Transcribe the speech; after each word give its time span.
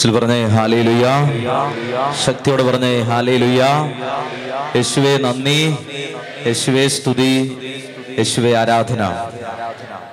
ചില 0.00 0.10
പറഞ്ഞേ 0.18 0.44
ഹാലേ 0.46 0.82
ലുയ്യ 0.82 1.06
ശക്തിയോടെ 2.24 2.62
പറഞ്ഞേ 2.62 3.00
ഹാലേ 3.00 3.36
ലുയ്യ 3.36 3.64
യേശുവേ 4.76 5.16
നന്ദി. 5.16 5.76
യേശുവേ 6.46 6.88
സ്തുതി. 6.88 7.32
യേശുവേ 8.18 8.52
ആരാധന. 8.54 9.02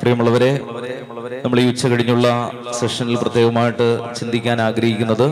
പ്രിയമുള്ളവരെ 0.01 0.51
നമ്മൾ 1.43 1.59
ഈ 1.59 1.67
ഉച്ച 1.67 1.87
കഴിഞ്ഞുള്ള 1.87 2.51
സെഷനിൽ 2.79 3.15
പ്രത്യേകമായിട്ട് 3.15 4.15
ചിന്തിക്കാൻ 4.15 4.61
ആഗ്രഹിക്കുന്നത് 4.61 5.27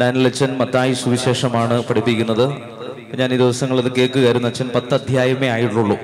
ഡാനിലച്ചൻ 0.00 0.58
മത്തായി 0.58 0.92
സുവിശേഷമാണ് 0.92 1.82
പഠിപ്പിക്കുന്നത്. 1.84 2.46
ഞാൻ 3.18 3.34
ഈ 3.34 3.36
ദിവസങ്ങൾ 3.36 3.78
ഇത് 3.78 3.92
കേൾക്കുകയായിരുന്നു. 3.92 4.48
അച്ഛൻ 4.48 4.70
പത്ത് 4.74 4.94
അധ്യായമേ 4.94 5.48
ആയിട്ടുള്ളൂ. 5.48 5.98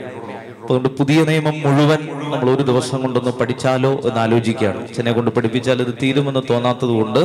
അതുകൊണ്ട് 0.65 0.89
പുതിയ 0.99 1.25
നിയമം 1.25 1.57
മുഴുവൻ 1.61 2.01
നമ്മൾ 2.25 2.51
ഒരു 2.51 2.63
ദിവസം 2.63 3.03
കൊണ്ടൊന്ന് 3.03 3.31
പഠിച്ചാലോ 3.31 3.93
എന്ന് 4.05 4.21
ആലോചിക്കുകയാണ്. 4.21 4.81
ചെന്നെ 4.95 5.13
കൊണ്ട് 5.13 5.31
പഠിപ്പിച്ചാൽ 5.31 5.81
ഇത് 5.83 5.95
തീരുമെന്ന് 6.03 6.43
തോന്നാത്തത് 6.51 6.89
കൊണ്ട് 6.91 7.23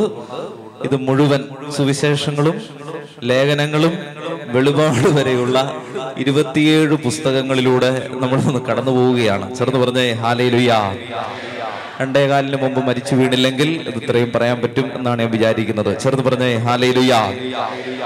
ഇത് 0.85 0.95
മുഴുവൻ 1.07 1.41
സുവിശേഷങ്ങളും 1.77 2.57
ലേഖനങ്ങളും 3.23 3.94
വെളിപാട് 4.47 5.07
വരെയുള്ള 5.17 5.57
ഇരുപത്തിയേഴ് 6.17 6.95
പുസ്തകങ്ങളിലൂടെ 7.05 7.91
നമ്മൾ 8.21 8.39
കടന്നു 8.70 8.91
പോവുകയാണ് 8.91 9.55
ചേർന്ന് 9.55 9.80
പറഞ്ഞേ 9.80 10.05
ഹാലയിലുയാ 10.23 10.80
രണ്ടേകാലിന് 12.02 12.58
മുമ്പ് 12.62 12.88
മരിച്ചു 12.88 13.16
വീണില്ലെങ്കിൽ 13.16 13.70
ഇത് 13.89 13.98
ഇത്രയും 14.03 14.31
പറയാൻ 14.35 14.62
പറ്റും 14.62 14.91
എന്നാണ് 14.95 15.21
ഞാൻ 15.21 15.31
വിചാരിക്കുന്നത്. 15.31 15.99
ചെറുത് 15.99 16.22
പറഞ്ഞേ 16.22 16.55
ഹാലയിലുയാ 16.58 17.20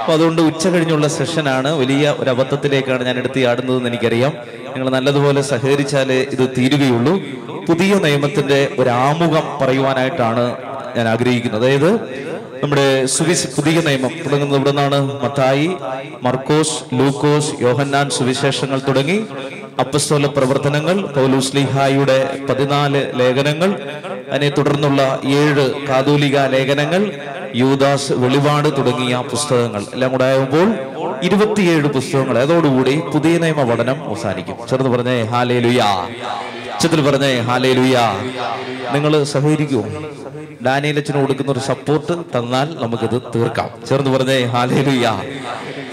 അപ്പൊ 0.00 0.12
അതുകൊണ്ട് 0.12 0.42
ഉച്ച 0.42 0.68
കഴിഞ്ഞുള്ള 0.68 1.08
സെഷനാണ്. 1.08 1.72
വലിയ 1.72 2.14
ഒരു 2.18 2.30
അബദ്ധത്തിലേക്കാണ് 2.30 3.02
ഞാൻ 3.04 3.16
എടുത്ത് 3.18 3.40
ചാടുന്നതെന്ന് 3.40 3.88
എനിക്കറിയാം. 3.88 4.32
നിങ്ങൾ 4.74 4.88
നല്ലതുപോലെ 4.90 5.42
സഹകരിച്ചാലേ 5.42 6.26
ഇത് 6.36 6.44
തീരുകയുള്ളൂ. 6.58 7.14
പുതിയ 7.68 7.94
നിയമത്തിന്റെ 7.94 8.76
ഒരു 8.78 8.90
ആമുഖം 8.90 9.44
പറയുവാനായിട്ടാണ് 9.60 10.56
ഞാൻ 10.96 11.08
ആഗ്രഹിക്കുന്നത്. 11.08 11.62
അതായത് 11.62 11.90
നമ്മുടെ 12.62 13.06
സുവിശ 13.06 13.46
പുതിയ 13.56 13.80
നിയമം 13.86 14.12
തുടങ്ങുന്നത് 14.24 14.56
ഇവിടെ 14.56 14.70
നിന്നാണ് 14.70 14.98
മത്തായി 15.24 15.70
മർക്കോസ് 16.22 16.76
ലൂക്കോസ് 16.94 17.62
യോഹന്നാൻ 17.62 18.10
സുവിശേഷങ്ങൾ 18.10 18.80
തുടങ്ങി 18.88 19.18
അപ്പസ്തോല 19.80 20.26
പ്രവർത്തനങ്ങൾ 20.26 20.96
പൗലുസ്ലിഹായുടെ 21.06 22.18
പതിനാല് 22.50 23.00
ലേഖനങ്ങൾ 23.20 23.70
അതിനെ 24.30 24.48
തുടർന്നുള്ള 24.48 25.20
ഏഴ് 25.24 25.64
കാതോലിക 25.88 26.38
ലേഖനങ്ങൾ 26.46 27.02
യൂദാസ് 27.54 28.12
വെളിപാട് 28.12 28.68
തുടങ്ങിയ 28.78 29.16
പുസ്തകങ്ങൾ. 29.30 29.82
എല്ലാം 29.92 30.10
കൂടെ 30.12 30.24
ആകുമ്പോൾ 30.24 30.68
ഇരുപത്തിയേഴ് 31.22 31.88
പുസ്തകങ്ങൾ. 31.96 32.38
അതോടുകൂടി 32.38 33.00
പുതിയ 33.14 33.38
നിയമ 33.38 33.62
പഠനം 33.70 34.04
അവസാനിക്കും. 34.08 34.56
ചെറുത് 34.70 34.88
പറഞ്ഞേ 34.88 35.22
ഹാലേ 35.22 35.58
ലുയാ 35.60 35.88
ഉച്ചത്തിൽ 36.74 37.00
പറഞ്ഞേ 37.10 37.32
ഹാലേ 37.40 37.72
ലുയാ 37.72 38.06
നിങ്ങൾ 38.94 39.24
സഹകരിക്കുമോ 39.24 39.84
ഡാനിയലച്ചന് 40.66 41.20
കൊടുക്കുന്ന 41.20 41.52
ഒരു 41.52 41.58
സപ്പോർട്ട് 41.58 42.12
തന്നാൽ 42.34 42.68
നമുക്കിത് 42.82 43.22
തീർക്കാം. 43.34 43.70
ചേർന്ന് 43.88 44.10
പറഞ്ഞേ 44.18 44.38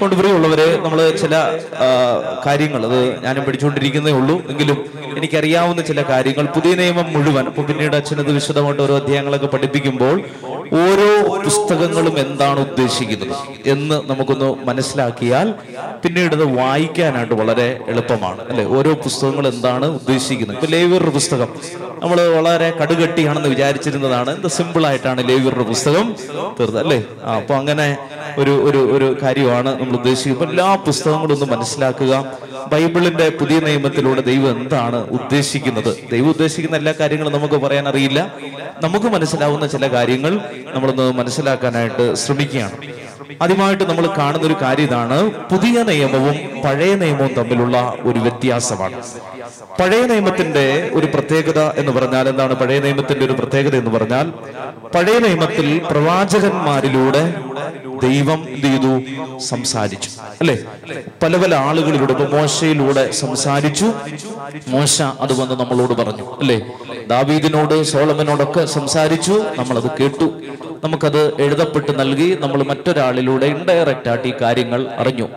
ഹാലേലുയ്യ 0.02 0.10
കൊണ്ട് 0.10 0.16
പ്രിയമുള്ളവരെ 0.16 0.80
നമ്മൾ 0.84 1.00
ചില 1.22 1.34
കാര്യങ്ങൾ 2.46 2.86
അത് 2.86 3.24
ഞാനും 3.24 3.44
പഠിച്ചുകൊണ്ടിരിക്കുന്നേ 3.44 4.12
ഉള്ളൂ. 4.12 4.36
എങ്കിലും 4.50 4.78
എനിക്കറിയാവുന്ന 5.18 5.82
ചില 5.82 6.02
കാര്യങ്ങൾ 6.02 6.46
പുതിയ 6.46 6.76
നിയമം 6.76 7.08
മുഴുവൻ 7.14 7.46
അപ്പൊ 7.46 7.64
പിന്നീട് 7.64 7.96
അച്ഛനത് 7.96 8.32
വിശദമായിട്ട് 8.32 8.82
ഓരോ 8.82 8.96
അധ്യായങ്ങളൊക്കെ 8.96 9.48
പഠിപ്പിക്കുമ്പോൾ 9.48 10.18
ഓരോ 10.74 11.08
പുസ്തകങ്ങളും 11.46 12.16
എന്താണ് 12.20 12.60
ഉദ്ദേശിക്കുന്നത് 12.60 13.36
എന്ന് 13.70 14.02
നമുക്കൊന്ന് 14.10 14.50
മനസ്സിലാക്കിയാൽ 14.68 15.48
പിന്നീട് 16.04 16.36
അത് 16.36 16.46
വായിക്കാനായിട്ട് 16.58 17.34
വളരെ 17.34 17.80
എളുപ്പമാണ്. 17.88 18.42
അല്ലെ? 18.50 18.66
ഓരോ 18.78 18.94
പുസ്തകങ്ങൾ 18.94 19.48
എന്താണ് 19.48 19.86
ഉദ്ദേശിക്കുന്നത്? 19.86 20.58
ഇപ്പൊ 20.58 20.70
ലേവിയറുടെ 20.72 21.10
പുസ്തകം. 21.10 21.50
നമ്മൾ 22.02 22.28
വളരെ 22.28 22.74
കടുകട്ടിയാണെന്ന് 22.82 23.50
വിചാരിച്ചിരുന്നതാണ്. 23.50 24.36
എന്ത് 24.36 24.48
സിമ്പിൾ 24.48 24.88
ആയിട്ടാണ് 24.88 25.30
ലേവിയറുടെ 25.30 25.64
പുസ്തകം 25.64 26.16
തീർത്ത് 26.60 26.80
അല്ലേ? 26.80 27.04
ആ 27.24 27.36
അപ്പൊ 27.36 27.56
അങ്ങനെ 27.56 27.98
ഒരു 28.38 28.70
ഒരു 28.70 28.78
ഒരു 28.78 29.18
കാര്യമാണ് 29.22 29.82
നമ്മൾ 29.82 29.96
ഉദ്ദേശിക്കുന്നത്. 29.96 30.50
എല്ലാ 30.50 30.76
പുസ്തകങ്ങളും 30.76 31.34
ഒന്ന് 31.34 31.46
മനസ്സിലാക്കുക. 31.46 32.26
ബൈബിളിന്റെ 32.68 33.30
പുതിയ 33.30 33.60
നിയമത്തിലൂടെ 33.60 34.22
ദൈവം 34.22 34.62
എന്താണ് 34.62 34.96
ഉദ്ദേശിക്കുന്നത്? 34.96 35.98
ദൈവം 36.12 36.30
ഉദ്ദേശിക്കുന്ന 36.30 36.78
എല്ലാ 36.78 36.94
കാര്യങ്ങളും 37.00 37.34
നമുക്ക് 37.34 37.56
പറയാൻ 37.56 37.88
അറിയില്ല. 37.88 38.36
നമുക്ക് 38.84 39.06
മനസ്സിലാവുന്ന 39.06 39.68
ചില 39.68 39.88
കാര്യങ്ങൾ 39.88 40.40
നമ്മളൊന്ന് 40.74 41.14
മനസ്സിലാക്കാനായിട്ട് 41.14 42.14
ശ്രമിക്കുകയാണ്. 42.14 42.72
ആദ്യമായിട്ട് 43.42 43.84
നമ്മൾ 43.84 44.08
കാണുന്ന 44.18 44.48
ഒരു 44.48 44.56
കാര്യം 44.62 44.84
ഇതാണ്. 44.84 45.32
പുതിയ 45.50 45.84
നിയമവും 45.84 46.62
പഴയ 46.66 46.96
നിയമവും 46.96 47.34
തമ്മിലുള്ള 47.34 47.94
ഒരു 48.02 48.20
വ്യത്യാസമാണ്. 48.20 49.02
പഴയ 49.80 50.02
നിയമത്തിന്റെ 50.02 50.92
ഒരു 50.94 51.06
പ്രത്യേകത 51.06 51.60
എന്ന് 51.60 51.92
പറഞ്ഞാൽ 51.92 52.30
എന്താണ്? 52.30 52.56
പഴയ 52.56 52.80
നിയമത്തിന്റെ 52.80 53.26
ഒരു 53.26 53.34
പ്രത്യേകത 53.34 53.76
എന്ന് 53.76 53.92
പറഞ്ഞാൽ 53.92 54.30
പഴയ 54.96 55.20
നിയമത്തിൽ 55.20 55.82
പ്രവാചകന്മാരിലൂടെ 55.92 57.36
ദൈവം 58.04 58.48
എന്ത് 58.50 58.68
ചെയ്തു? 58.68 59.02
സംസാരിച്ചു. 59.40 60.10
അല്ലെ? 60.42 60.58
പല 61.24 61.38
പല 61.38 61.56
ആളുകളിലൂടെ 61.56 62.14
ഇപ്പൊ 62.14 62.38
മോശയിലൂടെ 62.38 63.12
സംസാരിച്ചു. 63.12 63.94
മോശ 64.68 65.02
അത് 65.02 65.42
വന്ന് 65.42 65.60
നമ്മളോട് 65.60 65.94
പറഞ്ഞു. 65.94 66.38
അല്ലെ? 66.40 66.62
ദാവീദിനോട് 67.08 67.84
സോളമനോടൊക്കെ 67.84 68.66
സംസാരിച്ചു. 68.66 69.46
നമ്മളത് 69.58 69.92
കേട്ടു. 70.00 70.42
നമുക്കത് 70.84 71.42
എഴുതപ്പെട്ട് 71.42 72.00
നൽകി 72.00 72.38
നമ്മൾ 72.42 72.64
മറ്റൊരാളിലൂടെ 72.64 73.46
ഇൻഡയറക്റ്റ് 73.46 74.10
ആയിട്ട് 74.10 74.28
ഈ 74.28 74.34
കാര്യങ്ങൾ 74.42 74.88
അറിഞ്ഞു. 74.98 75.28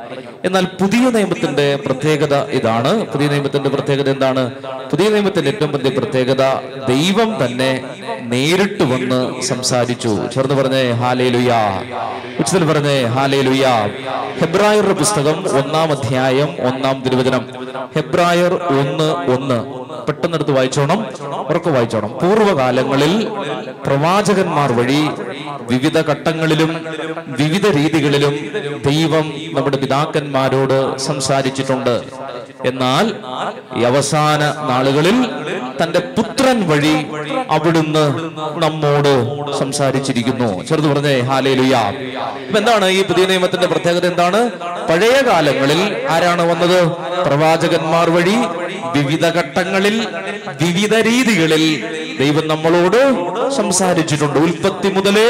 എന്നാൽ 0.45 0.65
പുതിയ 0.65 0.99
നിയമത്തിന്റെ 0.99 1.79
പ്രത്യേകത 1.87 2.35
ഇതാണ്. 2.37 3.07
പുതിയ 3.07 3.29
നിയമത്തിന്റെ 3.29 3.71
പ്രത്യേകത 3.71 4.11
എന്താണ്? 4.11 4.51
പുതിയ 4.91 5.09
നിയമത്തിന്റെ 5.09 5.51
ഏറ്റവും 5.51 5.73
വലിയ 5.73 5.91
പ്രത്യേകത 5.91 6.43
ദൈവം 6.89 7.45
തന്നെ 7.45 7.85
നേരിട്ട് 8.21 8.83
വന്ന് 8.83 9.43
സംസാരിച്ചു. 9.43 10.19
ചേർന്ന് 10.35 10.55
പറഞ്ഞേ 10.55 10.91
ഹാലേ 10.91 11.29
ലുയാ 11.29 11.85
ഉച്ചത്തിൽ 12.39 12.65
പറഞ്ഞേ 12.65 13.03
ഹാലേ 13.05 13.41
ലുയാ 13.43 13.87
ഹെബ്രായറുടെ 14.41 14.93
പുസ്തകം 14.93 15.59
ഒന്നാം 15.59 15.91
അധ്യായം 15.91 16.49
ഒന്നാം 16.67 17.03
തിരുവചനം. 17.03 17.64
ഹെബ്രായർ 17.97 18.55
ഒന്ന് 18.55 19.33
ഒന്ന്. 19.35 19.59
പെട്ടെന്നെടുത്ത് 20.07 20.53
വായിച്ചോണം. 20.53 21.07
ഉറക്കെ 21.49 21.71
വായിച്ചോണം. 21.71 22.09
പൂർവകാലങ്ങളിൽ 22.09 23.29
പ്രവാചകന്മാർ 23.87 24.73
വഴി 24.73 25.09
വിവിധ 25.71 25.99
ഘട്ടങ്ങളിലും 26.01 26.87
വിവിധ 27.27 27.67
രീതികളിലും 27.77 28.35
ദൈവം 28.87 29.33
നമ്മുടെ 29.53 29.77
പിതാക്കന്മാരോട് 29.77 30.99
സംസാരിച്ചിട്ടുണ്ട്. 30.99 32.03
എന്നാൽ 32.65 33.15
ഈ 33.77 33.83
അവസാന 33.83 34.43
നാളുകളിൽ 34.71 35.17
തന്റെ 35.83 35.99
പുത്രൻ 35.99 36.69
വഴി 36.69 37.07
അവിടുന്ന് 37.51 38.05
നമ്മോട് 38.63 39.13
സംസാരിച്ചിരിക്കുന്നു. 39.59 40.65
ചെറുത് 40.65 40.87
പറഞ്ഞേ 40.87 41.21
ഹാലേ 41.21 41.55
ലുയാ 41.55 41.83
ഇപ്പൊ 42.47 42.59
എന്താണ് 42.59 42.87
ഈ 42.89 43.05
പുതിയ 43.05 43.27
നിയമത്തിന്റെ 43.27 43.67
പ്രത്യേകത 43.67 44.07
എന്താണ്? 44.07 44.51
പഴയ 44.91 45.21
കാലങ്ങളിൽ 45.27 46.07
ആരാണ് 46.11 46.43
വന്നത്? 46.43 46.81
പ്രവാചകന്മാർ 47.65 48.11
വഴി 48.11 48.37
വിവിധ 48.99 49.27
ഘട്ടങ്ങളിൽ 49.27 49.97
വിവിധ 50.63 50.95
രീതികളിൽ 51.09 51.65
ദൈവം 52.19 52.49
നമ്മളോട് 52.49 53.01
സംസാരിച്ചിട്ടുണ്ട്. 53.57 54.39
ഉൽപ്പത്തി 54.39 54.89
മുതലേ 54.89 55.29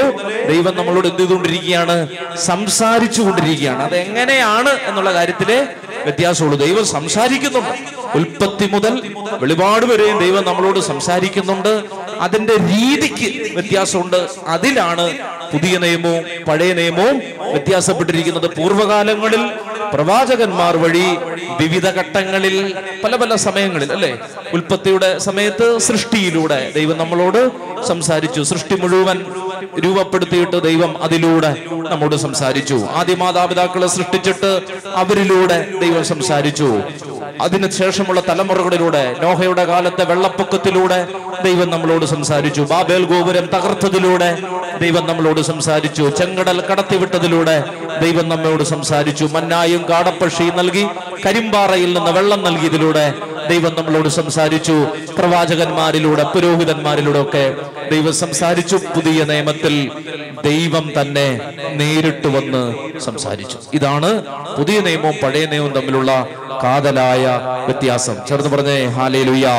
ദൈവം 0.48 0.76
നമ്മളോട് 0.76 1.08
എന്ത് 1.08 1.20
ചെയ്തുകൊണ്ടിരിക്കുകയാണ്? 1.20 1.96
സംസാരിച്ചു 2.44 3.22
കൊണ്ടിരിക്കുകയാണ് 3.22 3.82
അത് 3.82 3.96
എങ്ങനെയാണ് 3.96 4.72
എന്നുള്ള 4.88 5.12
കാര്യത്തിൽ 5.14 5.50
വ്യത്യാസമുള്ളൂ. 6.04 6.58
ദൈവം 6.58 6.86
സംസാരിക്കുന്നുണ്ട്. 6.86 7.74
ഉൽപ്പത്തി 8.14 8.66
മുതൽ 8.66 8.94
വെളിപാട് 9.40 9.86
വരെയും 9.86 10.18
ദൈവം 10.18 10.44
നമ്മളോട് 10.44 10.80
സംസാരിക്കുന്നുണ്ട്. 10.80 11.72
അതിന്റെ 12.20 12.56
രീതിക്ക് 12.72 13.28
വ്യത്യാസമുണ്ട്. 13.54 14.20
അതിലാണ് 14.46 15.06
പുതിയ 15.52 15.78
നിയമവും 15.78 16.44
പഴയ 16.48 16.72
നിയമവും 16.72 17.16
വ്യത്യാസപ്പെട്ടിരിക്കുന്നത്. 17.52 18.48
പൂർവകാലങ്ങളിൽ 18.56 19.42
പ്രവാചകന്മാർ 19.94 20.76
വഴി 20.76 21.06
വിവിധ 21.60 21.86
ഘട്ടങ്ങളിൽ 21.90 22.74
പല 23.04 23.16
പല 23.16 23.34
സമയങ്ങളിൽ 23.34 23.92
അല്ലെ? 23.92 24.18
ഉൽപ്പത്തിയുടെ 24.52 25.18
സമയത്ത് 25.18 25.78
സൃഷ്ടിയിലൂടെ 25.78 26.72
ദൈവം 26.74 26.98
നമ്മളോട് 26.98 27.40
സംസാരിച്ചു. 27.86 28.42
സൃഷ്ടി 28.42 28.74
മുഴുവൻ 28.74 29.18
രൂപപ്പെടുത്തിയിട്ട് 29.84 30.62
ദൈവം 30.62 31.02
അതിലൂടെ 31.02 31.52
നമ്മോട് 31.90 32.16
സംസാരിച്ചു. 32.16 32.78
ആദ്യ 32.94 33.14
മാതാപിതാക്കളെ 33.14 33.86
സൃഷ്ടിച്ചിട്ട് 33.86 34.52
അവരിലൂടെ 34.94 35.58
ദൈവം 35.80 36.04
സംസാരിച്ചു. 36.04 36.68
അതിന് 37.40 37.70
ശേഷമുള്ള 37.70 38.22
തലമുറകളിലൂടെ 38.28 39.16
നോഹയുടെ 39.22 39.64
കാലത്തെ 39.64 40.04
വെള്ളപ്പൊക്കത്തിലൂടെ 40.04 41.08
ദൈവം 41.44 41.70
നമ്മളോട് 41.70 42.06
സംസാരിച്ചു. 42.06 42.60
ബാബേൽ 42.60 43.04
ഗോപുരം 43.04 43.46
തകർത്തതിലൂടെ 43.46 44.38
ദൈവം 44.80 45.06
നമ്മളോട് 45.06 45.40
സംസാരിച്ചു. 45.40 46.02
ചെങ്കടൽ 46.18 46.60
കടത്തിവിട്ടതിലൂടെ 46.60 47.64
ദൈവം 48.00 48.28
നമ്മോട് 48.28 48.62
സംസാരിച്ചു. 48.62 49.24
മന്നായും 49.24 49.88
കാടപ്പക്ഷിയും 49.88 50.56
നൽകി 50.56 50.86
കരിമ്പാറയിൽ 51.26 51.94
നിന്ന് 51.94 52.10
വെള്ളം 52.10 52.42
നൽകിയതിലൂടെ 52.42 53.14
ദൈവം 53.48 53.74
നമ്മളോട് 53.78 54.08
സംസാരിച്ചു. 54.08 54.86
പ്രവാചകന്മാരിലൂടെ 55.18 56.22
പുരോഹിതന്മാരിലൂടെ 56.22 57.22
ഒക്കെ 57.22 57.54
ദൈവം 57.90 58.14
സംസാരിച്ചു. 58.14 58.76
പുതിയ 58.76 59.24
നിയമത്തിൽ 59.24 59.90
ദൈവം 60.44 60.92
തന്നെ 61.00 61.40
നേരിട്ട് 61.72 62.26
വന്ന് 62.26 62.74
സംസാരിച്ചു. 63.00 63.56
ഇതാണ് 63.74 64.22
പുതിയ 64.58 64.80
നിയമവും 64.80 65.14
പഴയ 65.22 65.46
നിയമവും 65.46 65.72
തമ്മിലുള്ള 65.72 66.26
കാതലായ 66.62 67.24
വ്യത്യാസം. 67.64 68.16
ചേർന്ന് 68.28 68.50
പറഞ്ഞേ 68.56 68.84
ഹാലേ 68.96 69.22
ലുയാ 69.22 69.56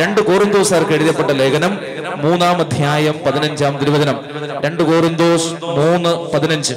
രണ്ട് 0.00 0.20
കോറിന്തോസുകാർക്ക് 0.20 0.92
എഴുതപ്പെട്ട 0.92 1.30
ലേഖനം 1.30 1.72
മൂന്നാം 2.16 2.56
അധ്യായം 2.60 3.16
പതിനഞ്ചാം 3.26 3.78
തിരുവചനം. 3.78 4.20
രണ്ട് 4.64 4.82
കോറിന്തോസ് 4.82 5.50
മൂന്ന് 5.78 6.12
പതിനഞ്ച്. 6.34 6.74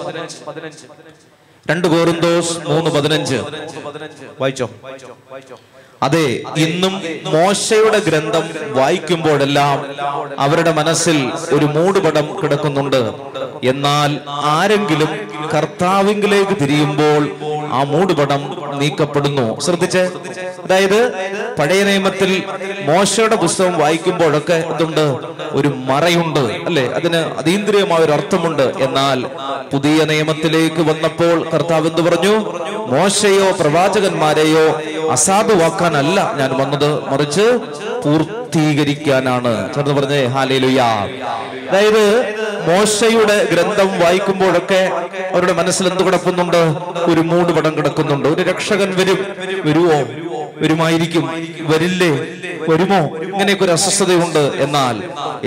രണ്ട് 1.72 1.88
കോറിന്തോസ് 1.88 2.54
മൂന്ന് 2.68 2.92
പതിനഞ്ച്. 2.92 3.36
വായിച്ചോ? 4.42 4.70
അതെ 6.04 6.26
ഇന്നും 6.58 6.94
മോശയുടെ 7.26 8.00
ഗ്രന്ഥം 8.00 8.44
വായിക്കുമ്പോഴെല്ലാം 8.74 9.78
അവരുടെ 10.40 10.72
മനസ്സിൽ 10.72 11.32
ഒരു 11.54 11.66
മൂടുപടം 11.66 12.28
കിടക്കുന്നുണ്ട്. 12.44 13.02
എന്നാൽ 13.64 14.12
ആരെങ്കിലും 14.30 15.10
കർത്താവിങ്കിലേക്ക് 15.54 16.52
തിരിയുമ്പോൾ 16.62 17.30
ആ 17.74 17.84
മൂടുപടം 17.84 18.62
നീക്കപ്പെടുന്നു. 18.80 19.60
ശ്രദ്ധിച്ച്? 19.60 19.98
അതായത് 19.98 21.12
പഴയ 21.60 21.84
നിയമത്തിൽ 21.84 22.44
മോശയുടെ 22.86 23.36
പുസ്തകം 23.36 23.80
വായിക്കുമ്പോഴൊക്കെ 23.80 24.54
എന്തുണ്ട്? 24.54 25.18
ഒരു 25.52 25.68
മറയുണ്ട് 25.68 26.40
അല്ലെ? 26.40 26.88
അതിന് 26.88 27.16
അതീന്ദ്രിയമായ 27.16 28.00
ഒരു 28.00 28.12
അർത്ഥമുണ്ട്. 28.12 28.74
എന്നാൽ 28.80 29.26
പുതിയ 29.74 30.04
നിയമത്തിലേക്ക് 30.04 30.82
വന്നപ്പോൾ 30.82 31.50
കർത്താവ് 31.50 31.88
എന്ത് 31.88 32.02
പറഞ്ഞു? 32.02 32.36
മോശയോ 32.88 33.52
പ്രവാചകന്മാരെയോ 33.52 34.82
അസാധുവാക്കാനല്ല 35.12 36.34
ഞാൻ 36.38 36.58
വന്നത്. 36.58 37.10
മറിച്ച് 37.10 37.60
പൂർത്തീകരിക്കാനാണ്. 38.06 39.74
ചേർന്ന് 39.74 39.94
പറഞ്ഞേ 39.94 40.26
ഹാലേലുയാ. 40.26 41.08
അതായത് 41.70 42.36
മോശയുടെ 42.68 43.48
ഗ്രന്ഥം 43.52 44.00
വായിക്കുമ്പോഴൊക്കെ 44.00 44.92
അവരുടെ 45.38 45.54
മനസ്സിൽ 45.54 45.88
എന്ത് 45.88 46.06
കിടക്കുന്നുണ്ട്? 46.06 46.58
ഒരു 47.12 47.22
മൂടുപടം 47.22 47.78
കിടക്കുന്നുണ്ട്. 47.78 48.30
ഒരു 48.30 48.42
രക്ഷകൻ 48.42 48.90
വരും. 48.98 49.26
വരുമോ 49.66 49.92
വരുമായിരിക്കും. 50.58 51.26
വരില്ലേ? 51.60 52.10
വരുമോ? 52.70 52.98
ഇങ്ങനെയൊക്കെ 53.18 53.66
ഒരു 53.66 53.72
അസ്വസ്ഥതയുണ്ട്. 53.72 54.40
എന്നാൽ 54.40 54.96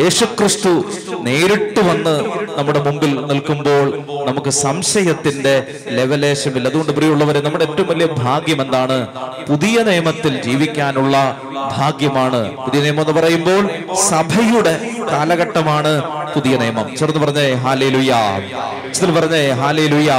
യേശുക്രിസ്തു 0.00 0.84
നേരിട്ട് 1.20 1.80
വന്ന് 1.80 2.14
നമ്മുടെ 2.58 2.82
മുമ്പിൽ 2.82 3.26
നിൽക്കുമ്പോൾ 3.26 3.86
നമുക്ക് 4.26 4.50
സംശയത്തിന്റെ 4.50 5.66
ലെവലേശമില്ല 5.88 6.68
അതുകൊണ്ട് 6.68 6.92
പ്രിയമുള്ളവരെ 6.92 7.40
നമ്മുടെ 7.40 7.64
ഏറ്റവും 7.64 7.88
വലിയ 7.88 8.06
ഭാഗ്യം 8.06 8.62
എന്താണ്? 8.62 9.08
പുതിയ 9.48 9.82
നിയമത്തിൽ 9.82 10.42
ജീവിക്കാനുള്ള 10.42 11.40
ഭാഗ്യമാണ്. 11.76 12.56
പുതിയ 12.56 12.80
നിയമം 12.80 13.00
എന്ന് 13.00 13.20
പറയുമ്പോൾ 13.20 13.68
സഭയുടെ 13.94 14.74
കാലഘട്ടമാണ് 15.12 16.02
പുതിയ 16.34 16.56
നിയമം. 16.56 16.96
ചെറുത് 16.96 17.18
പറഞ്ഞേ 17.18 17.52
ഹാലേ 17.52 17.88
ലുയാ 18.98 19.20
പറഞ്ഞേ 19.20 19.50
ഹാലേ 19.50 19.86
ലുയ 19.86 20.10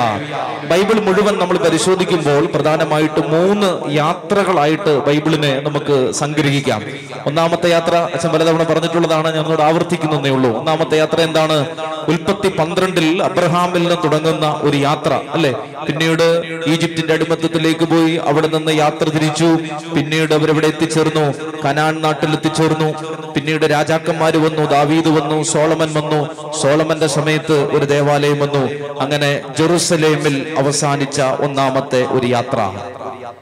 ബൈബിൾ 0.68 1.00
മുഴുവൻ 1.00 1.38
നമ്മൾ 1.38 1.58
പരിശോധിക്കുമ്പോൾ 1.58 2.46
പ്രധാനമായിട്ട് 2.46 3.28
മൂന്ന് 3.28 3.92
യാത്രകളായിട്ട് 3.92 5.06
ബൈബിളിനെ 5.06 5.60
നമുക്ക് 5.60 6.12
സംഗ്രഹിക്കാം. 6.12 6.84
ഒന്നാമത്തെ 7.26 7.70
യാത്ര 7.70 7.96
അച്ഛൻ 7.96 8.30
പലതവണ 8.30 8.64
പറഞ്ഞിട്ടുള്ളതാണ് 8.64 9.28
ഞാൻ 9.28 9.38
ഒന്നുകൂടെ 9.38 9.64
ആവർത്തിക്കുന്നതേ 9.64 10.30
ഉള്ളൂ. 10.30 10.58
ഒന്നാമത്തെ 10.58 10.98
യാത്ര 10.98 11.22
എന്താണ്? 11.22 11.66
ഉൽപ്പത്തി 12.08 12.50
പന്ത്രണ്ടിൽ 12.50 13.24
അബ്രഹാമിൽ 13.24 13.80
നിന്ന് 13.80 13.96
തുടങ്ങുന്ന 14.04 14.60
ഒരു 14.62 14.78
യാത്ര 14.78 15.20
അല്ലെ? 15.30 15.52
പിന്നീട് 15.88 16.42
ഈജിപ്തിന്റെ 16.68 17.14
അടിമത്തത്തിലേക്ക് 17.14 17.86
പോയി 17.86 18.16
അവിടെ 18.16 18.48
നിന്ന് 18.48 18.72
യാത്ര 18.72 19.04
തിരിച്ചു. 19.04 19.58
പിന്നീട് 19.96 20.34
അവരവിടെ 20.34 20.68
എത്തിച്ചേർന്നു 20.68 21.34
കനാൻ 21.66 22.02
നാട്ടിൽ 22.02 22.32
എത്തിച്ചേർന്നു. 22.32 22.94
പിന്നീട് 23.32 23.66
രാജാക്കന്മാർ 23.66 24.38
വന്നു 24.38 24.66
ദാവീദ് 24.70 25.08
വന്നു 25.08 25.44
സോളമൻ 25.44 25.94
വന്നു. 25.94 26.52
സോളമന്റെ 26.62 27.08
സമയത്ത് 27.08 27.68
ഒരു 27.72 27.86
ദേവാലയം 27.86 28.40
വന്നു. 28.40 28.71
അങ്ങനെ 29.00 29.42
ജെറുസലേമിൽ 29.60 30.56
അവസാനിച്ച 30.58 31.22
ഒന്നാമത്തെ 31.22 32.06
ഒരു 32.12 32.28
യാത്ര 32.28 32.60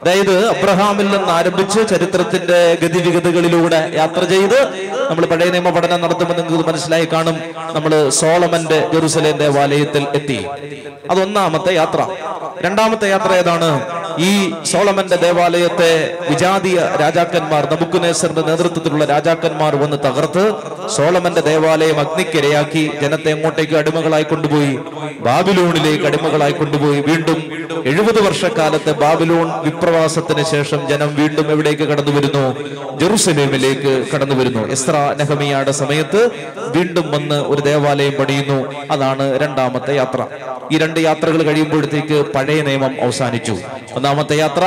അതായത് 0.02 0.48
അബ്രഹാമിൽ 0.48 1.06
നിന്ന് 1.10 1.30
ആരംഭിച്ച് 1.30 1.88
ചരിത്രത്തിന്റെ 1.88 2.78
ഗതിവിഗതികളിലൂടെ 2.82 3.90
യാത്ര 3.94 4.24
ചെയ്ത് 4.24 4.58
നമ്മൾ 5.10 5.26
പഴയ 5.26 5.50
നിയമ 5.50 5.70
പഠനം 5.70 6.00
നടത്തുമ്പോൾ 6.00 6.36
നിങ്ങൾക്ക് 6.36 6.68
മനസ്സിലായി 6.68 7.08
കാണും. 7.12 7.36
നമ്മൾ 7.72 8.10
സോളമന്റെ 8.10 8.88
ജെറുസലേം 8.92 9.38
ദേവാലയത്തിൽ 9.38 10.06
എത്തി. 10.14 10.46
അതൊന്നാമത്തെ 11.10 11.74
യാത്ര. 11.74 12.06
രണ്ടാമത്തെ 12.64 13.08
യാത്ര 13.08 13.32
ഏതാണ്? 13.32 13.68
ഈ 14.18 14.52
സോളമന്റെ 14.64 15.16
ദേവാലയത്തെ 15.16 16.18
വിജാതീയ 16.30 16.80
രാജാക്കന്മാർ 17.00 17.68
നബുക്കുനേശ്വറിന്റെ 17.72 18.42
നേതൃത്വത്തിലുള്ള 18.42 19.04
രാജാക്കന്മാർ 19.04 19.76
വന്ന് 19.76 19.96
തകർത്ത് 19.96 20.44
സോളമന്റെ 20.88 21.40
ദേവാലയം 21.40 22.00
അഗ്നിക്കിരയാക്കി 22.00 22.90
ജനത്തെ 23.02 23.30
എങ്ങോട്ടേക്ക് 23.30 23.74
അടിമകളായി 23.74 24.22
കൊണ്ടുപോയി. 24.22 24.78
ബാബിലോണിലേക്ക് 25.26 26.04
കടിമകളായി 26.04 26.52
കൊണ്ടുപോയി. 26.52 27.00
വീണ്ടും 27.00 27.38
എഴുപത് 27.86 28.20
വർഷക്കാലത്തെ 28.26 28.92
ബാബിലോൺ 28.92 29.48
വിപ്രവാസത്തിന് 29.64 30.44
ശേഷം 30.44 30.88
ജനം 30.88 31.14
വീണ്ടും 31.14 31.50
എവിടേക്ക് 31.50 31.82
കടന്നു 31.82 32.12
വരുന്നു? 32.12 32.44
ജെറുസലേമിലേക്ക് 32.98 34.06
കടന്നു 34.14 34.34
വരുന്നു. 34.34 34.68
എസ്ര 34.68 35.14
നെഹമിയയുടെ 35.18 35.70
സമയത്ത് 35.70 36.30
വീണ്ടും 36.76 37.10
വന്ന് 37.10 37.34
ഒരു 37.34 37.60
ദേവാലയം 37.60 38.12
പണിയുന്നു. 38.12 38.58
അതാണ് 38.90 39.40
രണ്ടാമത്തെ 39.40 39.94
യാത്ര. 39.96 40.26
ഈ 40.72 40.78
രണ്ട് 40.78 41.00
യാത്രകൾ 41.00 41.42
കഴിയുമ്പോഴത്തേക്ക് 41.42 42.24
പഴയ 42.34 42.60
നിയമം 42.62 42.92
അവസാനിച്ചു. 43.02 43.56
ഒന്നാമത്തെ 43.94 44.36
യാത്ര 44.36 44.64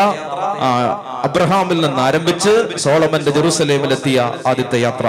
അബ്രഹാമിൽ 1.24 1.82
നിന്ന് 1.82 2.02
ആരംഭിച്ച് 2.02 2.78
സോളമന്റെ 2.78 3.32
ജെറുസലേമിലെത്തിയ 3.32 4.34
ആദ്യത്തെ 4.48 4.78
യാത്ര. 4.78 5.08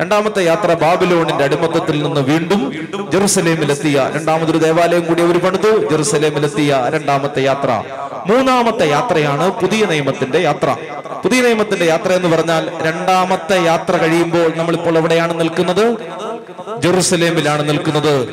രണ്ടാമത്തെ 0.00 0.44
യാത്ര 0.44 0.74
ബാബിലോണിന്റെ 0.74 1.44
അടിമത്തത്തിൽ 1.44 2.02
നിന്ന് 2.02 2.20
വീണ്ടും 2.20 2.88
ജെറുസലേമിലെത്തിയ 3.12 4.10
രണ്ടാമതൊരു 4.14 4.58
ദേവാലയം 4.58 5.04
കൂടി 5.04 5.22
അവർ 5.22 5.38
പണിതു. 5.38 5.88
ജെറുസലേമിലെത്തിയ 5.90 6.82
രണ്ടാമത്തെ 6.88 7.40
യാത്ര. 7.40 7.82
മൂന്നാമത്തെ 8.26 8.88
യാത്രയാണ് 8.88 9.50
പുതിയ 9.50 9.84
നിയമത്തിന്റെ 9.84 10.38
യാത്ര. 10.38 10.76
പുതിയ 11.24 11.42
നിയമത്തിന്റെ 11.42 11.84
യാത്ര 11.84 12.12
എന്ന് 12.12 12.36
പറഞ്ഞാൽ 12.36 12.70
രണ്ടാമത്തെ 12.82 13.62
യാത്ര 13.62 13.96
കഴിയുമ്പോൾ 13.96 14.52
നമ്മളിപ്പോൾ 14.56 14.98
എവിടെയാണ് 14.98 15.40
നിൽക്കുന്നത്? 15.40 15.96
ജെറുസലേമിലാണ് 16.78 17.68
നിൽക്കുന്നത്. 17.68 18.28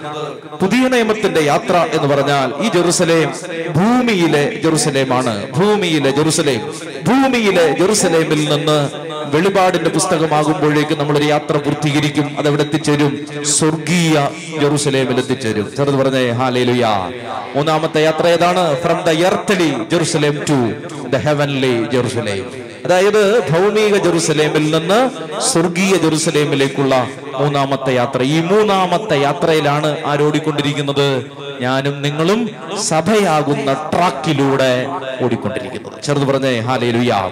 പുതിയ 0.62 0.88
നിയമത്തിന്റെ 0.88 1.42
യാത്ര 1.42 1.76
എന്ന് 1.78 2.16
പറഞ്ഞാൽ 2.16 2.54
ഈ 2.66 2.70
ജെറുസലേം 2.70 3.30
ഭൂമിയിലെ 3.74 4.60
ജെറുസലേമാണ്. 4.64 5.52
ഭൂമിയിലെ 5.52 6.10
ജെറുസലേം. 6.12 6.62
ഭൂമിയിലെ 7.08 7.72
ജെറുസലേമിൽ 7.80 8.50
നിന്ന് 8.50 9.07
വെളിപാടിന്റെ 9.34 9.90
പുസ്തകമാകുമ്പോഴേക്ക് 9.90 11.00
നമ്മളൊരു 11.00 11.24
യാത്ര 11.24 11.58
പൂർത്തീകരിക്കും. 11.58 12.40
അതെവിടെ 12.40 12.64
എത്തിച്ചേരും. 12.64 13.28
സ്വർഗീയ 13.46 14.28
ജെറുസലേമിൽ 14.62 15.18
എത്തിച്ചേരും. 15.18 15.76
ചെറുത് 15.78 15.96
പറഞ്ഞേ 15.96 16.30
ഹാലേലുയാ. 16.30 17.12
മൂന്നാമത്തെ 17.56 18.00
യാത്ര 18.02 18.28
ഏതാണ്? 18.28 18.82
From 18.82 19.02
the 19.02 19.10
earthly 19.10 19.74
Jerusalem 19.92 20.40
to 20.50 20.74
the 21.10 21.16
heavenly 21.16 21.86
Jerusalem 21.94 22.68
അതായത് 22.86 23.40
ഭൗമിക 23.52 23.98
ജെറുസലേമിൽ 23.98 24.76
നിന്ന് 24.76 25.10
സ്വർഗീയ 25.42 25.96
ജെറുസലേമിലേക്കുള്ള 25.96 27.08
മൂന്നാമത്തെ 27.40 27.94
യാത്ര. 27.94 28.22
ഈ 28.24 28.42
മൂന്നാമത്തെ 28.42 29.18
യാത്രയിലാണ് 29.22 29.98
ആരോടിക്കൊണ്ടിരിക്കുന്നത്? 30.06 31.26
ഞാനും 31.62 32.02
നിങ്ങളും 32.02 32.50
സഭയാകുന്ന 32.82 33.90
ട്രാക്കിലൂടെ 33.94 34.88
ഓടിക്കൊണ്ടിരിക്കുന്നത് 35.22 36.04
ചെറുത് 36.04 36.26
പറഞ്ഞേ 36.26 36.60
ഹാലേലുയാ. 36.60 37.32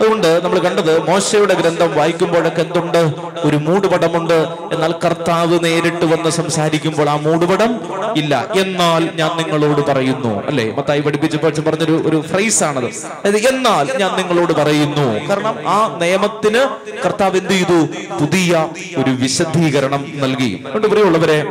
അതുകൊണ്ട് 0.00 0.44
നമ്മൾ 0.44 0.58
കണ്ടത് 0.58 1.10
മോശയുടെ 1.10 1.54
ഗ്രന്ഥം 1.54 1.94
വായിക്കുമ്പോഴൊക്കെ 1.94 2.60
എന്തുണ്ട്? 2.62 3.12
ഒരു 3.36 3.56
മൂടുപടമുണ്ട്. 3.56 4.46
എന്നാൽ 4.72 4.94
കർത്താവ് 5.04 5.58
നേരിട്ട് 5.64 6.04
വന്ന് 6.04 6.30
സംസാരിക്കുമ്പോൾ 6.30 7.10
ആ 7.10 7.16
മൂടുപടം 7.16 7.80
ഇല്ല. 8.16 8.46
എന്നാൽ 8.60 9.08
ഞാൻ 9.14 9.36
നിങ്ങളോട് 9.36 9.86
പറയുന്നു. 9.86 10.46
അല്ലെ? 10.46 10.74
മത്തായി 10.78 11.00
പഠിപ്പിച്ചപ്പോൾ 11.00 11.60
പറഞ്ഞൊരു 11.60 12.02
ഒരു 12.06 12.20
ഫ്രൈസ് 12.20 12.64
ആണത്. 12.64 12.84
അതായത് 12.84 13.36
എന്നാൽ 13.36 13.98
ഞാൻ 13.98 14.16
നിങ്ങളോട് 14.16 14.52
പറയുന്നു. 14.52 15.28
കാരണം 15.28 15.68
ആ 15.68 15.98
നിയമത്തിന് 16.00 16.60
കർത്താവ് 17.04 17.36
എന്ത് 17.36 17.50
ചെയ്തു? 17.50 17.86
പുതിയ 18.20 18.68
ഒരു 18.96 19.10
വിശദീകരണം 19.10 20.12
നൽകി. 20.14 20.60
അതുകൊണ്ട് 20.66 20.86
പ്രിയമുള്ളവരെ 20.86 21.44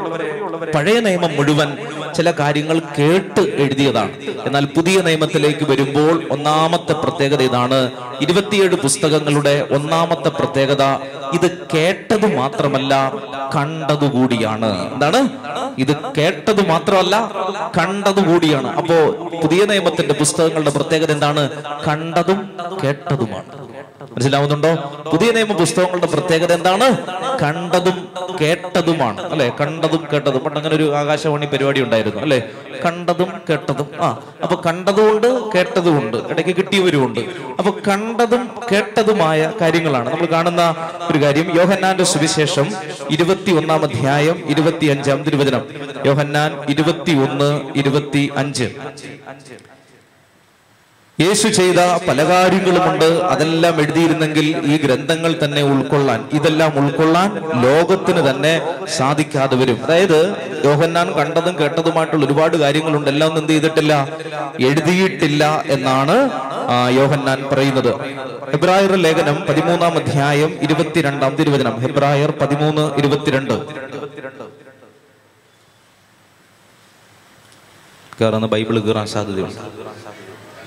പഴയ 0.72 1.00
നിയമം 1.00 1.36
മുഴുവൻ 1.36 1.78
ചില 2.16 2.32
കാര്യങ്ങൾ 2.32 2.80
കേട്ട് 3.00 3.42
എഴുതിയതാണ്. 3.42 4.12
എന്നാൽ 4.46 4.66
പുതിയ 4.66 5.02
നിയമത്തിലേക്ക് 5.02 5.66
വരുമ്പോൾ 5.70 6.24
ഒന്നാമത്തെ 6.32 6.94
പ്രത്യേകത 6.94 7.42
ഇതാണ്. 7.42 7.92
ഇരുപത്തിയേഴ് 8.22 8.76
പുസ്തകങ്ങളുടെ 8.76 9.68
ഒന്നാമത്തെ 9.72 10.30
പ്രത്യേകത 10.30 10.84
ഇത് 11.34 11.68
കേട്ടത് 11.74 12.36
മാത്രമല്ല 12.36 13.14
കണ്ടതുകൂടിയാണ് 13.56 14.94
എന്താണ്? 14.94 15.30
ഇത് 15.78 15.96
കേട്ടത് 16.18 16.70
മാത്രമല്ല 16.70 17.32
കണ്ടതുകൂടിയാണ് 17.78 18.68
അപ്പോ 18.68 18.96
പുതിയ 19.44 19.66
നിയമത്തിന്റെ 19.66 20.14
പുസ്തകങ്ങളുടെ 20.14 20.70
പ്രത്യേകത 20.70 21.12
എന്താണ്? 21.12 21.50
കണ്ടതും 21.88 22.40
കേട്ടതുമാണ്. 22.84 23.63
മനസ്സിലാവുന്നുണ്ടോ? 24.14 24.72
പുതിയ 25.12 25.32
നിയമ 25.32 25.54
പുസ്തകങ്ങളുടെ 25.54 26.08
പ്രത്യേകത 26.08 26.54
എന്താണ്? 26.54 26.88
കണ്ടതും 27.42 28.08
കേട്ടതുമാണ്. 28.42 29.22
അല്ലെ? 29.22 29.52
കണ്ടതും 29.62 30.08
കേട്ടതും. 30.14 30.40
പണ്ട് 30.40 30.58
അങ്ങനെ 30.60 30.76
ഒരു 30.76 30.96
ആകാശവാണി 30.96 31.46
പരിപാടി 31.46 31.82
ഉണ്ടായിരുന്നു. 31.82 32.22
അല്ലെ? 32.22 32.40
കണ്ടതും 32.86 33.32
കേട്ടതും. 33.50 33.88
ആ 34.02 34.08
അപ്പൊ 34.44 34.62
കണ്ടതുകൊണ്ട് 34.66 35.28
കേട്ടതുമുണ്ട്. 35.52 36.18
ഇടയ്ക്ക് 36.30 36.56
കിട്ടിയവരുമുണ്ട് 36.56 37.20
അപ്പൊ 37.60 37.72
കണ്ടതും 37.88 38.50
കേട്ടതുമായ 38.72 39.52
കാര്യങ്ങളാണ്. 39.62 40.10
നമ്മൾ 40.10 40.26
കാണുന്ന 40.26 40.76
ഒരു 41.12 41.24
കാര്യം. 41.24 41.56
യോഹന്നാന്റെ 41.56 42.04
സുവിശേഷം 42.04 42.70
ഇരുപത്തി 43.12 43.52
ഒന്നാം 43.52 43.84
അധ്യായം 43.84 44.44
ഇരുപത്തി 44.46 44.86
അഞ്ചാം 44.86 45.24
തിരുവചനം. 45.24 45.62
യോഹന്നാൻ 46.06 46.70
ഇരുപത്തി 46.70 47.12
ഒന്ന് 47.12 47.62
ഇരുപത്തി 47.76 48.32
അഞ്ച് 48.38 48.70
യേശു 51.22 51.48
ചെയ്ത 51.48 51.80
പല 52.08 52.20
കാര്യങ്ങളുമുണ്ട്. 52.30 53.06
അതെല്ലാം 53.06 53.76
എഴുതിയിരുന്നെങ്കിൽ 53.82 54.48
ഈ 54.72 54.78
ഗ്രന്ഥങ്ങൾ 54.78 55.36
തന്നെ 55.44 55.62
ഉൾക്കൊള്ളാൻ 55.64 56.26
ഇതെല്ലാം 56.34 56.72
ഉൾക്കൊള്ളാൻ 56.80 57.30
ലോകത്തിന് 57.64 58.30
തന്നെ 58.30 58.54
സാധിക്കാതെ 58.98 59.56
വരും. 59.56 59.78
അതായത് 59.84 60.20
യോഹന്നാൻ 60.66 61.12
കണ്ടതും 61.12 61.60
കേട്ടതുമായിട്ടുള്ള 61.60 62.26
ഒരുപാട് 62.26 62.58
കാര്യങ്ങളുണ്ട്. 62.58 63.10
എല്ലാം 63.10 63.28
ഒന്നും 63.30 63.42
എന്ത് 63.42 63.54
ചെയ്തിട്ടില്ല? 63.54 64.10
എഴുതിയിട്ടില്ല 64.60 65.64
എന്നാണ് 65.68 66.18
യോഹന്നാൻ 66.98 67.40
പറയുന്നത്. 67.52 67.94
ഹെബ്രായർ 68.52 68.96
ലേഖനം 68.96 69.38
പതിമൂന്നാം 69.50 69.94
അധ്യായം 69.96 70.58
ഇരുപത്തിരണ്ടാം 70.62 71.36
തിരുവചനം. 71.36 71.80
ഹെബ്രായർ 71.80 72.34
പതിമൂന്ന് 72.42 72.86
ഇരുപത്തിരണ്ട്. 72.98 73.54
കയറുന്ന 78.20 78.46
ബൈബിൾ 78.46 78.80
കീറാൻ 78.80 79.08
സാധ്യതയുണ്ട്. 79.08 79.84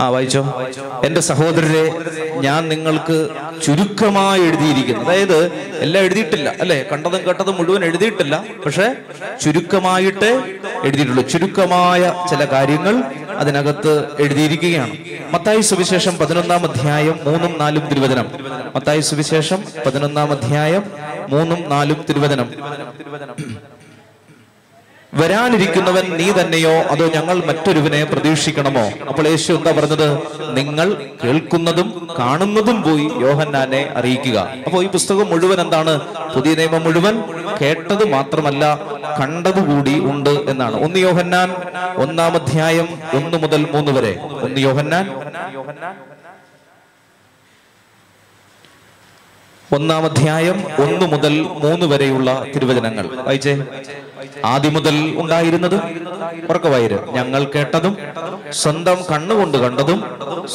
ആ 0.03 0.09
വായിച്ചോ? 0.09 0.63
എന്റെ 1.05 1.21
സഹോദരരെ 1.21 1.93
ഞാൻ 2.41 2.69
നിങ്ങൾക്ക് 2.69 3.29
ചുരുക്കമായി 3.63 4.41
എഴുതിയിരിക്കുന്നു. 4.41 5.05
അതായത് 5.05 5.47
എല്ലാം 5.79 6.05
എഴുതിയിട്ടില്ല 6.05 6.55
അല്ലെ? 6.61 6.87
കണ്ടതും 6.93 7.27
കേട്ടതും 7.27 7.57
മുഴുവൻ 7.57 7.85
എഴുതിയിട്ടില്ല 7.85 8.45
പക്ഷെ 8.67 8.97
ചുരുക്കമായിട്ട് 9.41 10.43
എഴുതിയിട്ടുള്ളൂ. 10.85 11.29
ചുരുക്കമായ 11.29 12.27
ചില 12.31 12.45
കാര്യങ്ങൾ 12.45 13.05
അതിനകത്ത് 13.37 14.05
എഴുതിയിരിക്കുകയാണ്. 14.21 14.93
മത്തായി 15.33 15.61
സുവിശേഷം 15.61 16.19
പതിനൊന്നാം 16.19 16.63
അധ്യായം 16.71 17.21
മൂന്നും 17.25 17.59
നാലും 17.59 17.89
തിരുവചനം. 17.89 18.27
മത്തായി 18.75 19.01
സുവിശേഷം 19.01 19.65
പതിനൊന്നാം 19.87 20.31
അധ്യായം 20.31 20.85
മൂന്നും 21.29 21.69
നാലും 21.69 22.05
തിരുവചനം. 22.09 22.51
വരാനിരിക്കുന്നവൻ 25.17 26.05
നീ 26.17 26.33
തന്നെയോ? 26.33 26.71
അതോ 26.71 27.07
ഞങ്ങൾ 27.07 27.37
മറ്റൊരുവനെ 27.45 28.05
പ്രതീക്ഷിക്കണമോ? 28.05 28.85
അപ്പോൾ 29.09 29.29
യേശു 29.29 29.53
എന്താ 29.53 29.71
പറഞ്ഞത്? 29.71 30.09
നിങ്ങൾ 30.57 30.97
കേൾക്കുന്നതും 31.25 32.09
കാണുന്നതും 32.19 32.83
പോയി 32.83 33.11
യോഹന്നാനെ 33.21 33.93
അറിയിക്കുക. 33.97 34.39
അപ്പോൾ 34.67 34.85
ഈ 34.85 34.89
പുസ്തകം 34.89 35.31
മുഴുവൻ 35.31 35.61
എന്താണ്? 35.61 36.01
പുതിയ 36.35 36.55
നിയമം 36.55 36.85
മുഴുവൻ 36.85 37.23
കേട്ടത് 37.63 38.05
മാത്രമല്ല 38.09 38.79
കണ്ടതുകൂടി 39.21 39.99
ഉണ്ട് 39.99 40.31
എന്നാണ്. 40.31 40.77
ഒന്ന് 40.81 40.99
യോഹന്നാൻ 40.99 41.55
ഒന്നാം 41.97 42.35
അധ്യായം 42.35 42.89
ഒന്ന് 43.15 43.37
മുതൽ 43.37 43.67
മൂന്ന് 43.73 43.93
വരെ. 43.93 44.17
ഒന്ന് 44.21 44.61
യോഹന്നാൻ. 44.61 45.05
ഒന്നാം 49.75 50.05
അധ്യായം 50.05 50.65
ഒന്ന് 50.79 51.07
മുതൽ 51.07 51.41
മൂന്ന് 51.41 51.87
വരെയുള്ള 51.87 52.45
തിരുവചനങ്ങൾ. 52.55 53.07
വായിച്ചേ. 53.07 53.55
ആദ്യം 54.45 54.75
മുതൽ 54.75 54.97
ഉണ്ടായിരുന്നത് 55.17 55.77
ഉറക്കവായിര് 56.51 56.99
ഞങ്ങൾ 57.13 57.45
കേട്ടതും 57.45 57.95
സ്വന്തം 58.53 58.99
കണ്ണുകൊണ്ട് 59.11 59.59
കണ്ടതും 59.59 60.01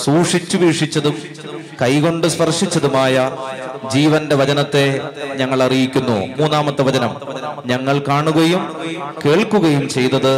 സൂക്ഷിച്ചു 0.03 0.57
വീക്ഷിച്ചതും 0.57 1.15
കൈകൊണ്ട് 1.81 2.27
സ്പർശിച്ചതുമായ 2.27 3.15
ജീവന്റെ 3.89 4.35
വചനത്തെ 4.35 5.01
ഞങ്ങൾ 5.35 5.63
അറിയിക്കുന്നു. 5.63 6.25
മൂന്നാമത്തെ 6.38 6.81
വചനം 6.83 7.15
ഞങ്ങൾ 7.65 8.01
കാണുകയും 8.07 8.75
കേൾക്കുകയും 9.25 9.89
ചെയ്തത് 9.89 10.33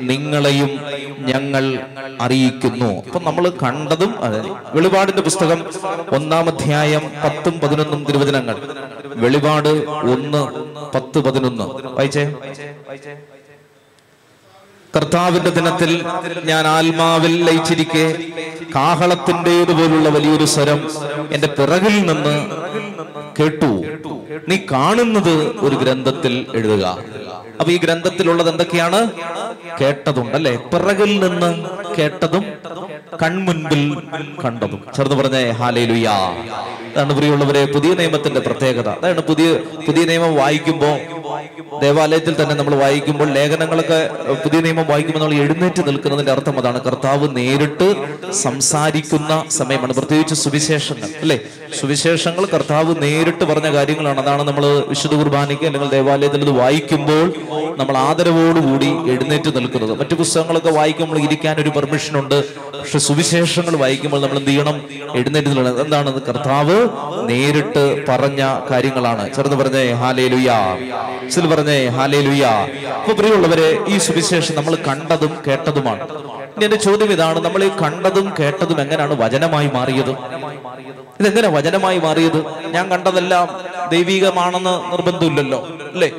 നിങ്ങളെയും 0.00 0.70
ഞങ്ങൾ 1.18 1.64
അറിയിക്കുന്നു. 2.20 3.02
അപ്പൊ 3.04 3.20
നമ്മൾ 3.20 3.48
കണ്ടതും 3.48 4.14
വെളിപാടിന്റെ 4.74 5.22
പുസ്തകം 5.22 5.64
ഒന്നാം 6.10 6.46
അധ്യായം 6.46 7.10
പത്തും 7.24 7.60
പതിനൊന്നും 7.60 8.04
തിരുവചനങ്ങൾ. 8.04 8.56
വെളിപാട് 9.06 9.68
ഒന്ന് 9.88 10.42
പത്ത് 10.94 11.18
പതിനൊന്ന്. 11.18 11.64
വായിച്ചേ? 11.64 12.34
കർത്താവിന്റെ 14.96 15.50
ദിനത്തിൽ 15.50 16.04
ഞാൻ 16.44 16.66
ആത്മാവിൽ 16.66 17.44
ലയിച്ചിരിക്കെ 17.44 18.24
കാഹളത്തിന്റെതുപോലുള്ള 18.74 20.08
വലിയൊരു 20.08 20.44
സ്വരം 20.44 20.90
എന്റെ 21.32 21.48
പിറകിൽ 21.48 22.00
നിന്ന് 22.06 22.46
കേട്ടു. 23.40 23.84
നീ 24.48 24.58
കാണുന്നത് 24.72 25.56
ഒരു 25.56 25.76
ഗ്രന്ഥത്തിൽ 25.76 26.46
എഴുതുക. 26.54 26.98
അപ്പൊ 27.60 27.72
ഈ 27.72 27.76
ഗ്രന്ഥത്തിലുള്ളത് 27.76 28.50
എന്തൊക്കെയാണ്? 28.50 29.10
കേട്ടതുണ്ട് 29.80 30.36
അല്ലെ 30.36 30.56
പിറകിൽ 30.56 31.28
നിന്ന് 31.28 31.64
കേട്ടതും 31.98 32.44
കൺമുൻപിൽ 33.22 33.96
കണ്ടതും. 34.44 34.84
ചേർന്ന് 34.96 35.16
പറഞ്ഞേ 35.16 35.50
ഹാലേലുയാ. 35.50 36.14
അതാണ് 36.92 37.12
പ്രിയമുള്ളവരെ 37.16 37.64
പുതിയ 37.64 37.94
നിയമത്തിന്റെ 37.94 38.40
പ്രത്യേകത. 38.40 38.88
അതാണ് 38.88 39.20
പുതിയ 39.20 39.54
പുതിയ 39.86 40.04
നിയമം 40.04 40.34
വായിക്കുമ്പോൾ 40.34 40.98
ദേവാലയത്തിൽ 41.80 42.42
തന്നെ 42.42 42.54
നമ്മൾ 42.54 42.74
വായിക്കുമ്പോൾ 42.74 43.30
ലേഖനങ്ങളൊക്കെ 43.30 44.10
പുതിയ 44.44 44.60
നിയമം 44.60 44.86
വായിക്കുമ്പോൾ 44.86 45.20
നമ്മൾ 45.20 45.34
എഴുന്നേറ്റ് 45.34 45.86
നിൽക്കുന്നതിന്റെ 45.86 46.32
അർത്ഥം 46.32 46.58
അതാണ്. 46.58 46.82
കർത്താവ് 46.82 47.36
നേരിട്ട് 47.36 47.88
സംസാരിക്കുന്ന 48.32 49.44
സമയമാണ്. 49.48 49.94
പ്രത്യേകിച്ച് 49.94 50.34
സുവിശേഷങ്ങൾ 50.34 51.08
അല്ലെ? 51.20 51.40
സുവിശേഷങ്ങൾ 51.80 52.44
കർത്താവ് 52.44 53.02
നേരിട്ട് 53.02 53.44
പറഞ്ഞ 53.44 53.72
കാര്യങ്ങളാണ്. 53.72 54.20
അതാണ് 54.20 54.42
നമ്മൾ 54.42 54.84
വിശുദ്ധ 54.88 55.14
കുർബാനയ്ക്ക് 55.14 55.64
അല്ലെങ്കിൽ 55.64 55.90
ദേവാലയത്തിൽ 55.90 56.40
ഇത് 56.42 56.50
വായിക്കുമ്പോൾ 56.50 57.32
നമ്മൾ 57.78 57.96
ആദരവോടുകൂടി 57.96 58.86
എഴുന്നേറ്റ് 58.86 59.56
നിൽക്കുന്നത്. 59.56 59.98
മറ്റു 59.98 60.14
പുസ്തകങ്ങളൊക്കെ 60.14 60.70
വായിക്കുമ്പോൾ 60.70 61.18
ഇരിക്കാൻ 61.18 61.60
ഒരു 61.60 61.68
പെർമിഷൻ 61.68 62.18
ഉണ്ട്. 62.18 62.54
പക്ഷെ 62.54 62.98
സുവിശേഷങ്ങൾ 62.98 63.76
വായിക്കുമ്പോൾ 63.76 64.22
നമ്മൾ 64.22 64.38
എന്ത് 64.38 64.50
ചെയ്യണം? 64.50 64.84
എഴുന്നേറ്റ് 65.14 65.48
നിൽക്കണം. 65.48 65.80
എന്താണ്? 65.80 66.22
കർത്താവ് 66.22 66.88
നേരിട്ട് 67.28 68.06
പറഞ്ഞ 68.08 68.42
കാര്യങ്ങളാണ്. 68.70 69.34
ചെറുത് 69.34 69.54
പറഞ്ഞേ 69.54 69.92
ഹാലേ 69.92 70.28
ലുയാ 70.28 70.76
ചെറു 71.30 71.46
പറഞ്ഞേ 71.46 71.88
ഹാലേ 71.88 72.20
ലുയാ 72.20 72.50
അപ്പൊ 73.00 73.12
പ്രിയമുള്ളവരെ 73.12 73.78
ഈ 73.88 73.98
സുവിശേഷം 73.98 74.54
നമ്മൾ 74.54 74.74
കണ്ടതും 74.74 75.36
കേട്ടതുമാണ്. 75.46 76.06
എന്റെ 76.64 76.76
ചോദ്യം 76.76 77.12
ഇതാണ് 77.12 77.44
നമ്മൾ 77.44 77.64
ഈ 77.64 77.68
കണ്ടതും 77.68 78.32
കേട്ടതും 78.40 78.80
എങ്ങനെയാണ് 78.80 79.14
വചനമായി 79.22 79.70
മാറിയത്? 79.74 80.41
ഇതെങ്ങനെ 81.22 81.48
വചനമായി 81.48 81.98
മാറിയത്? 81.98 82.66
ഞാൻ 82.66 82.90
കണ്ടതെല്ലാം 82.90 83.48
ദൈവികമാണെന്ന് 83.88 84.92
നിർബന്ധമില്ലല്ലോ 84.92 85.68
അല്ലേ? 85.92 86.10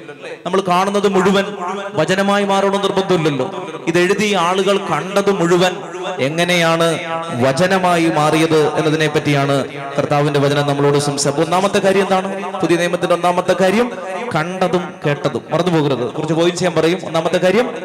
നമ്മൾ 0.46 0.62
കാണുന്നത് 0.68 1.08
മുഴുവൻ 1.08 1.46
വചനമായി 1.94 2.46
മാറണം 2.46 2.82
നിർബന്ധമില്ലല്ലോ. 2.82 3.68
ഇത് 3.88 4.00
എഴുതിയ 4.00 4.38
ആളുകൾ 4.38 4.78
കണ്ടത് 4.78 5.32
മുഴുവൻ 5.32 5.76
എങ്ങനെയാണ് 6.20 7.00
വചനമായി 7.42 8.10
മാറിയത് 8.10 8.76
എന്നതിനെ 8.78 9.08
പറ്റിയാണ് 9.08 9.68
കർത്താവിന്റെ 9.98 10.40
വചനം 10.40 10.68
നമ്മളോട് 10.68 10.98
സംസാരിച്ചത്. 10.98 11.46
ഒന്നാമത്തെ 11.46 11.80
കാര്യം 11.80 12.02
എന്താണ്? 12.02 12.62
പുതിയ 12.62 12.78
നിയമത്തിന്റെ 12.78 13.16
ഒന്നാമത്തെ 13.16 13.56
കാര്യം 13.62 13.92
കണ്ടതും 14.36 14.94
കേട്ടതും. 15.06 15.42
മറന്നു 15.52 15.80
പോകരുത്. 15.80 16.14
കുറച്ച് 16.14 16.34
പോയിന്റ് 16.34 16.58
ചെയ്യാൻ 16.58 16.76
പറയും. 16.76 17.00
ഒന്നാമത്തെ 17.06 17.38
കാര്യം 17.38 17.76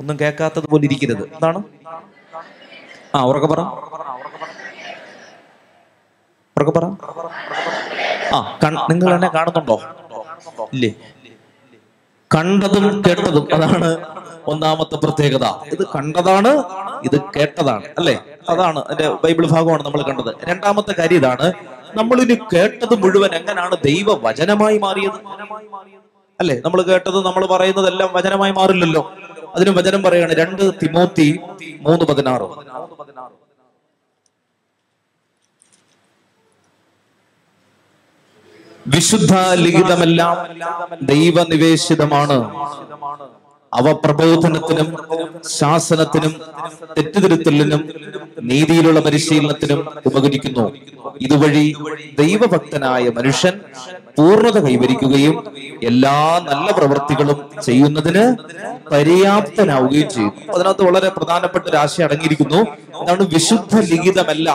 ഒന്നും 0.00 0.20
കേൾക്കാത്തത് 0.20 0.68
പോലെ 0.68 0.84
ഇരിക്കരുത്. 0.84 1.22
എന്താണ്? 1.22 1.62
ആ 3.14 3.22
ഉറക്കെ 3.22 3.46
പറ. 3.46 3.87
ഉറക്കെ 6.58 6.72
പറ. 6.72 6.84
ആ 8.34 8.58
നിങ്ങൾ 8.90 9.14
എന്നെ 9.14 9.28
കാണുന്നുണ്ടോ? 9.28 9.76
ഇല്ലേ? 10.72 10.90
കണ്ടതും 12.34 13.02
കേട്ടതും 13.06 13.48
അതാണ് 13.54 13.90
ഒന്നാമത്തെ 14.46 14.96
പ്രത്യേകത. 14.96 15.44
ഇത് 15.72 15.86
കണ്ടതാണ് 15.94 16.50
ഇത് 17.04 17.20
കേട്ടതാണ് 17.36 17.86
അല്ലേ? 17.98 18.14
അതാണ് 18.48 18.78
അതിന്റെ 18.84 19.08
ബൈബിൾ 19.24 19.46
ഭാഗമാണ് 19.46 19.84
നമ്മൾ 19.84 20.02
കണ്ടത്. 20.02 20.34
രണ്ടാമത്തെ 20.44 20.94
കാര്യം 20.98 21.16
ഇതാണ് 21.16 21.52
നമ്മൾ 21.96 22.20
ഇനി 22.20 22.34
കേട്ടത് 22.34 22.94
മുഴുവൻ 23.02 23.34
എങ്ങനെയാണ് 23.34 23.74
ദൈവ 23.84 24.18
വചനമായി 24.22 24.78
മാറിയത്? 24.78 25.18
അല്ലെ? 26.40 26.62
നമ്മൾ 26.64 26.82
കേട്ടത് 26.82 27.26
നമ്മൾ 27.26 27.46
പറയുന്നതെല്ലാം 27.46 28.10
വചനമായി 28.12 28.52
മാറില്ലല്ലോ. 28.52 29.12
അതിന് 29.54 29.70
വചനം 29.70 30.02
പറയാണ് 30.02 30.32
രണ്ട് 30.32 30.62
തിമോത്തി 30.82 31.28
മൂന്ന് 31.80 32.04
പതിനാറ്. 32.04 32.48
വിശുദ്ധ 38.94 39.34
ലിഖിതമെല്ലാം 39.54 40.36
ദൈവനിവേശിതമാണ്. 41.02 42.38
അവ 43.72 43.92
പ്രബോധനത്തിനും 44.04 44.88
ശാസനത്തിനും 45.58 46.32
തെറ്റുതിരുത്തലിനും 46.96 47.82
നീതിയിലുള്ള 48.42 49.00
പരിശീലനത്തിനും 49.00 49.80
ഉപകരിക്കുന്നു. 50.06 50.66
ഇതുവഴി 51.20 51.66
ദൈവഭക്തനായ 52.18 53.04
മനുഷ്യൻ 53.08 53.56
പൂർണത 54.18 54.58
കൈവരിക്കുകയും 54.66 55.34
എല്ലാ 55.82 56.14
നല്ല 56.50 56.68
പ്രവൃത്തികളും 56.78 57.38
ചെയ്യുന്നതിന് 57.66 58.24
പര്യാപ്തനാവുകയും 58.92 60.08
ചെയ്യും. 60.08 60.32
അതിനകത്ത് 60.54 60.82
വളരെ 60.82 61.08
പ്രധാനപ്പെട്ട 61.08 61.64
ഒരു 61.68 61.76
ആശയം 61.76 62.04
അടങ്ങിയിരിക്കുന്നു. 62.06 62.60
അതാണ് 63.00 63.24
വിശുദ്ധ 63.34 63.76
ലിഖിതമല്ല. 63.90 64.48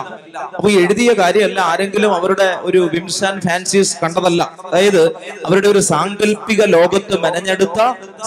അപ്പൊ 0.56 0.70
എഴുതിയ 0.70 1.12
കാര്യമല്ല 1.12 1.60
ആരെങ്കിലും 1.60 2.14
അവരുടെ 2.14 2.48
ഒരു 2.62 2.80
വിംസ് 2.94 3.24
ആൻഡ് 3.24 3.42
ഫാൻസീസ് 3.42 3.94
കണ്ടതല്ല. 4.02 4.42
അതായത് 4.66 5.02
അവരുടെ 5.46 5.68
ഒരു 5.68 5.78
സാങ്കല്പിക 5.90 6.62
ലോകത്ത് 6.76 7.20
മെനഞ്ഞെടുത്ത 7.24 7.80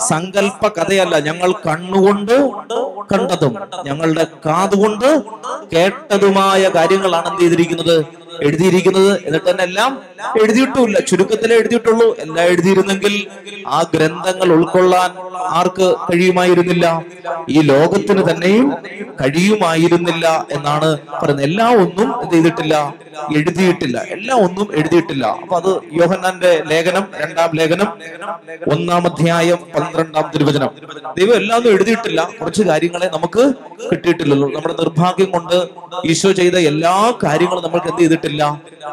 സങ്കല്പ 0.10 0.68
കഥയല്ല 0.68 1.20
ഞങ്ങൾ 1.20 1.52
കണ്ണുകൊണ്ട് 1.68 2.36
കണ്ടതും 3.14 3.54
ഞങ്ങളുടെ 3.86 4.28
കാതുകൊണ്ട് 4.46 5.10
കേട്ടതുമായ 5.76 6.70
കാര്യങ്ങളാണ് 6.76 7.28
എന്ത് 7.28 7.42
ചെയ്തിരിക്കുന്നത്? 7.42 8.27
എഴുതിയിരിക്കുന്നത് 8.42 9.26
എന്നിട്ട് 9.26 9.50
തന്നെ 9.52 9.64
എല്ലാം 9.64 9.92
എഴുതിയിട്ടുമില്ല. 10.44 11.00
ചുരുക്കത്തിലേ 11.00 11.56
എഴുതിയിട്ടുള്ളൂ. 11.56 12.16
എല്ലാം 12.20 12.46
എഴുതിയിരുന്നെങ്കിൽ 12.46 13.28
ആ 13.68 13.82
ഗ്രന്ഥങ്ങൾ 13.94 14.54
ഉൾക്കൊള്ളാൻ 14.54 15.12
ആർക്ക് 15.60 15.96
കഴിയുമായിരുന്നില്ല? 16.10 16.86
ഈ 17.50 17.62
ലോകത്തിന് 17.62 18.22
തന്നെയും 18.30 18.68
കഴിയുമായിരുന്നില്ല 19.22 20.48
എന്നാണ് 20.52 20.98
പറയുന്നത്. 21.22 21.46
എല്ലാം 21.46 21.72
ഒന്നും 21.84 22.22
എന്ത് 22.22 22.36
ചെയ്തിട്ടില്ല? 22.36 22.76
എഴുതിയിട്ടില്ല. 23.38 23.98
എല്ലാം 24.16 24.38
ഒന്നും 24.46 24.68
എഴുതിയിട്ടില്ല. 24.78 25.26
അപ്പൊ 25.42 25.56
അത് 25.58 25.72
യോഹന്നാന്റെ 26.02 26.64
ലേഖനം 26.72 27.06
രണ്ടാം 27.22 27.52
ലേഖനം 27.60 27.90
ഒന്നാം 28.74 29.06
അധ്യായം 29.08 29.60
പന്ത്രണ്ടാം 29.76 30.32
തിരുവചനം. 30.34 30.70
ദൈവം 31.18 31.36
എല്ലാം 31.36 31.58
ഒന്നും 31.58 31.72
എഴുതിയിട്ടില്ല. 31.74 32.30
കുറച്ച് 32.42 32.64
കാര്യങ്ങളെ 32.64 33.10
നമുക്ക് 33.14 33.54
കിട്ടിയിട്ടില്ലല്ലോ. 33.92 34.48
നമ്മുടെ 34.48 34.76
നിർഭാഗ്യം 34.80 35.32
കൊണ്ട് 35.32 35.58
ഈശോ 36.06 36.32
ചെയ്ത 36.32 36.58
എല്ലാ 36.72 37.14
കാര്യങ്ങളും 37.24 37.64
നമ്മൾക്ക് 37.64 37.88
എന്ത് 37.88 38.02
ചെയ്തിട്ടില്ല? 38.02 38.27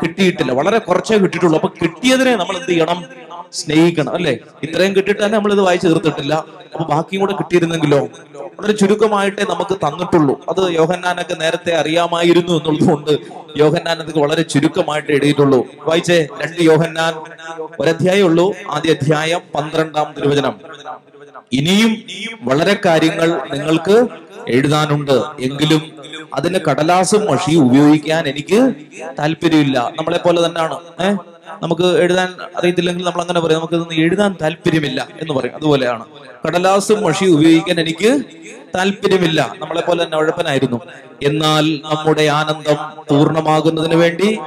കിട്ടിയിട്ടില്ല 0.03 0.53
വളരെ 0.53 0.79
കുറച്ചേ 0.79 1.17
കിട്ടിയിട്ടുള്ളൂ. 1.17 1.57
അപ്പൊ 1.57 1.69
കിട്ടിയതിനെ 1.83 2.37
നമ്മൾ 2.37 2.57
എന്ത് 2.57 2.69
ചെയ്യണം? 2.69 3.05
സ്നേഹിക്കണം 3.53 4.15
അല്ലെ? 4.15 4.39
ഇത്രയും 4.63 4.97
കിട്ടിയിട്ട് 4.97 5.25
തന്നെ 5.25 5.39
നമ്മൾ 5.39 5.53
ഇത് 5.53 5.61
വായിച്ചു 5.61 5.89
തീർത്തിട്ടില്ല. 5.89 6.35
അപ്പൊ 6.75 6.85
ബാക്കിയും 6.85 7.21
കൂടെ 7.21 7.33
കിട്ടിയിരുന്നെങ്കിലോ? 7.33 8.09
വളരെ 8.59 8.73
ചുരുക്കമായിട്ടേ 8.73 9.43
നമുക്ക് 9.51 9.75
തന്നിട്ടുള്ളൂ. 9.75 10.41
അത് 10.49 10.73
യോഹന്നാനൊക്കെ 10.75 11.35
നേരത്തെ 11.35 11.75
അറിയാമായിരുന്നു 11.75 12.53
എന്നുള്ളതുകൊണ്ട് 12.53 13.11
യോഹന്നാൻ 13.57 13.99
അത് 13.99 14.19
വളരെ 14.19 14.43
ചുരുക്കമായിട്ട് 14.43 15.13
എഴുതിയിട്ടുള്ളൂ. 15.13 15.67
വായിച്ചേ 15.87 16.27
രണ്ട് 16.43 16.63
യോഹന്നാൻ. 16.63 17.15
ഒരധ്യായം 17.81 18.27
ഉള്ളൂ 18.27 18.55
ആദ്യ 18.71 18.91
അധ്യായം 18.91 19.41
പന്ത്രണ്ടാം 19.55 20.15
തിരുവചനം. 20.19 20.55
ഇനിയും 21.53 21.93
വളരെ 22.43 22.81
കാര്യങ്ങൾ 22.85 23.41
നിങ്ങൾക്ക് 23.53 23.97
എഴുതാനുണ്ട്. 24.49 25.23
എങ്കിലും 25.41 25.93
അതിന് 26.35 26.59
കടലാസും 26.71 27.25
മഷി 27.31 27.55
ഉപയോഗിക്കാൻ 27.55 28.29
എനിക്ക് 28.29 28.75
താല്പര്യമില്ല. 29.19 29.93
നമ്മളെ 29.99 30.19
പോലെ 30.19 30.47
തന്നെയാണ്. 30.47 30.79
ഏഹ് 31.01 31.19
നമുക്ക് 31.63 31.83
എഴുതാൻ 31.83 32.29
അറിയത്തില്ലെങ്കിൽ 32.59 33.05
നമ്മൾ 33.05 33.21
അങ്ങനെ 33.21 33.41
പറയും. 33.41 33.59
നമുക്ക് 33.59 33.75
ഇതൊന്നും 33.75 33.95
എഴുതാൻ 33.95 34.37
താല്പര്യമില്ല 34.43 35.09
എന്ന് 35.21 35.35
പറയും. 35.35 35.55
അതുപോലെയാണ്. 35.55 36.05
കടലാസും 36.47 37.03
മഷി 37.03 37.25
ഉപയോഗിക്കാൻ 37.25 37.81
എനിക്ക് 37.81 38.21
താല്പര്യമില്ല. 38.75 39.55
നമ്മളെ 39.59 39.81
പോലെ 39.81 40.05
തന്നെ 40.05 40.19
ഉഴപ്പനായിരുന്നു. 40.19 40.81
എന്നാൽ 41.23 41.81
നമ്മുടെ 41.85 42.23
ആനന്ദം 42.23 42.77
പൂർണമാകുന്നതിന് 43.09 43.95
വേണ്ടി 43.95 44.39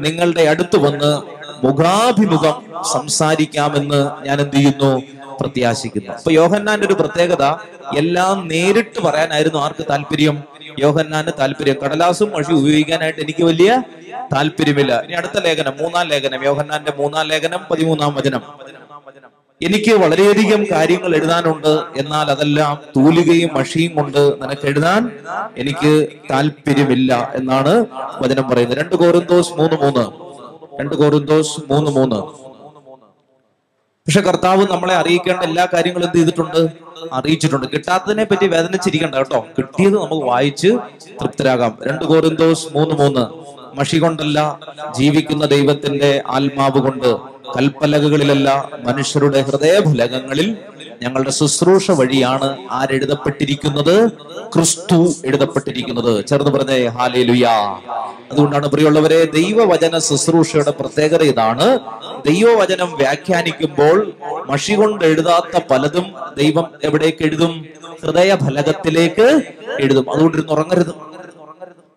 നിങ്ങളുടെ 0.00 0.42
അടുത്ത് 0.42 0.76
വന്ന് 0.76 1.35
മുഖാഭിമുഖം 1.64 2.84
സംസാരിക്കാമെന്ന് 2.92 4.26
ഞാൻ 4.26 4.40
എന്ത് 4.40 4.56
ചെയ്യുന്നു? 4.56 5.02
പ്രത്യാശിക്കുന്നു. 5.40 6.12
അപ്പൊ 6.12 6.32
യോഹന്നാന്റെ 6.32 6.86
ഒരു 6.86 6.94
പ്രത്യേകത 6.94 7.56
എല്ലാം 7.96 8.48
നേരിട്ട് 8.48 9.00
പറയാനായിരുന്നു 9.00 9.58
ആർക്ക് 9.58 9.86
താല്പര്യം? 9.90 10.42
യോഹന്നാന് 10.78 11.28
താല്പര്യം. 11.40 11.76
കടലാസും 11.84 12.30
മഴ 12.30 12.42
ഉപയോഗിക്കാനായിട്ട് 12.52 13.20
എനിക്ക് 13.20 13.44
വലിയ 13.44 13.82
താല്പര്യമില്ല. 14.34 15.00
ഇനി 15.00 15.12
അടുത്ത 15.12 15.38
ലേഖനം 15.38 15.72
മൂന്നാം 15.80 16.08
ലേഖനം 16.08 16.44
യോഹന്നാന്റെ 16.44 16.92
മൂന്നാം 16.98 17.26
ലേഖനം 17.26 17.60
പതിമൂന്നാം 17.70 18.14
വചനം. 18.14 18.42
എനിക്ക് 19.62 19.92
വളരെയധികം 19.94 20.66
കാര്യങ്ങൾ 20.72 21.16
എഴുതാനുണ്ട് 21.16 21.80
എന്നാൽ 21.96 22.30
അതെല്ലാം 22.30 22.78
തൂലികയും 22.96 23.50
മഷിയും 23.54 23.94
കൊണ്ട് 23.94 24.42
നിനക്ക് 24.42 24.66
എഴുതാൻ 24.66 25.10
എനിക്ക് 25.56 26.08
താല്പര്യമില്ല 26.30 27.32
എന്നാണ് 27.34 27.86
വചനം 28.22 28.50
പറയുന്നത്. 28.50 28.78
രണ്ട് 28.78 28.96
കോരന്തോസ് 28.96 29.52
മൂന്ന് 29.52 29.76
മൂന്ന്. 29.76 30.25
രണ്ട് 30.80 30.94
കോറിന്തോസ് 30.94 31.60
മൂന്ന് 31.70 31.90
മൂന്ന്. 31.90 32.16
പക്ഷെ 34.06 34.20
കർത്താവ് 34.20 34.66
നമ്മളെ 34.70 34.94
അറിയിക്കേണ്ട 34.94 35.42
എല്ലാ 35.42 35.68
കാര്യങ്ങളും 35.72 36.06
എന്ത് 36.06 36.18
ചെയ്തിട്ടുണ്ട്? 36.18 36.68
അറിയിച്ചിട്ടുണ്ട്. 37.12 37.66
കിട്ടാത്തതിനെ 37.66 38.24
പറ്റി 38.24 38.46
വേദനിച്ചിരിക്കണ്ട 38.46 39.14
കേട്ടോ. 39.14 39.46
കിട്ടിയത് 39.58 39.94
നമുക്ക് 39.94 40.24
വായിച്ച് 40.24 40.68
തൃപ്തരാകാം. 41.20 41.78
രണ്ട് 41.86 42.04
കോറിന്തോസ് 42.04 42.68
മൂന്ന് 42.74 42.94
മൂന്ന്. 42.94 43.24
മഷി 43.78 43.96
കൊണ്ടല്ല 43.96 44.60
ജീവിക്കുന്ന 44.96 45.46
ദൈവത്തിന്റെ 45.46 46.22
ആത്മാവ് 46.26 46.78
കൊണ്ട് 46.78 47.16
കൽപ്പലകകളിലല്ല 47.56 48.70
മനുഷ്യരുടെ 48.82 49.40
ഹൃദയഫലകങ്ങളിൽ 49.40 50.56
ഞങ്ങളുടെ 51.02 51.30
ശുശ്രൂഷ 51.30 51.90
വഴിയാണ് 51.90 52.56
ആരെഴുതപ്പെട്ടിരിക്കുന്നത് 52.70 54.08
ക്രിസ്തു 54.54 55.12
എഴുതപ്പെട്ടിരിക്കുന്നത്. 55.24 56.26
ചേർന്ന് 56.26 56.50
പറഞ്ഞേ 56.50 56.86
ഹാലേ 56.86 57.22
ലുയാ 57.22 57.80
അതുകൊണ്ടാണ് 58.32 58.66
പ്രിയമുള്ളവരെ 58.66 59.24
ദൈവവചന 59.24 59.98
ശുശ്രൂഷയുടെ 59.98 60.70
പ്രത്യേകത 60.70 61.22
ഇതാണ്. 61.22 61.78
ദൈവവചനം 62.26 62.96
വ്യാഖ്യാനിക്കുമ്പോൾ 62.96 64.12
മഷി 64.50 64.72
കൊണ്ട് 64.72 65.04
എഴുതാത്ത 65.04 65.60
പലതും 65.70 66.14
ദൈവം 66.38 66.66
എവിടേക്ക് 66.84 67.24
എഴുതും? 67.24 67.66
ഹൃദയ 68.02 68.36
ഫലകത്തിലേക്ക് 68.36 69.42
എഴുതും. 69.80 70.12
അതുകൊണ്ട് 70.12 70.36
ഇരുന്ന് 70.36 70.52
ഉറങ്ങരുത്. 70.52 71.15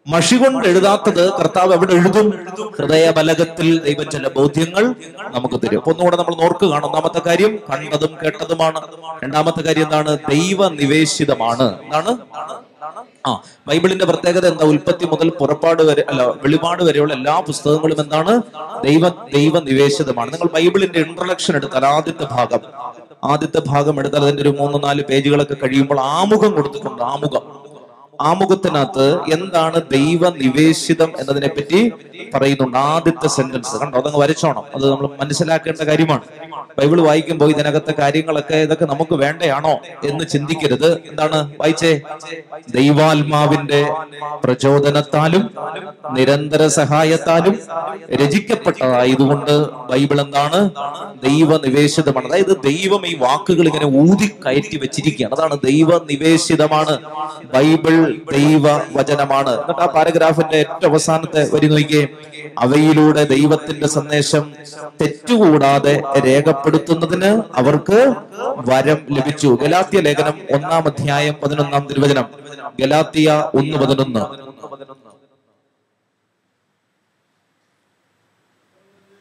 മഷി 0.08 0.36
കൊണ്ട് 0.36 0.68
എഴുതാത്തത് 0.68 1.34
കർത്താവ് 1.34 1.74
എവിടെ 1.74 1.94
എഴുതും. 1.94 2.30
ഹൃദയബലകത്തിൽ 2.78 3.80
ദൈവം 3.80 4.10
ചില 4.10 4.28
ബോധ്യങ്ങൾ 4.28 4.96
നമുക്ക് 5.22 5.56
തരും. 5.56 5.78
അപ്പൊ 5.78 5.92
ഒന്നുകൂടെ 5.92 6.18
നമ്മൾ 6.18 6.36
നോർക്കുകയാണ് 6.36 6.86
ഒന്നാമത്തെ 6.86 7.22
കാര്യം 7.28 7.60
കണ്ടതും 7.70 8.18
കേട്ടതുമാണ്. 8.24 8.82
രണ്ടാമത്തെ 9.24 9.62
കാര്യം 9.62 9.84
എന്താണ്? 9.84 10.18
ദൈവ 10.30 10.68
നിവേശിതമാണ് 10.70 11.84
എന്താണ്? 11.84 12.18
ആ 13.28 13.42
ബൈബിളിന്റെ 13.68 14.06
പ്രത്യേകത 14.06 14.48
എന്താ? 14.48 14.66
ഉൽപ്പത്തി 14.66 15.06
മുതൽ 15.06 15.30
പുറപ്പാട് 15.30 15.84
വരെ 15.84 16.06
അല്ല 16.10 16.24
വെളിപാട് 16.24 16.84
വരെയുള്ള 16.84 17.14
എല്ലാ 17.14 17.40
പുസ്തകങ്ങളും 17.40 18.02
എന്താണ്? 18.02 18.42
ദൈവ 18.84 19.10
ദൈവ 19.10 19.60
നിവേശിതമാണ് 19.60 20.34
നിങ്ങൾ 20.34 20.54
ബൈബിളിന്റെ 20.54 21.00
ഇൻട്രൊഡക്ഷൻ 21.00 21.56
എടുത്താൽ 21.56 21.86
ആദ്യത്തെ 21.86 22.28
ഭാഗം. 22.32 22.60
ആദ്യത്തെ 23.24 23.62
ഭാഗം 23.68 24.00
എടുത്താൽ 24.00 24.20
അതിന്റെ 24.20 24.42
ഒരു 24.42 24.50
മൂന്ന് 24.50 24.84
നാല് 24.84 25.02
പേജുകളൊക്കെ 25.02 25.54
കഴിയുമ്പോൾ 25.54 26.00
ആമുഖം 26.00 26.52
കൊടുത്തിട്ടുണ്ട്. 26.52 27.04
ആമുഖം. 27.04 27.69
ആമുഖത്തിനകത്ത് 28.22 29.22
എന്താണ് 29.34 29.82
ദൈവ 29.92 30.30
നിവേശിതം 30.30 31.12
എന്നതിനെ 31.20 31.48
പറ്റി 31.48 31.92
പറയുന്നുണ്ട്. 32.34 32.78
ആദ്യത്തെ 32.78 33.28
സെന്റൻസ് 33.28 33.78
കണ്ടോ? 33.78 34.00
അതങ്ങ് 34.00 34.22
വരച്ചോണം. 34.22 34.64
അത് 34.76 34.92
നമ്മൾ 34.92 35.10
മനസ്സിലാക്കേണ്ട 35.22 35.82
കാര്യമാണ്. 35.82 36.22
ബൈബിൾ 36.78 37.02
വായിക്കുമ്പോൾ 37.02 37.50
ഇതിനകത്തെ 37.50 37.94
കാര്യങ്ങളൊക്കെ 38.00 38.56
ഇതൊക്കെ 38.56 38.86
നമുക്ക് 38.86 39.16
വേണ്ടയാണോ 39.16 39.80
എന്ന് 40.04 40.26
ചിന്തിക്കരുത്. 40.26 40.94
എന്താണ്? 40.94 41.54
വായിച്ചേ. 41.60 42.02
ദൈവാത്മാവിന്റെ 42.70 43.94
പ്രചോദനത്താലും 44.44 45.52
നിരന്തര 46.12 46.68
സഹായത്താലും 46.68 47.60
രചിക്കപ്പെട്ടതായതുകൊണ്ട് 48.14 49.70
ബൈബിൾ 49.72 50.22
എന്താണ്? 50.22 50.70
ദൈവ 51.24 51.58
നിവേശിതമാണ് 51.58 52.28
അതായത് 52.28 52.58
ദൈവം 52.64 53.08
ഈ 53.08 53.16
വാക്കുകൾ 53.16 53.68
ഇങ്ങനെ 53.68 53.86
ഊതി 53.86 54.32
കയറ്റി 54.46 54.78
വെച്ചിരിക്കുകയാണ്. 54.78 55.34
അതാണ് 55.36 55.58
ദൈവ 55.66 55.98
നിവേശിതമാണ് 55.98 56.98
ബൈബിൾ 57.54 58.09
ദൈവ 58.32 58.82
വചനമാണ് 58.96 59.50
എന്നിട്ട് 59.50 59.82
ആ 59.82 59.86
പാരഗ്രാഫിന്റെ 59.86 60.58
ഏറ്റവും 60.58 60.90
അവസാനത്തെ 60.90 61.56
വരി 61.56 61.68
നോക്കിയേ. 61.68 62.08
അവയിലൂടെ 62.60 63.24
ദൈവത്തിന്റെ 63.24 63.88
സന്ദേശം 63.88 64.54
തെറ്റുകൂടാതെ 65.02 66.04
രേഖപ്പെടുത്തുന്നതിന് 66.26 67.42
അവർക്ക് 67.56 68.14
വരം 68.58 68.98
ലഭിച്ചു. 69.12 69.58
ഗലാത്യ 69.62 70.00
ലേഖനം 70.00 70.34
ഒന്നാം 70.54 70.84
അധ്യായം 70.86 71.36
പതിനൊന്നാം 71.44 71.88
തിരുവചനം. 71.90 72.26
ഗലാത്തിയ 72.80 73.50
ഒന്ന് 73.54 73.78
പതിനൊന്ന്. 73.78 74.20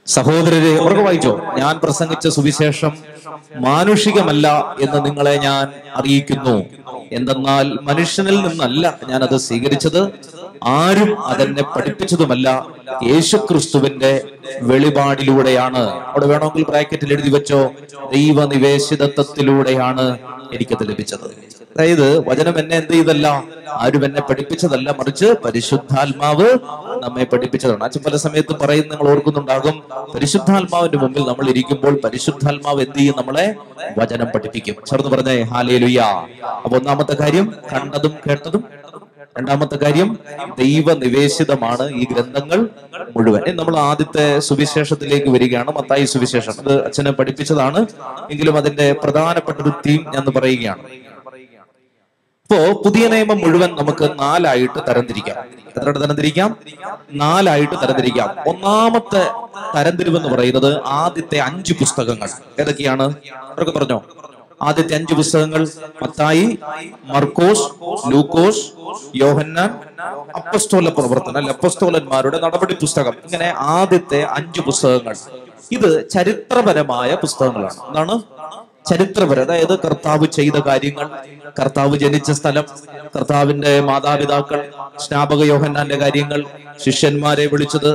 സഹോദരരെ 0.08 0.82
അവർക്ക് 0.82 1.00
വായിച്ചോ. 1.00 1.40
ഞാൻ 1.58 1.80
പ്രസംഗിച്ച 1.82 2.28
സുവിശേഷം 2.28 2.92
മാനുഷികമല്ല 3.56 4.76
എന്ന് 4.80 5.06
നിങ്ങളെ 5.06 5.36
ഞാൻ 5.36 5.72
അറിയിക്കുന്നു. 5.94 6.62
എന്തെന്നാൽ 7.12 7.78
മനുഷ്യനിൽ 7.82 8.48
നിന്നല്ല 8.48 8.98
ഞാൻ 9.08 9.22
അത് 9.22 9.36
സ്വീകരിച്ചത്. 9.36 10.10
ആരും 10.64 11.26
അതെന്നെ 11.26 11.62
പഠിപ്പിച്ചതുമല്ല. 11.62 12.66
യേശുക്രിസ്തുവിന്റെ 13.04 14.22
വെളിപാടിലൂടെയാണ്. 14.62 15.78
അവിടെ 15.78 16.26
വേണമെങ്കിൽ 16.26 16.64
ബ്രാക്കറ്റിൽ 16.64 17.12
എഴുതി 17.12 17.30
വെച്ചോ. 17.30 17.70
ദൈവനിവേശിതത്വത്തിലൂടെയാണ് 18.14 20.18
എനിക്കത് 20.54 20.88
ലഭിച്ചത്. 20.88 21.47
അതായത് 21.78 22.28
വചനം 22.28 22.58
എന്നെ 22.58 22.76
എന്ത് 22.76 22.92
ചെയ്തല്ല? 22.92 23.44
ആരും 23.72 24.04
എന്നെ 24.04 24.20
പഠിപ്പിച്ചതല്ല. 24.20 24.94
മറിച്ച് 24.98 25.24
പരിശുദ്ധാത്മാവ് 25.44 26.46
നമ്മെ 27.02 27.24
പഠിപ്പിച്ചതാണ്. 27.24 27.84
അച്ഛൻ 27.84 28.00
പല 28.06 28.16
സമയത്ത് 28.16 28.52
പറയും 28.52 28.88
നിങ്ങൾ 28.88 29.10
ഓർക്കുന്നുണ്ടാകും. 29.10 29.82
പരിശുദ്ധാത്മാവിന്റെ 30.14 30.98
മുമ്പിൽ 30.98 31.20
നമ്മൾ 31.20 31.50
ഇരിക്കുമ്പോൾ 31.50 32.00
പരിശുദ്ധാത്മാവ് 32.04 32.82
എന്ത് 32.82 32.98
ചെയ്യും? 32.98 33.14
നമ്മളെ 33.18 33.54
വചനം 33.98 34.26
പഠിപ്പിക്കും. 34.26 34.74
ചേർന്ന് 34.90 35.08
പറഞ്ഞേ 35.08 35.42
ഹാലേ 35.42 35.78
ലുയ്യ 35.78 36.00
അപ്പൊ 36.64 36.78
ഒന്നാമത്തെ 36.78 37.16
കാര്യം 37.20 37.54
കണ്ടതും 37.72 38.14
കേട്ടതും. 38.28 38.64
രണ്ടാമത്തെ 39.38 39.76
കാര്യം 39.76 40.18
ദൈവ 40.58 40.94
നിവേശിതമാണ് 40.94 41.90
ഈ 41.90 42.06
ഗ്രന്ഥങ്ങൾ 42.12 42.68
മുഴുവൻ. 43.16 43.56
നമ്മൾ 43.56 43.76
ആദ്യത്തെ 43.78 44.38
സുവിശേഷത്തിലേക്ക് 44.38 45.28
വരികയാണ്. 45.30 45.70
മത്തായി 45.76 46.04
സുവിശേഷം. 46.04 46.52
അത് 46.58 46.84
അച്ഛനെ 46.84 47.12
പഠിപ്പിച്ചതാണ്. 47.12 47.86
എങ്കിലും 48.30 48.56
അതിന്റെ 48.56 48.92
പ്രധാനപ്പെട്ട 48.92 49.58
ഒരു 49.62 49.72
തീം 49.86 50.06
ഞാൻ 50.14 50.24
പറയുകയാണ്. 50.36 50.82
ഇപ്പോ 52.50 52.82
പുതിയ 52.82 53.08
നിയമം 53.08 53.38
മുഴുവൻ 53.38 53.76
നമുക്ക് 53.76 54.10
നാലായിട്ട് 54.20 54.78
തരംതിരിക്കാം. 54.88 55.36
എത്ര 55.76 55.90
തരംതിരിക്കാം? 55.90 56.56
നാലായിട്ട് 57.12 57.74
തരംതിരിക്കാം. 57.74 58.28
ഒന്നാമത്തെ 58.48 59.30
തരംതിരിവ് 59.76 60.16
എന്ന് 60.16 60.28
പറയുന്നത് 60.28 60.82
ആദ്യത്തെ 60.86 61.38
അഞ്ച് 61.38 61.72
പുസ്തകങ്ങൾ. 61.72 62.28
ഏതൊക്കെയാണ്? 62.60 63.14
അവരൊക്കെ 63.42 63.78
പറഞ്ഞോ? 63.78 64.02
ആദ്യത്തെ 64.62 64.94
അഞ്ച് 64.94 65.14
പുസ്തകങ്ങൾ 65.14 65.68
മത്തായി 66.02 66.58
മർക്കോസ് 67.04 67.62
ലൂക്കോസ് 68.12 68.72
യോഹന്നാൻ 69.14 69.80
അപ്പസ്തോല 70.34 70.88
പ്രവർത്തനം 70.88 71.36
അല്ലെ 71.36 71.52
അപ്പസ്തോലന്മാരുടെ 71.52 72.40
നടപടി 72.40 72.74
പുസ്തകം. 72.74 73.12
ഇങ്ങനെ 73.24 73.54
ആദ്യത്തെ 73.56 74.22
അഞ്ച് 74.22 74.60
പുസ്തകങ്ങൾ. 74.60 75.16
ഇത് 75.72 76.10
ചരിത്രപരമായ 76.10 77.14
പുസ്തകങ്ങളാണ്. 77.14 77.88
എന്താണ്? 77.88 78.22
ചരിത്രപരം. 78.88 79.42
അതായത് 79.42 79.74
കർത്താവ് 79.84 80.26
ചെയ്ത 80.36 80.56
കാര്യങ്ങൾ 80.68 81.06
കർത്താവ് 81.58 81.94
ജനിച്ച 82.02 82.30
സ്ഥലം 82.30 82.66
കർത്താവിന്റെ 83.16 83.72
മാതാപിതാക്കൾ 83.88 84.60
സ്നാപക 85.04 85.42
യോഹന്നാന്റെ 85.52 85.96
കാര്യങ്ങൾ 86.02 86.40
ശിഷ്യന്മാരെ 86.84 87.46
വിളിച്ചത്. 87.52 87.92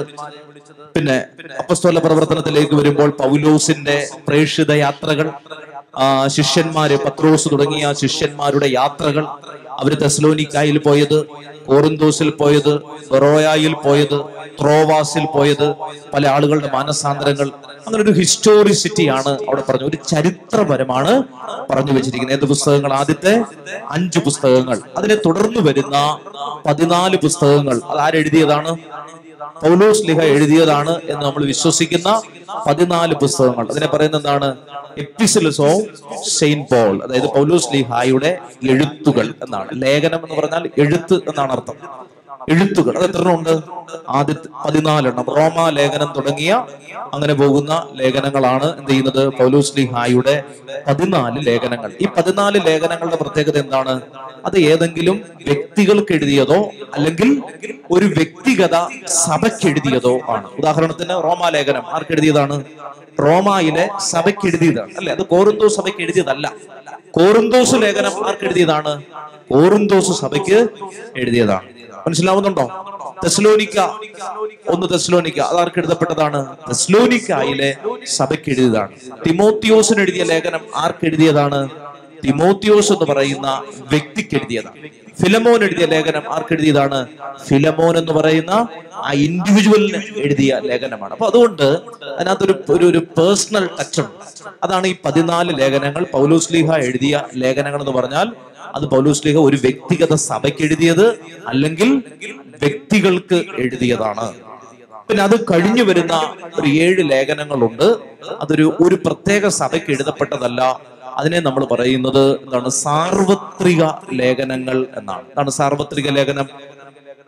പിന്നെ 0.95 1.17
അപ്പസ്തോല 1.61 1.99
പ്രവർത്തനത്തിലേക്ക് 1.99 2.75
വരുമ്പോൾ 2.75 3.09
പൗലോസിന്റെ 3.21 3.97
പ്രേക്ഷിത 4.27 4.71
യാത്രകൾ 4.85 5.27
ശിഷ്യന്മാര് 6.35 6.95
പത്രോസ് 7.05 7.47
തുടങ്ങിയ 7.51 7.93
ശിഷ്യന്മാരുടെ 8.01 8.67
യാത്രകൾ 8.79 9.25
അവർ 9.79 9.93
തെസ്ലോനിക്കായിൽ 10.01 10.77
പോയത്. 10.77 11.19
കോറിന്തോസിൽ 11.67 12.29
പോയത് 12.29 12.79
ബറോയായിൽ 13.11 13.73
പോയത് 13.73 14.21
ത്രോവാസിൽ 14.61 15.25
പോയത് 15.25 15.73
പല 16.13 16.27
ആളുകളുടെ 16.27 16.69
മാനസാന്തരങ്ങൾ. 16.73 17.51
അങ്ങനെ 17.87 18.03
ഒരു 18.03 18.11
ഹിസ്റ്റോറിസിറ്റിയാണ് 18.11 19.29
അവിടെ 19.29 19.63
പറഞ്ഞു 19.69 19.85
ഒരു 19.85 19.97
ചരിത്രപരമാണ് 20.07 21.23
പറഞ്ഞു 21.69 21.91
വെച്ചിരിക്കുന്നത്. 21.91 22.37
ഏത് 22.39 22.45
പുസ്തകങ്ങൾ? 22.45 22.93
ആദ്യത്തെ 22.93 23.43
അഞ്ച് 23.89 24.19
പുസ്തകങ്ങൾ. 24.19 24.81
അതിനെ 24.97 25.15
തുടർന്ന് 25.15 25.59
വരുന്ന 25.59 26.19
പതിനാല് 26.65 27.17
പുസ്തകങ്ങൾ. 27.17 27.81
അത് 27.89 27.99
ആരെഴുതിയതാണ്? 27.99 28.77
പൗലോസ് 29.63 30.03
ലിഹ 30.07 30.21
എഴുതിയതാണ് 30.21 31.01
എന്ന് 31.09 31.25
നമ്മൾ 31.25 31.45
വിശ്വസിക്കുന്ന 31.45 32.21
പതിനാല് 32.67 33.15
പുസ്തകങ്ങൾ. 33.15 33.69
അതിനെ 33.71 33.87
പറയുന്ന 33.87 34.17
എന്താണ്? 34.17 34.57
എപ്പിസിലസ് 34.97 35.61
ഓഫ് 35.61 35.83
സെയിന്റ് 36.29 36.69
പോൾ 36.69 37.03
അതായത് 37.03 37.27
പൗലോസ് 37.27 37.67
ലിഹായുടെ 37.73 38.37
എഴുത്തുകൾ 38.69 39.33
എന്നാണ്. 39.43 39.69
ലേഖനം 39.73 40.19
എന്ന് 40.23 40.41
പറഞ്ഞാൽ 40.41 40.69
എഴുത്ത് 40.77 41.13
എന്നാണ് 41.13 41.51
അർത്ഥം. 41.51 41.75
എഴുത്തുകൾ. 42.49 42.97
അത് 42.97 43.05
എത്ര 43.09 43.27
ഉണ്ട് 43.27 43.59
ആദ്യത്തെ 44.09 44.67
പതിനാലെണ്ണം. 44.67 45.25
റോമ 45.29 45.69
ലേഖനം 45.69 46.13
തുടങ്ങിയ 46.15 46.65
അങ്ങനെ 47.13 47.33
പോകുന്ന 47.33 47.87
ലേഖനങ്ങളാണ് 47.95 48.77
എന്ത് 48.77 48.89
ചെയ്യുന്നത്? 48.89 49.27
പൗലോസ് 49.27 49.73
ലിഹായുടെ 49.77 50.43
പതിനാല് 50.87 51.47
ലേഖനങ്ങൾ. 51.47 51.91
ഈ 52.01 52.07
പതിനാല് 52.17 52.61
ലേഖനങ്ങളുടെ 52.65 53.15
പ്രത്യേകത 53.15 53.57
എന്താണ്? 53.57 54.01
അത് 54.45 54.57
ഏതെങ്കിലും 54.59 55.21
വ്യക്തികൾക്ക് 55.47 56.13
എഴുതിയതോ 56.13 56.69
അല്ലെങ്കിൽ 56.93 57.43
ഒരു 57.91 58.05
വ്യക്തിഗത 58.05 58.75
സഭയ്ക്ക് 59.07 59.67
എഴുതിയതോ 59.67 60.19
ആണ്. 60.29 60.47
ഉദാഹരണത്തിന് 60.47 61.09
റോമാ 61.09 61.49
ലേഖനം. 61.49 61.83
ആർക്ക് 61.87 62.11
എഴുതിയതാണ്? 62.11 62.63
റോമയിലെ 63.19 63.89
സഭയ്ക്ക് 63.99 64.47
എഴുതിയതാണ്. 64.47 64.91
അല്ലെ? 64.97 65.13
അത് 65.13 65.21
കോറിന്തോസ് 65.21 65.75
സഭയ്ക്ക് 65.75 66.01
എഴുതിയതല്ല. 66.01 66.53
കോറിന്തോസ് 67.11 67.75
ലേഖനം 67.75 68.27
ആർക്ക് 68.27 68.43
എഴുതിയതാണ്? 68.43 69.03
കോറിന്തോസ് 69.51 70.11
സഭയ്ക്ക് 70.11 70.67
എഴുതിയതാണ്. 71.17 71.82
മനസ്സിലാവുന്നുണ്ടോ? 72.07 72.65
തെസ്ലോനിക്ക 73.23 73.79
ഒന്ന് 74.67 74.87
തെസ്ലോനിക്ക 74.93 75.39
അതാർക്ക് 75.39 75.79
എഴുതപ്പെട്ടതാണ്? 75.79 76.45
തെസ്ലോനിക്കായിലെ 76.69 77.75
സഭയ്ക്ക് 78.15 78.49
എഴുതിയതാണ്. 78.49 78.91
തിമോത്തിയോസിന് 79.27 80.01
എഴുതിയ 80.01 80.23
ലേഖനം 80.23 80.59
ആർക്ക് 80.75 81.05
എഴുതിയതാണ്? 81.05 81.69
തിമോത്തിയോസ് 82.25 82.91
എന്ന് 82.91 83.05
പറയുന്ന 83.05 83.63
വ്യക്തിക്ക് 83.91 84.35
എഴുതിയതാണ്. 84.35 84.89
ഫിലമോൻ 85.23 85.63
എഴുതിയ 85.63 85.85
ലേഖനം 85.85 86.33
ആർക്ക് 86.33 86.53
എഴുതിയതാണ്? 86.53 87.07
ഫിലമോൻ 87.47 87.97
എന്ന് 87.97 88.11
പറയുന്ന 88.11 88.67
ആ 88.95 89.11
ഇൻഡിവിജ്വലിന് 89.13 90.03
എഴുതിയ 90.17 90.61
ലേഖനമാണ്. 90.63 91.11
അപ്പൊ 91.11 91.25
അതുകൊണ്ട് 91.27 91.77
അതിനകത്തൊരു 92.17 92.63
ഒരു 92.69 92.85
ഒരു 92.85 92.97
പേഴ്സണൽ 92.97 93.69
ടച്ച് 93.79 94.01
ഉണ്ട്. 94.01 94.45
അതാണ് 94.63 94.87
ഈ 94.87 94.95
പതിനാല് 95.05 95.59
ലേഖനങ്ങൾ. 95.59 96.05
പൗലോസ്ലീഹ 96.13 96.75
എഴുതിയ 96.75 97.23
ലേഖനങ്ങൾ 97.35 97.79
എന്ന് 97.79 97.91
പറഞ്ഞാൽ 97.91 98.33
അത് 98.75 98.85
പൗലോസ് 98.85 99.27
ലേഖ 99.27 99.37
ഒരു 99.37 99.55
വ്യക്തിഗത 99.55 100.13
സഭയ്ക്ക് 100.13 100.63
എഴുതിയത് 100.63 101.05
അല്ലെങ്കിൽ 101.47 101.89
വ്യക്തികൾക്ക് 102.63 103.45
എഴുതിയതാണ്. 103.57 104.25
പിന്നെ 105.09 105.23
അത് 105.23 105.35
കഴിഞ്ഞു 105.51 105.83
വരുന്ന 105.83 106.13
ഒരു 106.59 106.67
ഏഴ് 106.67 107.11
ലേഖനങ്ങളുണ്ട്. 107.11 107.87
അതൊരു 108.41 108.77
ഒരു 108.81 108.95
പ്രത്യേക 108.95 109.47
സഭയ്ക്ക് 109.47 109.91
എഴുതപ്പെട്ടതല്ല. 109.91 110.61
അതിനെ 111.17 111.39
നമ്മൾ 111.39 111.65
പറയുന്നത് 111.65 112.23
എന്താണ്? 112.43 112.69
സാർവത്രിക 112.69 113.83
ലേഖനങ്ങൾ 114.13 114.87
എന്നാണ്. 114.97 115.25
എന്താണ് 115.29 115.49
സാർവത്രിക 115.49 116.09
ലേഖനം? 116.09 116.47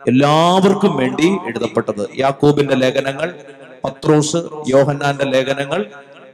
എല്ലാവർക്കും 0.08 0.96
വേണ്ടി 0.96 1.28
എഴുതപ്പെട്ടത്. 1.48 2.08
യാക്കോബിന്റെ 2.18 2.74
ലേഖനങ്ങൾ 2.74 3.34
പത്രോസ് 3.84 4.40
യോഹന്നാന്റെ 4.68 5.24
ലേഖനങ്ങൾ 5.24 5.80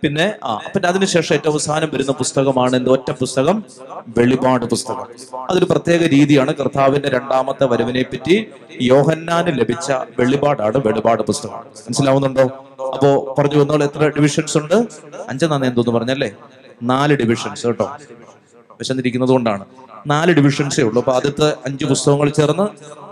പിന്നെ 0.03 0.35
ആ 0.45 0.57
പിന്നെ 0.57 0.89
അതിനുശേഷം 0.89 1.35
ഏറ്റവും 1.35 1.53
അവസാനം 1.53 1.91
വരുന്ന 1.95 2.13
പുസ്തകമാണ് 2.13 2.77
എന്ത്? 2.77 2.91
ഒറ്റ 2.91 3.11
പുസ്തകം 3.11 3.65
വെളിപാട് 4.09 4.65
പുസ്തകം. 4.65 5.07
അതൊരു 5.51 5.65
പ്രത്യേക 5.65 6.07
രീതിയാണ്. 6.07 6.55
കർത്താവിന്റെ 6.55 7.09
രണ്ടാമത്തെ 7.09 7.65
വരവിനെ 7.65 8.03
പറ്റി 8.03 8.47
യോഹന്നാന് 8.81 9.61
ലഭിച്ച 9.61 9.93
വെളിപാടാണ് 9.93 10.77
വെളിപാട് 10.87 11.23
പുസ്തകം. 11.23 11.53
മനസ്സിലാവുന്നുണ്ടോ? 11.53 12.43
അപ്പോ 12.95 13.35
പറഞ്ഞു 13.39 13.57
വന്നോളൂ 13.57 13.87
എത്ര 13.87 14.09
ഡിവിഷൻസ് 14.09 14.59
ഉണ്ട്? 14.59 14.75
അഞ്ചെന്നാന്ന് 15.29 15.67
എന്തോന്ന് 15.67 15.93
പറഞ്ഞല്ലേ? 15.93 16.33
നാല് 16.83 17.15
ഡിവിഷൻസ് 17.15 17.67
കേട്ടോ. 17.67 17.97
വിശന്നിരിക്കുന്നത് 18.79 19.31
കൊണ്ടാണ് 19.31 19.65
നാല് 20.07 20.33
ഡിവിഷൻസേ 20.33 20.83
ഉള്ളൂ. 20.83 21.01
അപ്പൊ 21.01 21.13
ആദ്യത്തെ 21.13 21.51
അഞ്ച് 21.67 21.85
പുസ്തകങ്ങൾ 21.85 22.31
ചേർന്ന് 22.31 22.63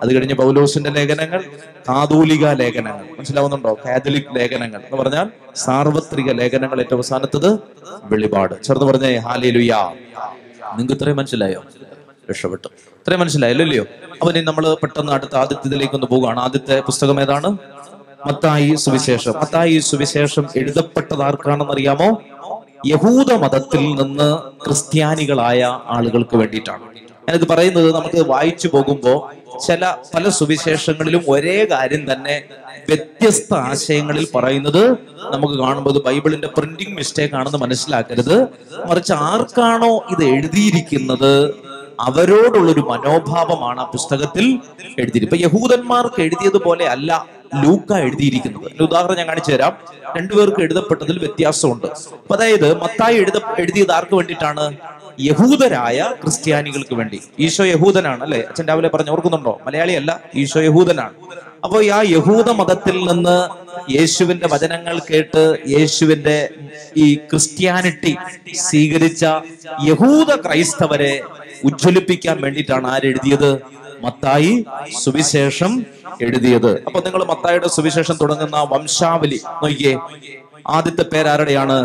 അത് 0.03 0.15
കഴിഞ്ഞ് 0.15 0.35
പൗലോസിന്റെ 0.35 0.91
ലേഖനങ്ങൾ 0.91 1.45
കാതോലിക 1.89 2.49
ലേഖനങ്ങൾ. 2.53 3.05
മനസ്സിലാവുന്നുണ്ടോ? 3.19 3.79
കാതലിക് 3.87 4.37
ലേഖനങ്ങൾ 4.37 4.81
എന്ന് 4.81 4.97
പറഞ്ഞാൽ 4.97 5.31
സാർവത്രിക 5.57 6.33
ലേഖനങ്ങൾ 6.33 6.81
ഏറ്റവും 6.81 6.99
അവസാനത്തത് 6.99 7.59
വെളിപാട്. 8.05 8.63
ചേർന്ന് 8.63 8.87
പറഞ്ഞേ 8.87 9.17
ഹാലേലുയാ. 9.17 9.93
നിങ്ങൾക്ക് 10.77 10.93
ഇത്രയും 10.93 11.17
മനസ്സിലായോ? 11.17 11.65
രക്ഷപ്പെട്ടു. 12.31 12.69
ഇത്രയും 12.69 13.21
മനസ്സിലായല്ലോ 13.21 13.83
അപ്പൊ 14.13 14.31
ഇനി 14.33 14.41
നമ്മൾ 14.41 14.75
പെട്ടെന്ന് 14.75 15.13
അടുത്ത 15.13 15.37
ആദ്യത്തിലേക്ക് 15.37 15.95
ഒന്ന് 15.95 16.07
പോവുകയാണ്. 16.07 16.41
ആദ്യത്തെ 16.41 16.81
പുസ്തകം 16.81 17.21
ഏതാണ്? 17.21 17.57
മത്തായി 18.27 18.75
സുവിശേഷം. 18.75 19.33
മത്തായി 19.33 19.79
സുവിശേഷം 19.79 20.47
എഴുതപ്പെട്ടത് 20.57 21.23
ആർക്കാണെന്ന് 21.23 21.73
അറിയാമോ 21.73 22.23
യഹൂദ 22.87 23.33
മതത്തിൽ 23.33 23.95
നിന്ന് 23.95 24.37
ക്രിസ്ത്യാനികളായ 24.65 25.81
ആളുകൾക്ക് 25.87 26.37
വേണ്ടിയിട്ടാണ്. 26.37 26.83
ഞാനിത് 27.29 27.49
പറയുന്നത് 27.49 27.95
നമുക്ക് 27.95 28.29
വായിച്ചു 28.29 28.69
പോകുമ്പോൾ 28.69 29.41
ചില 29.67 29.95
പല 30.15 30.29
സുവിശേഷങ്ങളിലും 30.29 31.25
ഒരേ 31.29 31.67
കാര്യം 31.71 32.13
തന്നെ 32.13 32.43
വ്യത്യസ്ത 32.89 33.55
ആശയങ്ങളിൽ 33.55 34.29
പറയുന്നത് 34.35 34.91
നമുക്ക് 35.31 35.55
കാണുമ്പോൾ 35.55 36.03
ബൈബിളിന്റെ 36.03 36.47
പ്രിന്റിംഗ് 36.47 36.97
മിസ്റ്റേക്ക് 36.97 37.35
ആണെന്ന് 37.35 37.59
മനസ്സിലാക്കരുത്. 37.59 38.47
മറിച്ച് 38.87 39.13
ആർക്കാണോ 39.13 40.05
ഇത് 40.11 40.25
എഴുതിയിരിക്കുന്നത് 40.25 41.55
അവരോടുള്ളൊരു 42.01 42.81
മനോഭാവമാണ് 42.81 43.81
ആ 43.81 43.85
പുസ്തകത്തിൽ 43.85 44.61
എഴുതിയിരിക്കുന്നത്. 44.99 45.23
ഇപ്പൊ 45.23 45.37
യഹൂദന്മാർക്ക് 45.37 46.23
എഴുതിയതുപോലെ 46.23 46.87
അല്ല 46.87 47.27
ലൂക്ക 47.65 47.93
എഴുതിയിരിക്കുന്നത്. 47.93 48.83
ഉദാഹരണം 48.83 49.17
ഞാൻ 49.17 49.27
കാണിച്ചു 49.27 49.53
തരാം. 49.53 49.73
രണ്ടുപേർക്ക് 50.17 50.61
എഴുതപ്പെട്ടതിൽ 50.61 51.19
വ്യത്യാസമുണ്ട്. 51.19 51.87
അപ്പൊ 51.87 52.35
അതായത് 52.35 52.81
മത്തായി 52.81 53.17
എഴുത 53.17 53.37
എഴുതിയത് 53.59 53.93
ആർക്ക് 53.93 54.15
വേണ്ടിയിട്ടാണ്? 54.15 54.77
യഹൂദരായ 55.21 56.15
ക്രിസ്ത്യാനികൾക്ക് 56.23 56.95
വേണ്ടി. 56.95 57.21
ഈശോ 57.39 57.65
യഹൂദനാണ് 57.65 58.23
അല്ലെ? 58.23 58.41
അച്ഛൻ 58.49 58.67
രാവിലെ 58.67 58.89
പറഞ്ഞു 58.89 59.11
ഓർക്കുന്നുണ്ടോ? 59.11 59.61
മലയാളിയല്ല 59.67 60.21
ഈശോ 60.35 60.61
യഹൂദനാണ്. 60.61 61.15
അപ്പൊ 61.65 61.79
ആ 61.97 62.01
യഹൂദ 62.17 62.49
മതത്തിൽ 62.51 62.97
നിന്ന് 63.09 63.39
യേശുവിന്റെ 63.97 64.47
വചനങ്ങൾ 64.53 64.97
കേട്ട് 65.09 65.43
യേശുവിന്റെ 65.75 66.37
ഈ 66.97 67.07
ക്രിസ്ത്യാനിറ്റി 67.31 68.13
സ്വീകരിച്ച 68.67 69.25
യഹൂദ 69.89 70.31
ക്രൈസ്തവരെ 70.47 71.13
ഉജ്ജ്വലിപ്പിക്കാൻ 71.69 72.37
വേണ്ടിയിട്ടാണ് 72.45 72.87
ആരെഴുതിയത് 72.95 73.51
മത്തായി 74.05 74.53
സുവിശേഷം 75.03 75.73
എഴുതിയത്. 76.27 76.73
അപ്പൊ 76.87 77.01
നിങ്ങൾ 77.07 77.23
മത്തായിയുടെ 77.25 77.69
സുവിശേഷം 77.77 78.17
തുടങ്ങുന്ന 78.23 78.59
വംശാവലി 78.73 79.41
നോക്കിയേ 79.63 79.95
ആദ്യത്തെ 80.77 81.05
പേരാരുടെയാണ് 81.13 81.77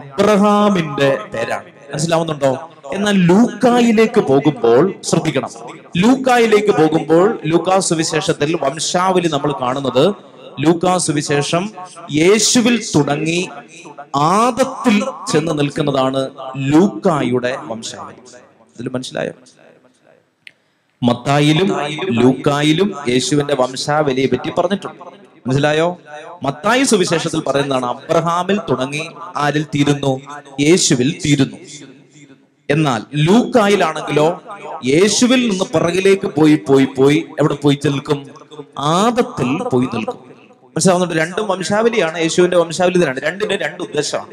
അബ്രഹാമിന്റെ 0.00 1.10
പേരാണ്. 1.32 1.68
മനസ്സിലാവുന്നുണ്ടോ? 1.94 2.70
എന്നാൽ 2.94 3.14
ലൂക്കായിലേക്ക് 3.14 4.20
പോകുമ്പോൾ 4.20 4.94
ശ്രദ്ധിക്കണം. 5.02 5.50
ലൂക്കായിലേക്ക് 5.96 6.72
പോകുമ്പോൾ 6.80 7.40
ലൂക്കാ 7.46 7.78
സുവിശേഷത്തിൽ 7.78 8.58
വംശാവലി 8.62 9.28
നമ്മൾ 9.28 9.52
കാണുന്നത് 9.52 10.14
ലൂക്കാ 10.60 10.98
സുവിശേഷം 10.98 11.70
യേശുവിൽ 12.12 12.84
തുടങ്ങി 12.94 13.48
ആദത്തിൽ 14.16 14.96
ചെന്ന് 15.32 15.58
നിൽക്കുന്നതാണ് 15.58 16.30
ലൂക്കായുടെ 16.56 17.56
വംശാവലി. 17.60 18.20
ഇതിൽ 18.76 18.88
മനസ്സിലായോ? 18.88 19.32
മത്തായിലും 21.02 21.70
ലൂക്കായിലും 22.10 22.94
യേശുവിന്റെ 23.08 23.54
വംശാവലിയെ 23.54 24.26
പറ്റി 24.26 24.50
പറഞ്ഞിട്ടുണ്ട്. 24.58 25.23
മനസ്സിലായോ? 25.46 25.98
മത്തായി 26.42 26.82
സുവിശേഷത്തിൽ 26.82 27.40
പറയുന്നതാണ് 27.40 27.86
അബ്രഹാമിൽ 27.86 28.60
തുടങ്ങി 28.70 29.08
ആരിൽ 29.36 29.64
തീരുന്നു? 29.64 30.20
യേശുവിൽ 30.60 31.20
തീരുന്നു. 31.24 31.56
എന്നാൽ 32.70 33.02
ലൂക്കായിലാണെങ്കിലോ 33.14 34.42
യേശുവിൽ 34.86 35.48
നിന്ന് 35.48 35.64
പിറകിലേക്ക് 35.64 36.26
പോയി 36.26 36.60
പോയി 36.68 36.84
പോയി 36.98 37.24
എവിടെ 37.40 37.54
പോയി 37.54 37.78
നിൽക്കും? 37.84 38.26
ആദത്തിൽ 38.78 39.62
പോയി 39.62 39.88
നിൽക്കും. 39.94 40.18
മനസ്സിലാവുന്നുണ്ട് 40.74 41.16
രണ്ടും 41.22 41.48
വംശാവലിയാണ് 41.48 42.18
യേശുവിന്റെ 42.18 42.56
വംശാവലി 42.56 42.94
തന്നെയാണ്. 42.94 43.20
രണ്ടിന്റെ 43.20 43.56
രണ്ട് 43.56 43.82
ഉദ്ദേശമാണ്. 43.82 44.30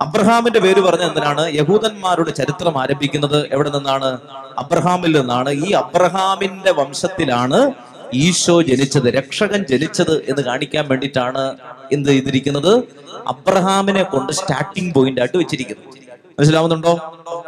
അബ്രഹാമിന്റെ 0.00 0.60
പേര് 0.60 0.80
പറഞ്ഞ 0.80 1.02
എന്തിനാണ്? 1.02 1.54
യഹൂദന്മാരുടെ 1.54 2.30
ചരിത്രം 2.30 2.80
ആരംഭിക്കുന്നത് 2.80 3.48
എവിടെ 3.52 3.70
നിന്നാണ്? 3.70 4.18
അബ്രഹാമിൽ 4.58 5.20
നിന്നാണ്. 5.20 5.50
ഈ 5.50 5.70
അബ്രഹാമിന്റെ 5.72 6.70
വംശത്തിലാണ് 6.70 7.72
ഈശോ 8.14 8.62
ജനിച്ചത് 8.62 9.14
രക്ഷകൻ 9.14 9.64
ജനിച്ചത് 9.70 10.24
എന്ന് 10.30 10.42
കാണിക്കാൻ 10.42 10.88
വേണ്ടിയിട്ടാണ് 10.88 11.56
എന്ത് 11.92 12.08
ചെയ്തിരിക്കുന്നത് 12.08 12.82
അബ്രഹാമിനെ 13.26 14.02
കൊണ്ട് 14.02 14.32
സ്റ്റാർട്ടിംഗ് 14.32 14.94
പോയിന്റ് 14.94 15.20
ആയിട്ട് 15.20 15.36
വെച്ചിരിക്കുന്നത് 15.36 15.98
മനസ്സിലാവുന്നുണ്ടോ? 16.38 16.98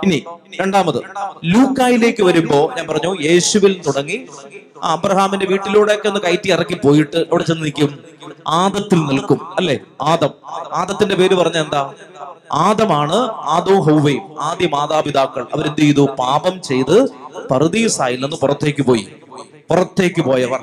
ഇനി 0.05 0.25
രണ്ടാമത് 0.61 0.97
ലൂക്കായിലേക്ക് 1.45 2.23
വരുമ്പോ 2.23 2.73
ഞാൻ 2.77 2.87
പറഞ്ഞു 2.87 3.17
യേശുവിൽ 3.23 3.83
തുടങ്ങി. 3.87 4.27
അബ്രഹാമിന്റെ 4.83 5.47
വീട്ടിലൂടെയൊക്കെ 5.47 6.09
ഒന്ന് 6.09 6.21
കയറ്റി 6.21 6.51
ഇറക്കി 6.51 6.75
പോയിട്ട് 6.75 7.17
അവിടെ 7.17 7.43
ചെന്ന് 7.43 7.65
നിൽക്കും. 7.65 7.99
ആദത്തിൽ 8.49 8.99
നിൽക്കും 8.99 9.55
അല്ലെ? 9.57 9.81
ആദം. 10.03 10.31
ആദത്തിന്റെ 10.73 11.15
പേര് 11.15 11.35
പറഞ്ഞ 11.35 11.57
എന്താ? 11.57 11.95
ആദമാണ് 12.53 13.15
ആദോ 13.31 13.81
ഹൗവയും 13.81 14.41
ആദ്യ 14.41 14.67
മാതാപിതാക്കൾ. 14.67 15.47
അവരെന്ത് 15.55 15.81
ചെയ്തു? 15.81 16.07
പാപം 16.19 16.63
ചെയ്ത് 16.63 17.09
പറുദീസായിൽ 17.51 18.21
നിന്ന് 18.21 18.37
പുറത്തേക്ക് 18.37 18.83
പോയി. 18.83 19.07
പുറത്തേക്ക് 19.71 20.23
പോയവർ. 20.23 20.61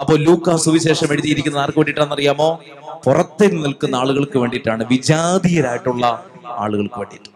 അപ്പോൾ 0.00 0.18
ലൂക്ക 0.18 0.56
സുവിശേഷം 0.56 1.12
എഴുതിയിരിക്കുന്നത് 1.12 1.62
ആർക്ക് 1.62 1.78
വേണ്ടിയിട്ടാണെന്നറിയാമോ 1.78 2.60
പുറത്തെ 3.04 3.46
നിൽക്കുന്ന 3.46 3.96
ആളുകൾക്ക് 3.96 4.38
വേണ്ടിയിട്ടാണ് 4.38 4.84
വിജാതീയരായിട്ടുള്ള 4.84 6.24
ആളുകൾക്ക് 6.46 6.98
വേണ്ടിയിട്ട്. 6.98 7.30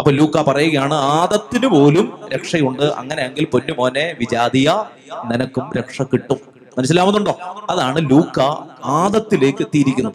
അപ്പൊ 0.00 0.10
ലൂക്ക 0.10 0.42
പറയുകയാണ് 0.42 0.94
ആദത്തിന് 0.94 1.66
പോലും 1.66 2.18
രക്ഷയുണ്ട്. 2.34 2.82
അങ്ങനെയെങ്കിൽ 2.82 3.44
പൊന്നുമോനെ 3.44 4.14
വിജാതിയ 4.18 4.84
നിനക്കും 5.24 5.70
രക്ഷ 5.78 6.02
കിട്ടും. 6.02 6.40
മനസ്സിലാവുന്നുണ്ടോ? 6.78 7.38
അതാണ് 7.70 8.10
ലൂക്ക 8.10 8.40
ആദത്തിലേക്ക് 8.84 9.62
എത്തിയിരിക്കുന്നത്. 9.62 10.12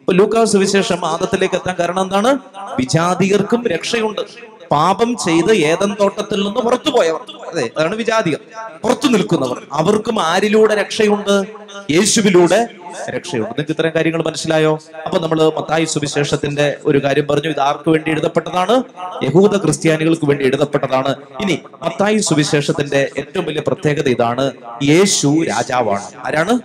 അപ്പൊ 0.00 0.12
ലൂക്ക 0.12 0.44
സുവിശേഷം 0.44 1.06
ആദത്തിലേക്ക് 1.06 1.54
എത്താൻ 1.54 1.76
കാരണം 1.80 2.02
എന്താണ്? 2.02 2.38
വിജാതികർക്കും 2.78 3.66
രക്ഷയുണ്ട്. 3.66 4.51
പാപം 4.72 5.16
ചെയ്ത് 5.16 5.52
ഏതൻ 5.52 5.96
തോട്ടത്തിൽ 6.00 6.44
നിന്ന് 6.44 6.60
പുറത്തുപോയവർ 6.60 7.20
അതെ 7.48 7.70
അതാണ് 7.76 7.94
വിജാതികൾ. 7.94 8.36
പുറത്തു 8.82 9.08
നിൽക്കുന്നവർ. 9.08 9.62
അവർക്കും 9.72 10.22
ആരിലൂടെ 10.22 10.74
രക്ഷയുണ്ട്? 10.74 11.44
യേശുവിലൂടെ 11.90 12.68
രക്ഷയുണ്ട്. 13.10 13.48
നിങ്ങൾക്ക് 13.48 13.70
ഇത്തരം 13.70 13.92
കാര്യങ്ങൾ 13.94 14.22
മനസ്സിലായോ? 14.22 14.78
അപ്പൊ 15.06 15.18
നമ്മൾ 15.18 15.42
മത്തായി 15.42 15.84
സുവിശേഷത്തിന്റെ 15.84 16.76
ഒരു 16.84 17.04
കാര്യം 17.04 17.26
പറഞ്ഞു. 17.26 17.50
ഇത് 17.50 17.60
ആർക്ക് 17.60 17.90
വേണ്ടി 17.90 18.10
എഴുതപ്പെട്ടതാണ്? 18.10 18.82
യഹൂദ 19.24 19.56
ക്രിസ്ത്യാനികൾക്ക് 19.56 20.24
വേണ്ടി 20.24 20.44
എഴുതപ്പെട്ടതാണ്. 20.44 21.16
ഇനി 21.40 21.62
മത്തായി 21.82 22.18
സുവിശേഷത്തിന്റെ 22.18 23.10
ഏറ്റവും 23.18 23.44
വലിയ 23.44 23.62
പ്രത്യേകത 23.66 24.08
ഇതാണ്. 24.08 24.52
യേശു 24.82 25.44
രാജാവാണ്. 25.48 26.26
ആരാണ്? 26.26 26.58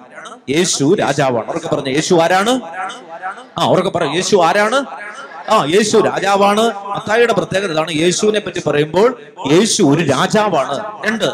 യേശു 0.49 0.95
രാജാവാണ്. 0.95 1.49
ഉറക്കെ 1.49 1.67
പറഞ്ഞു. 1.67 1.89
യേശു 1.89 2.15
ആരാണ്? 2.15 2.59
ആ 3.57 3.65
ഉറക്കെ 3.65 3.89
പറ 3.89 4.03
യേശു 4.03 4.35
ആരാണ്? 4.35 4.85
ആ 5.49 5.65
യേശു 5.65 5.97
രാജാവാണ്. 5.97 6.61
മത്തായിയുടെ 6.95 7.33
പ്രത്യേകത 7.33 7.71
ഇതാണ്. 7.71 7.91
യേശുവിനെ 7.91 8.39
പറ്റി 8.39 8.61
പറയുമ്പോൾ 8.67 9.17
യേശു 9.51 9.83
ഒരു 9.83 10.03
രാജാവാണ്. 10.03 11.07
രണ്ട് 11.07 11.29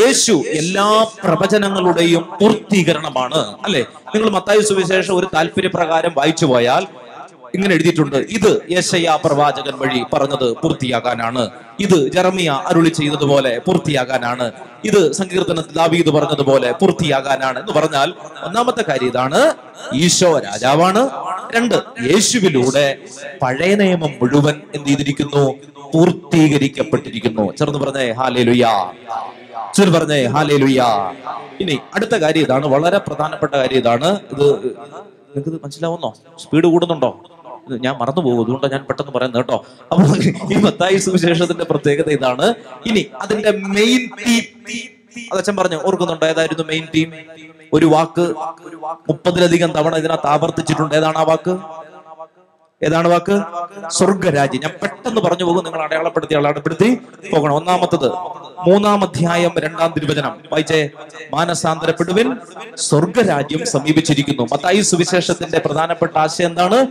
യേശു 0.00 0.32
എല്ലാ 0.32 1.06
പ്രവചനങ്ങളുടെയും 1.24 2.28
പൂർത്തീകരണമാണ്. 2.40 3.54
അല്ലെ? 3.64 3.82
നിങ്ങൾ 4.14 4.30
മത്തായി 4.30 4.60
സുവിശേഷം 4.60 5.16
ഒരു 5.16 5.28
താല്പര്യപ്രകാരം 5.34 6.12
വായിച്ചു 6.16 6.46
പോയാൽ 6.46 6.86
ഇങ്ങനെ 7.54 7.74
എഴുതിയിട്ടുണ്ട്. 7.74 8.16
ഇത് 8.16 8.60
യേശയ്യ 8.70 9.18
പ്രവാചകൻ 9.24 9.78
വഴി 9.78 10.04
പറഞ്ഞത് 10.12 10.56
പൂർത്തിയാകാനാണ് 10.56 11.50
ഇത് 11.80 12.12
ജർമിയ 12.12 12.62
അരുളി 12.66 12.88
ചെയ്തതുപോലെ 12.88 13.58
പൂർത്തിയാകാനാണ്. 13.58 14.52
ഇത് 14.84 15.12
സങ്കീർത്തനത്തിൽ 15.12 15.72
ദാവീദ് 15.72 16.10
പറഞ്ഞതുപോലെ 16.10 16.72
പൂർത്തിയാകാനാണ് 16.72 17.58
എന്ന് 17.58 17.72
പറഞ്ഞാൽ 17.72 18.14
ഒന്നാമത്തെ 18.44 18.84
കാര്യം 18.88 19.06
ഇതാണ്. 19.06 19.54
ഈശോ 19.94 20.38
രാജാവാണ്. 20.38 21.10
രണ്ട് 21.56 21.74
യേശുവിലൂടെ 22.02 22.98
പഴയ 23.42 23.74
നിയമം 23.74 24.12
മുഴുവൻ 24.22 24.62
എന്ത് 24.74 24.88
ചെയ്തിരിക്കുന്നു? 24.88 25.54
പൂർത്തീകരിക്കപ്പെട്ടിരിക്കുന്നു. 25.94 27.52
ചേർന്ന് 27.52 27.78
പറഞ്ഞേ 27.78 28.12
ഹാലേ 28.12 28.42
ലുയാ 28.42 28.92
ചെറു 29.74 29.90
പറഞ്ഞേ 29.90 30.26
ഹാലേ 30.26 30.56
ലുയാ 30.56 31.12
ഇനി 31.60 31.78
അടുത്ത 31.94 32.14
കാര്യം 32.14 32.42
ഇതാണ്. 32.42 32.66
വളരെ 32.66 32.98
പ്രധാനപ്പെട്ട 32.98 33.54
കാര്യം 33.54 33.78
ഇതാണ്. 33.78 34.18
ഇത് 34.32 34.46
നിങ്ങൾക്ക് 35.36 35.64
മനസ്സിലാവുന്നോ? 35.64 36.14
സ്പീഡ് 36.38 36.64
കൂടുന്നുണ്ടോ? 36.64 37.20
ഞാൻ 37.70 37.94
മറന്നു 38.00 38.22
പോകും 38.22 38.40
അതുകൊണ്ടാണ് 38.44 38.72
ഞാൻ 38.72 38.84
പെട്ടെന്ന് 38.88 39.12
പറയുന്നത് 39.12 39.40
കേട്ടോ. 39.42 39.64
അപ്പൊ 39.92 40.02
ഈ 40.54 40.62
മത്തായി 40.62 40.96
സുവിശേഷത്തിന്റെ 40.96 41.64
പ്രത്യേകത 41.64 42.10
ഇതാണ്. 42.10 42.54
ഇനി 42.86 43.06
അതിന്റെ 43.22 43.50
മെയിൻ 43.50 44.02
തീം 44.26 44.44
അതച്ഛൻ 45.32 45.56
പറഞ്ഞു 45.56 45.76
ഓർക്കുന്നുണ്ടോ? 45.76 46.26
ഏതായിരുന്നു 46.26 46.64
മെയിൻ 46.64 46.84
തീം 46.94 47.10
ഒരു 47.72 47.86
വാക്ക് 47.86 48.34
മുപ്പതിലധികം 49.08 49.72
തവണ 49.72 49.96
ഇതിനകത്ത് 49.96 50.26
ആവർത്തിച്ചിട്ടുണ്ട്. 50.26 50.94
ഏതാണ് 50.94 51.18
ആ 51.18 51.22
വാക്ക്? 51.22 51.54
ഏതാണ് 52.84 53.08
വാക്ക്? 53.08 53.42
സ്വർഗരാജ്യം. 53.90 54.60
ഞാൻ 54.62 54.72
പെട്ടെന്ന് 54.82 55.20
പറഞ്ഞു 55.20 55.44
പോകും. 55.44 55.64
നിങ്ങൾ 55.64 55.82
അടയാളപ്പെടുത്തി 55.82 56.34
അടയാളപ്പെടുത്തി 56.34 56.94
പോകണം. 57.32 57.54
ഒന്നാമത്തത് 57.54 58.08
മൂന്നാം 58.68 59.02
അധ്യായം 59.04 59.50
രണ്ടാം 59.58 59.92
തിരുവചനം. 59.96 60.30
വായിച്ചേ. 60.52 60.90
മാനസാന്തരപ്പെടുവിൻ 61.32 62.36
സ്വർഗരാജ്യം 62.76 63.66
സമീപിച്ചിരിക്കുന്നു. 63.66 64.42
മത്തായി 64.42 64.80
സുവിശേഷത്തിന്റെ 64.80 65.58
പ്രധാനപ്പെട്ട 65.58 66.18
ആശയം 66.18 66.48
എന്താണ്? 66.48 66.86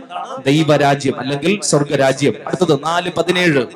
ദൈവരാജ്യം 0.46 1.20
അല്ലെങ്കിൽ 1.20 1.60
സ്വർഗരാജ്യം. 1.62 2.34
അടുത്തത് 2.46 2.84
നാല് 2.84 3.10
പതിനേഴ്. 3.16 3.66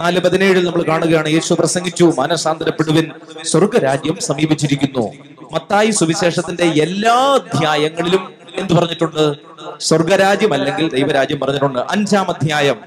നാല് 0.00 0.20
പതിനേഴിൽ 0.20 0.64
നമ്മൾ 0.64 0.82
കാണുകയാണ്. 0.82 1.28
യേശു 1.28 1.54
പ്രസംഗിച്ചു 1.54 2.12
മാനസാന്തരപ്പെടുവിൻ 2.18 3.10
സ്വർഗരാജ്യം 3.44 4.16
സമീപിച്ചിരിക്കുന്നു. 4.20 5.12
മത്തായി 5.52 5.90
സുവിശേഷത്തിന്റെ 5.90 6.64
എല്ലാ 6.64 7.14
അധ്യായങ്ങളിലും 7.14 8.37
എന്ത് 8.58 8.74
പറഞ്ഞിട്ടുണ്ട്? 8.74 9.34
സ്വർഗരാജ്യം 9.80 10.52
അല്ലെങ്കിൽ 10.52 10.88
ദൈവരാജ്യം 10.88 11.40
പറഞ്ഞിട്ടുണ്ട്. 11.40 11.78
അഞ്ചാം 11.78 12.28
അധ്യായം 12.28 12.80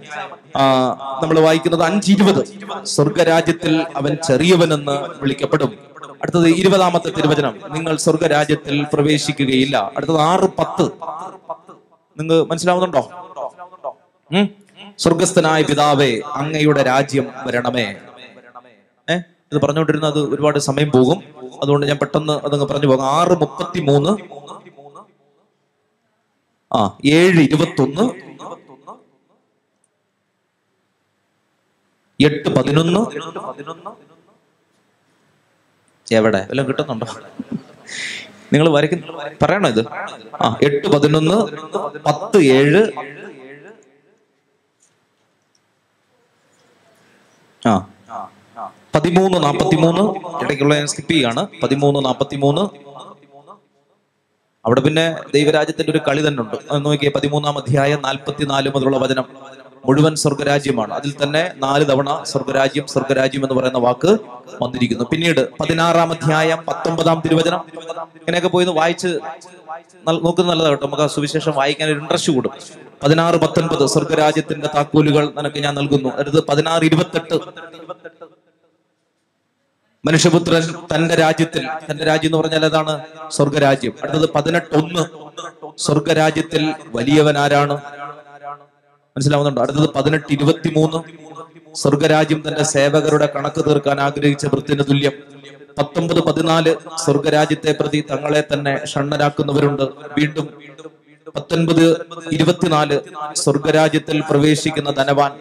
നമ്മൾ 1.23 1.39
വായിക്കുന്നത് 1.39 1.83
അഞ്ചിരുപത്. 1.83 2.45
സ്വർഗരാജ്യത്തിൽ 2.83 3.87
അവൻ 3.95 4.17
ചെറിയവനെന്ന് 4.27 5.21
വിളിക്കപ്പെടും. 5.21 5.77
അടുത്തത് 6.21 6.47
ഇരുപതാമത്തെ 6.47 7.09
തിരുവചനം. 7.09 7.59
നിങ്ങൾ 7.71 7.95
സ്വർഗരാജ്യത്തിൽ 7.95 8.85
പ്രവേശിക്കുകയില്ല. 8.93 9.91
അടുത്തത് 9.97 10.19
ആറ് 10.19 10.49
പത്ത്. 10.59 10.83
നിങ്ങൾ 12.19 12.43
മനസ്സിലാവുന്നുണ്ടോ? 12.43 13.11
സ്വർഗസ്ഥനായ 14.99 15.61
പിതാവേ 15.61 16.21
അങ്ങയുടെ 16.33 16.83
രാജ്യം 16.83 17.27
വരണമേ. 17.45 17.95
ഏഹ് 19.09 19.23
ഇത് 19.53 19.61
പറഞ്ഞുകൊണ്ടിരുന്നത് 19.61 20.19
ഒരുപാട് 20.19 20.59
സമയം 20.59 20.91
പോകും. 20.91 21.23
അതുകൊണ്ട് 21.63 21.85
ഞാൻ 21.85 21.97
പെട്ടെന്ന് 21.97 22.33
അതങ്ങ് 22.33 22.67
പറഞ്ഞു 22.67 22.87
പോകാം. 22.87 23.21
ആറ് 23.21 23.29
മുപ്പത്തി 23.29 23.79
മൂന്ന് 23.79 24.09
ആ 26.73 26.97
ഏഴ് 27.05 27.39
ഇരുപത്തൊന്ന്. 27.41 28.05
എട്ട് 32.19 32.49
പതിനൊന്ന്. 32.49 32.99
എവിടെ? 36.13 36.47
എല്ലാം 36.49 36.67
കിട്ടുന്നുണ്ടോ? 36.67 37.07
നിങ്ങൾ 38.53 38.69
വരയ്ക്കുന്ന 38.69 39.29
പറയണോ 39.41 39.69
ഇത്? 39.69 39.83
ആ 40.41 40.57
എട്ട് 40.61 40.87
പതിനൊന്ന് 40.87 41.37
പത്ത് 41.99 42.37
ഏഴ്. 42.37 42.81
ആ 47.67 47.87
പതിമൂന്ന് 48.95 49.43
നാപ്പത്തി 49.43 49.75
മൂന്ന് 49.75 50.03
ഇടയ്ക്കുള്ള 50.43 50.75
ഞാൻ 50.75 50.87
സ്കിപ്പ് 50.87 51.11
ചെയ്യാണ്. 51.11 51.47
പതിമൂന്ന് 51.63 52.05
നാപ്പത്തി 52.05 52.35
മൂന്ന് 52.35 52.61
അവിടെ 54.65 54.81
പിന്നെ 54.81 55.15
ദൈവരാജ്യത്തിന്റെ 55.33 55.91
ഒരു 55.91 55.99
കളി 56.07 56.27
തന്നെ 56.27 56.41
ഉണ്ട് 56.43 56.55
നോക്കിയാൽ 56.55 56.79
നോക്കിയേ 56.79 57.11
പതിമൂന്നാം 57.15 57.57
അധ്യായം 57.57 58.01
നാൽപ്പത്തിനാല് 58.01 58.69
മുതലുള്ള 58.69 58.97
വചനം 58.97 59.25
മുഴുവൻ 59.85 60.15
സ്വർഗരാജ്യമാണ്. 60.15 60.93
അതിൽ 60.93 61.13
തന്നെ 61.23 61.51
നാല് 61.57 61.85
തവണ 61.85 62.23
സ്വർഗരാജ്യം 62.23 62.87
സ്വർഗരാജ്യം 62.87 63.43
എന്ന് 63.43 63.55
പറയുന്ന 63.55 63.77
വാക്ക് 63.77 64.17
വന്നിരിക്കുന്നു. 64.61 65.03
പിന്നീട് 65.11 65.49
പതിനാറാം 65.59 66.11
അധ്യായം 66.11 66.59
പത്തൊമ്പതാം 66.67 67.21
തിരുവചനം. 67.25 67.61
ഇങ്ങനെയൊക്കെ 68.15 68.49
പോയി 68.49 68.65
വായിച്ച് 68.65 69.07
നോക്കുന്ന 69.07 70.11
നോക്കുന്നത് 70.11 70.49
നല്ലതാണ് 70.49 70.73
കേട്ടോ. 70.73 70.85
നമുക്ക് 70.85 71.03
ആ 71.03 71.07
സുവിശേഷം 71.07 71.53
വായിക്കാൻ 71.55 71.89
ഒരു 71.89 71.99
ഇൻട്രസ്റ്റ് 71.99 72.33
കൂടും. 72.33 72.51
പതിനാറ് 73.03 73.35
പത്തൊൻപത് 73.35 73.85
സ്വർഗരാജ്യത്തിന്റെ 73.87 74.67
താക്കോലുകൾ 74.75 75.33
നിനക്ക് 75.37 75.59
ഞാൻ 75.59 75.75
നൽകുന്നു. 75.75 76.09
അടുത്ത് 76.09 76.43
പതിനാറ് 76.47 76.83
ഇരുപത്തെട്ട്. 76.83 77.39
മനുഷ്യപുത്രൻ 80.05 80.63
തന്റെ 80.95 81.15
രാജ്യത്തിൽ 81.15 81.67
തന്റെ 81.91 82.03
രാജ്യം 82.03 82.29
എന്ന് 82.29 82.37
പറഞ്ഞാൽ 82.37 82.65
അതാണ് 82.65 83.05
സ്വർഗരാജ്യം. 83.31 83.93
അടുത്തത് 84.03 84.29
പതിനെട്ടൊന്ന്. 84.29 85.03
സ്വർഗരാജ്യത്തിൽ 85.77 86.73
വലിയവൻ 86.87 87.37
ആരാണ്? 87.37 87.73
മനസ്സിലാവുന്നുണ്ടോ? 89.17 89.61
അടുത്തത് 89.61 89.89
പതിനെട്ട് 89.89 90.33
ഇരുപത്തിമൂന്ന് 90.33 90.97
സ്വർഗരാജ്യം 91.75 92.43
തന്റെ 92.47 92.63
സേവകരുടെ 92.63 93.29
കണക്ക് 93.35 93.65
തീർക്കാൻ 93.67 94.01
ആഗ്രഹിച്ച 94.01 94.45
വൃത്തിന് 94.45 94.83
തുല്യം. 94.89 95.11
പത്തൊമ്പത് 95.77 96.19
പതിനാല് 96.19 96.75
സ്വർഗരാജ്യത്തെ 97.05 97.71
പ്രതി 97.71 98.03
തങ്ങളെ 98.11 98.43
തന്നെ 98.53 98.85
ഷണ്ണരാക്കുന്നവരുണ്ട്. 98.85 99.83
വീണ്ടും 100.17 100.49
പത്തൊൻപത് 101.35 102.05
ഇരുപത്തിനാല് 102.31 102.99
സ്വർഗരാജ്യത്തിൽ 103.33 104.23
പ്രവേശിക്കുന്ന 104.29 104.91
ധനവാൻ. 104.91 105.31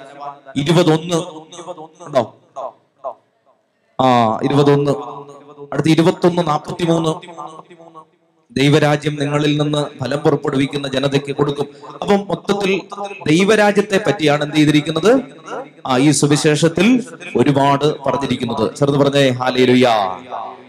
ഇരുപതൊന്ന് 0.56 1.16
ഉണ്ടോ? 2.06 2.39
ആ 4.00 4.38
ഇരുപതൊന്ന്. 4.42 4.92
അടുത്ത 5.72 5.88
ഇരുപത്തൊന്ന് 5.88 6.42
നാൽപ്പത്തി 6.48 6.84
മൂന്ന് 6.84 7.12
ദൈവരാജ്യം 8.52 9.16
നിങ്ങളിൽ 9.16 9.62
നിന്ന് 9.62 9.86
ഫലം 10.00 10.18
പുറപ്പെടുവിക്കുന്ന 10.18 10.88
ജനതയ്ക്ക് 10.88 11.32
കൊടുക്കും. 11.32 11.66
അപ്പം 12.02 12.26
മൊത്തത്തിൽ 12.28 12.80
ദൈവരാജ്യത്തെ 13.28 14.00
പറ്റിയാണ് 14.06 14.44
എന്ത് 14.44 14.56
ചെയ്തിരിക്കുന്നത്? 14.56 15.20
ആ 15.86 15.98
ഈ 15.98 16.10
സുവിശേഷത്തിൽ 16.10 17.04
ഒരുപാട് 17.36 18.00
പറഞ്ഞിരിക്കുന്നത്. 18.04 18.74
ചെറുത് 18.74 18.96
പറഞ്ഞേ 18.96 19.28
ഹാലേലുയാ 19.30 19.94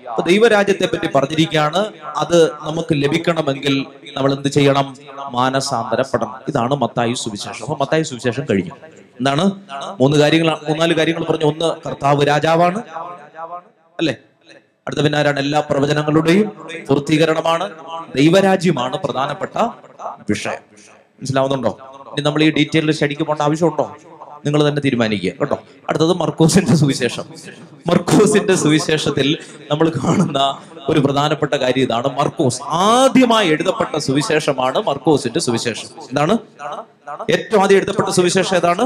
അപ്പൊ 0.09 0.23
ദൈവരാജ്യത്തെ 0.23 0.85
പറ്റി 0.85 1.09
പറഞ്ഞിരിക്കുകയാണ്. 1.15 1.91
അത് 2.17 2.51
നമുക്ക് 2.51 2.93
ലഭിക്കണമെങ്കിൽ 2.93 3.85
നമ്മൾ 4.17 4.33
എന്ത് 4.33 4.47
ചെയ്യണം? 4.47 4.95
മാനസാന്തരപ്പെടണം. 5.31 6.35
ഇതാണ് 6.47 6.75
മത്തായി 6.75 7.13
സുവിശേഷം. 7.13 7.63
അപ്പൊ 7.63 7.77
മത്തായി 7.81 8.03
സുവിശേഷം 8.03 8.43
കഴിഞ്ഞു. 8.49 8.71
എന്താണ്? 9.19 9.51
മൂന്ന് 9.99 10.17
കാര്യങ്ങൾ 10.17 10.57
മൂന്നാൽ 10.69 10.93
കാര്യങ്ങൾ 10.93 11.23
പറഞ്ഞു 11.23 11.45
ഒന്ന് 11.45 11.87
കർത്താവ് 11.87 12.27
രാജാവാണ്. 12.27 12.81
അല്ലേ? 14.01 14.15
അടുത്ത 14.87 15.01
പിന്നെ 15.01 15.17
ആരാണ്? 15.17 15.39
എല്ലാ 15.39 15.59
പ്രവചനങ്ങളുടെയും 15.59 16.47
പൂർത്തീകരണമാണ് 16.89 17.65
ദൈവരാജ്യമാണ് 18.15 18.97
പ്രധാനപ്പെട്ട 18.97 19.57
വിഷയം. 20.29 20.63
മനസ്സിലാവുന്നുണ്ടോ? 21.19 21.71
ഇനി 22.07 22.21
നമ്മൾ 22.21 22.43
ഈ 22.43 22.49
ഡീറ്റെയിൽ 22.53 22.91
സ്റ്റഡിക്ക് 22.91 23.21
പോകേണ്ട 23.21 23.41
ആവശ്യമുണ്ടോ? 23.41 23.85
നിങ്ങൾ 24.45 24.69
തന്നെ 24.69 24.81
തീരുമാനിക്കുക 24.85 25.31
കേട്ടോ. 25.39 25.57
അടുത്തത് 25.89 26.13
മർക്കോസിന്റെ 26.13 26.75
സുവിശേഷം. 26.75 27.25
മർക്കോസിന്റെ 27.89 28.55
സുവിശേഷത്തിൽ 28.55 29.37
നമ്മൾ 29.71 29.89
കാണുന്ന 29.89 30.39
ഒരു 30.89 30.99
പ്രധാനപ്പെട്ട 30.99 31.53
കാര്യം 31.53 31.83
ഇതാണ്. 31.83 32.07
മർക്കോസ് 32.19 32.61
ആദ്യമായി 32.63 33.47
എഴുതപ്പെട്ട 33.49 33.97
സുവിശേഷമാണ് 33.97 34.79
മർക്കോസിന്റെ 34.87 35.39
സുവിശേഷം. 35.39 35.89
എന്താണ്? 36.01 36.37
ഏറ്റവും 37.31 37.61
ആദ്യം 37.63 37.77
എഴുതപ്പെട്ട 37.77 38.09
സുവിശേഷം 38.09 38.55
ഏതാണ്? 38.55 38.85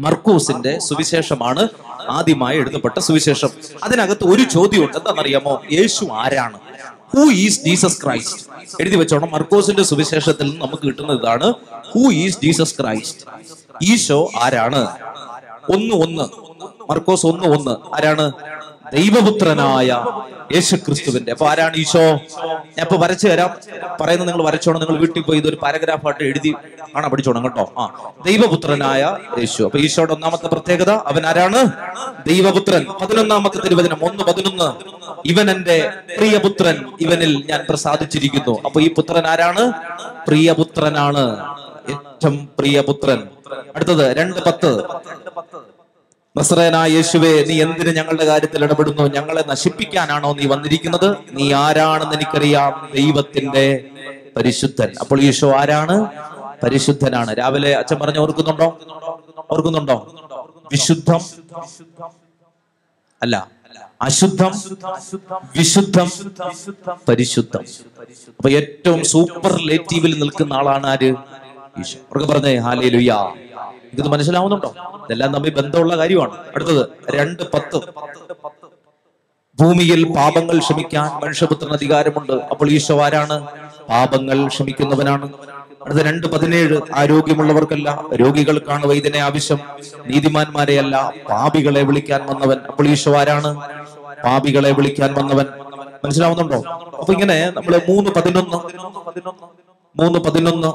മർക്കൂസിന്റെ 0.00 0.78
സുവിശേഷമാണ് 0.78 1.68
ആദ്യമായി 2.08 2.58
എഴുതപ്പെട്ട 2.58 2.98
സുവിശേഷം. 2.98 3.48
അതിനകത്ത് 3.82 4.24
ഒരു 4.24 4.42
ചോദ്യം 4.42 4.52
ചോദ്യമുണ്ട് 4.56 4.96
എന്താണെന്നറിയാമോ 4.96 5.62
യേശു 5.72 6.04
ആരാണ്? 6.04 6.58
ഹൂ 7.16 7.30
ഈസ് 7.30 7.60
ജീസസ് 7.64 8.02
ക്രൈസ്റ്റ് 8.02 8.46
എഴുതി 8.80 8.96
വെച്ചോണം. 8.96 9.30
മർക്കോസിന്റെ 9.30 9.82
സുവിശേഷത്തിൽ 9.82 10.50
നിന്ന് 10.50 10.60
നമുക്ക് 10.60 10.82
കിട്ടുന്ന 10.82 11.12
ഇതാണ്. 11.12 11.52
Who 11.90 12.12
is 12.12 12.38
Jesus 12.42 12.74
Christ 12.80 13.26
Isho 13.92 14.30
ആരാണ്? 14.42 14.86
ഒന്ന് 15.72 15.94
ഒന്ന്. 15.94 16.24
മർക്കോസ് 16.90 17.26
ഒന്ന് 17.26 17.44
ഒന്ന്. 17.44 17.94
ആരാണ്? 17.94 18.32
ദൈവപുത്രനായ 18.94 20.04
യേശു 20.54 20.76
ക്രിസ്തുവിന്റെ 20.76 21.32
അപ്പൊ 21.32 21.46
ആരാണ് 21.46 21.76
ഈശോ? 21.76 22.00
ഞാൻ 22.00 22.80
ഇപ്പൊ 22.80 22.96
വരച്ചു 22.96 23.28
തരാം. 23.28 23.50
പറയുന്നത് 24.00 24.28
നിങ്ങൾ 24.28 24.44
വരച്ചോണം. 24.44 24.80
നിങ്ങൾ 24.80 25.00
വീട്ടിൽ 25.00 25.22
പോയി 25.22 25.38
ഇതൊരു 25.38 25.56
പാരഗ്രാഫായിട്ട് 25.62 26.24
എഴുതി 26.24 26.54
ആണ് 26.96 27.08
പഠിച്ചോണം 27.08 27.44
കേട്ടോ. 27.44 27.72
ആ 27.78 28.12
ദൈവപുത്രനായ 28.26 29.16
യേശു. 29.38 29.62
അപ്പൊ 29.62 29.78
ഈശോയുടെ 29.78 30.12
ഒന്നാമത്തെ 30.12 30.46
പ്രത്യേകത 30.46 30.90
അവൻ 30.90 31.26
ആരാണ്? 31.26 31.72
ദൈവപുത്രൻ. 32.26 32.86
പതിനൊന്നാമത്തെ 33.00 33.60
തിരുവചനം 33.60 33.98
ഒന്ന് 34.02 34.24
പതിനൊന്ന്. 34.24 34.72
ഇവൻ 35.24 35.50
എന്റെ 35.50 35.90
പ്രിയപുത്രൻ. 36.16 36.84
ഇവനിൽ 37.00 37.44
ഞാൻ 37.50 37.66
പ്രസാദിച്ചിരിക്കുന്നു. 37.68 38.62
അപ്പൊ 38.64 38.80
ഈ 38.80 38.94
പുത്രൻ 38.94 39.26
ആരാണ്? 39.26 39.72
പ്രിയപുത്രനാണ്. 40.26 41.56
ഏറ്റവും 41.88 42.48
പ്രിയപുത്രൻ. 42.58 43.22
അടുത്തത് 43.76 44.16
രണ്ട് 44.16 44.44
പത്ത്. 44.44 44.82
നസ്രേനായ 46.38 46.90
യേശുവെ 46.90 47.44
നീ 47.48 47.62
എന്തിന് 47.62 47.96
ഞങ്ങളുടെ 47.96 48.24
കാര്യത്തിൽ 48.24 48.64
ഇടപെടുന്നു? 48.64 49.02
ഞങ്ങളെ 49.02 49.44
നശിപ്പിക്കാനാണോ 49.48 50.32
നീ 50.32 50.46
വന്നിരിക്കുന്നത്? 50.46 51.16
നീ 51.30 51.52
ആരാണെന്ന് 51.52 52.14
എനിക്കറിയാം. 52.14 52.90
ദൈവത്തിന്റെ 52.94 53.90
പരിശുദ്ധൻ. 54.36 54.92
അപ്പോൾ 55.00 55.22
യേശു 55.22 55.46
ആരാണ്? 55.46 56.06
പരിശുദ്ധനാണ്. 56.62 57.38
രാവിലെ 57.38 57.76
അച്ഛൻ 57.76 57.98
പറഞ്ഞു 57.98 58.18
ഓർക്കുന്നുണ്ടോ? 58.18 58.78
ഓർക്കുന്നുണ്ടോ? 59.50 60.16
വിശുദ്ധം. 60.72 61.20
അല്ല 63.22 63.48
അശുദ്ധം 64.02 64.52
വിശുദ്ധം 65.56 66.10
പരിശുദ്ധം. 67.08 67.64
അപ്പൊ 68.38 68.50
ഏറ്റവും 68.50 69.04
സൂപ്പർ 69.04 69.60
ലേറ്റീവിൽ 69.62 70.18
നിൽക്കുന്ന 70.18 70.52
ആളാണ് 70.52 70.86
ആര്? 70.86 71.14
ഈശോ 71.78 72.26
പറഞ്ഞേ 72.26 72.56
ഹാലേ 72.56 72.88
ലുയ്യ 72.88 73.32
ഇത് 73.92 74.08
മനസ്സിലാവുന്നുണ്ടോ? 74.08 74.74
ഇതെല്ലാം 75.04 75.32
തമ്മിൽ 75.32 75.54
ബന്ധമുള്ള 75.54 75.96
കാര്യമാണ്. 75.96 76.32
അടുത്തത് 76.54 76.86
രണ്ട് 77.10 77.42
പത്ത്. 77.54 77.80
ഭൂമിയിൽ 79.60 80.12
പാപങ്ങൾ 80.12 80.58
ക്ഷമിക്കാൻ 80.58 81.20
മനുഷ്യപുത്രന് 81.24 81.72
അധികാരമുണ്ട്. 81.72 82.32
അപ്പോൾ 82.32 82.70
ഈശോ 82.70 83.00
ആരാണ്? 83.00 83.46
പാപങ്ങൾ 83.88 84.46
ക്ഷമിക്കുന്നവനാണ്. 84.46 85.32
അടുത്ത 85.84 85.98
രണ്ട് 85.98 86.26
പതിനേഴ് 86.26 86.80
ആരോഗ്യമുള്ളവർക്കല്ല 86.94 88.04
രോഗികൾക്കാണ് 88.14 88.86
വൈദ്യനെ 88.86 89.18
ആവശ്യം. 89.18 89.58
നീതിമാന്മാരെയല്ല 90.06 91.12
പാപികളെ 91.30 91.82
വിളിക്കാൻ 91.82 92.26
വന്നവൻ. 92.26 92.58
അപ്പോൾ 92.68 92.88
ഈശോ 92.88 93.16
ആരാണ്? 93.16 93.56
പാപികളെ 94.24 94.70
വിളിക്കാൻ 94.72 95.14
വന്നവൻ. 95.14 95.46
മനസ്സിലാവുന്നുണ്ടോ? 96.04 96.58
അപ്പൊ 96.98 97.12
ഇങ്ങനെ 97.12 97.52
നമ്മൾ 97.56 97.80
മൂന്ന് 97.88 98.10
പതിനൊന്ന് 98.10 98.56
മൂന്ന് 99.96 100.18
പതിനൊന്ന്. 100.18 100.68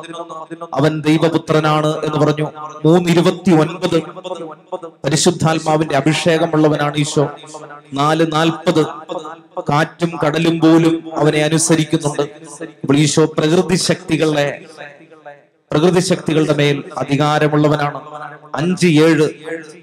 അവൻ 0.74 1.02
ദൈവപുത്രനാണ് 1.02 1.88
എന്ന് 1.88 2.26
പറഞ്ഞു. 2.26 2.52
മൂന്ന് 2.86 3.10
ഇരുപത്തി 3.10 3.52
ഒൻപത് 3.52 4.04
പരിശുദ്ധാത്മാവിന്റെ 5.04 5.96
അഭിഷേകമുള്ളവനാണ് 5.96 6.98
ഈശോ. 6.98 7.30
നാല് 7.94 8.26
നാൽപ്പത്. 8.34 8.86
കാറ്റും 9.70 10.12
കടലും 10.26 10.60
പോലും 10.60 11.12
അവനെ 11.16 11.40
അനുസരിക്കുന്നുണ്ട്. 11.40 12.22
അപ്പോൾ 12.82 12.98
ഈശോ 12.98 13.26
പ്രകൃതി 13.26 13.76
ശക്തികളെ 13.76 14.66
പ്രകൃതി 15.72 16.00
ശക്തികളുടെ 16.00 16.54
മേൽ 16.54 16.84
അധികാരമുള്ളവനാണ്. 16.98 18.02
അഞ്ച് 18.56 18.88
ഏഴ്. 18.88 19.30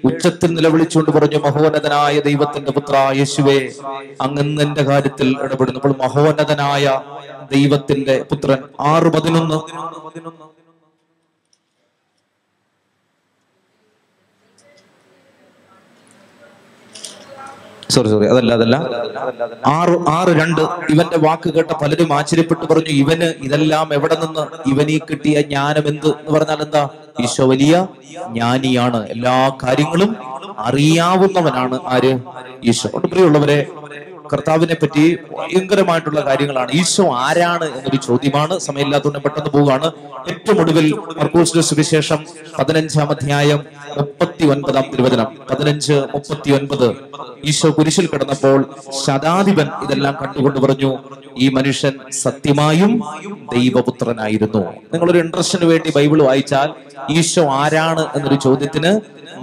ഉച്ചത്തിൽ 0.03 0.53
നിലവിളിച്ചുകൊണ്ട് 0.53 1.11
പറഞ്ഞു 1.11 1.37
മഹോന്നതനായ 1.37 2.19
ദൈവത്തിന്റെ 2.19 2.71
പുത്ര 2.71 3.11
യേശുവേ 3.15 3.69
അങ്ങ് 4.21 4.61
എന്റെ 4.61 4.83
കാര്യത്തിൽ 4.83 5.35
ഇടപെടുന്നു. 5.41 5.79
അപ്പോൾ 5.79 5.95
മഹോന്നതനായ 6.03 6.99
ദൈവത്തിന്റെ 7.51 8.25
പുത്രൻ. 8.31 8.59
ആറ് 8.79 9.03
പതിനൊന്ന്. 9.13 9.59
സോറി 17.89 18.09
സോറി 18.09 18.25
അതല്ല 18.27 18.53
അതല്ല. 18.53 18.75
ആറ് 19.67 20.09
ആറ് 20.09 20.27
രണ്ട്. 20.41 20.61
ഇവന്റെ 20.89 21.17
വാക്ക് 21.17 21.53
കേട്ട 21.53 21.71
പലരും 21.81 22.13
ആശ്ചര്യപ്പെട്ടു 22.13 22.65
പറഞ്ഞു 22.65 22.89
ഇവന് 22.93 23.33
ഇതെല്ലാം 23.43 23.93
എവിടെ 23.93 24.15
നിന്ന്? 24.15 24.43
ഇവനീ 24.67 24.99
കിട്ടിയ 25.09 25.41
ജ്ഞാനം 25.41 25.87
എന്ത്? 25.87 26.07
എന്ന് 26.19 26.31
പറഞ്ഞാൽ 26.31 26.61
എന്താ? 26.61 26.83
ഈശോ 27.21 27.45
വലിയ 27.45 27.73
ജ്ഞാനിയാണ്. 28.31 29.07
എല്ലാ 29.09 29.49
കാര്യങ്ങളും 29.63 30.11
അറിയാവുന്നവനാണ് 30.59 31.79
ആര്? 31.87 32.13
ഈശോ. 32.63 32.89
പ്രിയമുള്ളവരെ 33.11 33.59
കർത്താവിനെ 34.33 34.75
പറ്റി 34.81 35.17
ഭയങ്കരമായിട്ടുള്ള 35.37 36.19
കാര്യങ്ങളാണ്. 36.25 36.71
ഈശോ 36.71 37.05
ആരാണ് 37.13 37.65
എന്നൊരു 37.77 37.99
ചോദ്യമാണ്. 38.07 38.59
സമയമില്ലാത്തതുകൊണ്ട് 38.59 39.23
പെട്ടെന്ന് 39.23 39.49
പോവുകയാണ്. 39.49 39.91
ഏറ്റവും 40.29 40.59
ഒടുവിൽ 40.61 40.87
സുവിശേഷം 41.61 42.19
പതിനഞ്ചാം 42.59 43.09
അധ്യായം 43.09 43.61
മുപ്പത്തി 43.97 44.45
ഒൻപതാം 44.45 44.85
തിരുവചനം. 44.91 45.27
പതിനഞ്ച് 45.49 45.93
മുപ്പത്തി 45.93 46.51
ഒൻപത് 46.51 46.87
ഈശോ 47.45 47.69
കുരിശിൽ 47.69 48.07
കിടന്നപ്പോൾ 48.07 48.65
ശതാധിപൻ 49.05 49.67
ഇതെല്ലാം 49.83 50.15
കണ്ടുകൊണ്ട് 50.21 50.59
പറഞ്ഞു 50.59 50.97
ഈ 51.37 51.49
മനുഷ്യൻ 51.49 51.93
സത്യമായും 52.11 52.91
ദൈവപുത്രനായിരുന്നു. 53.55 54.63
നിങ്ങളൊരു 54.93 55.17
ഇൻട്രസ്റ്റിന് 55.17 55.65
വേണ്ടി 55.65 55.91
ബൈബിൾ 55.95 56.23
വായിച്ചാൽ 56.23 56.69
ഈശോ 57.13 57.45
ആരാണ് 57.49 58.05
എന്നൊരു 58.15 58.35
ചോദ്യത്തിന് 58.35 58.91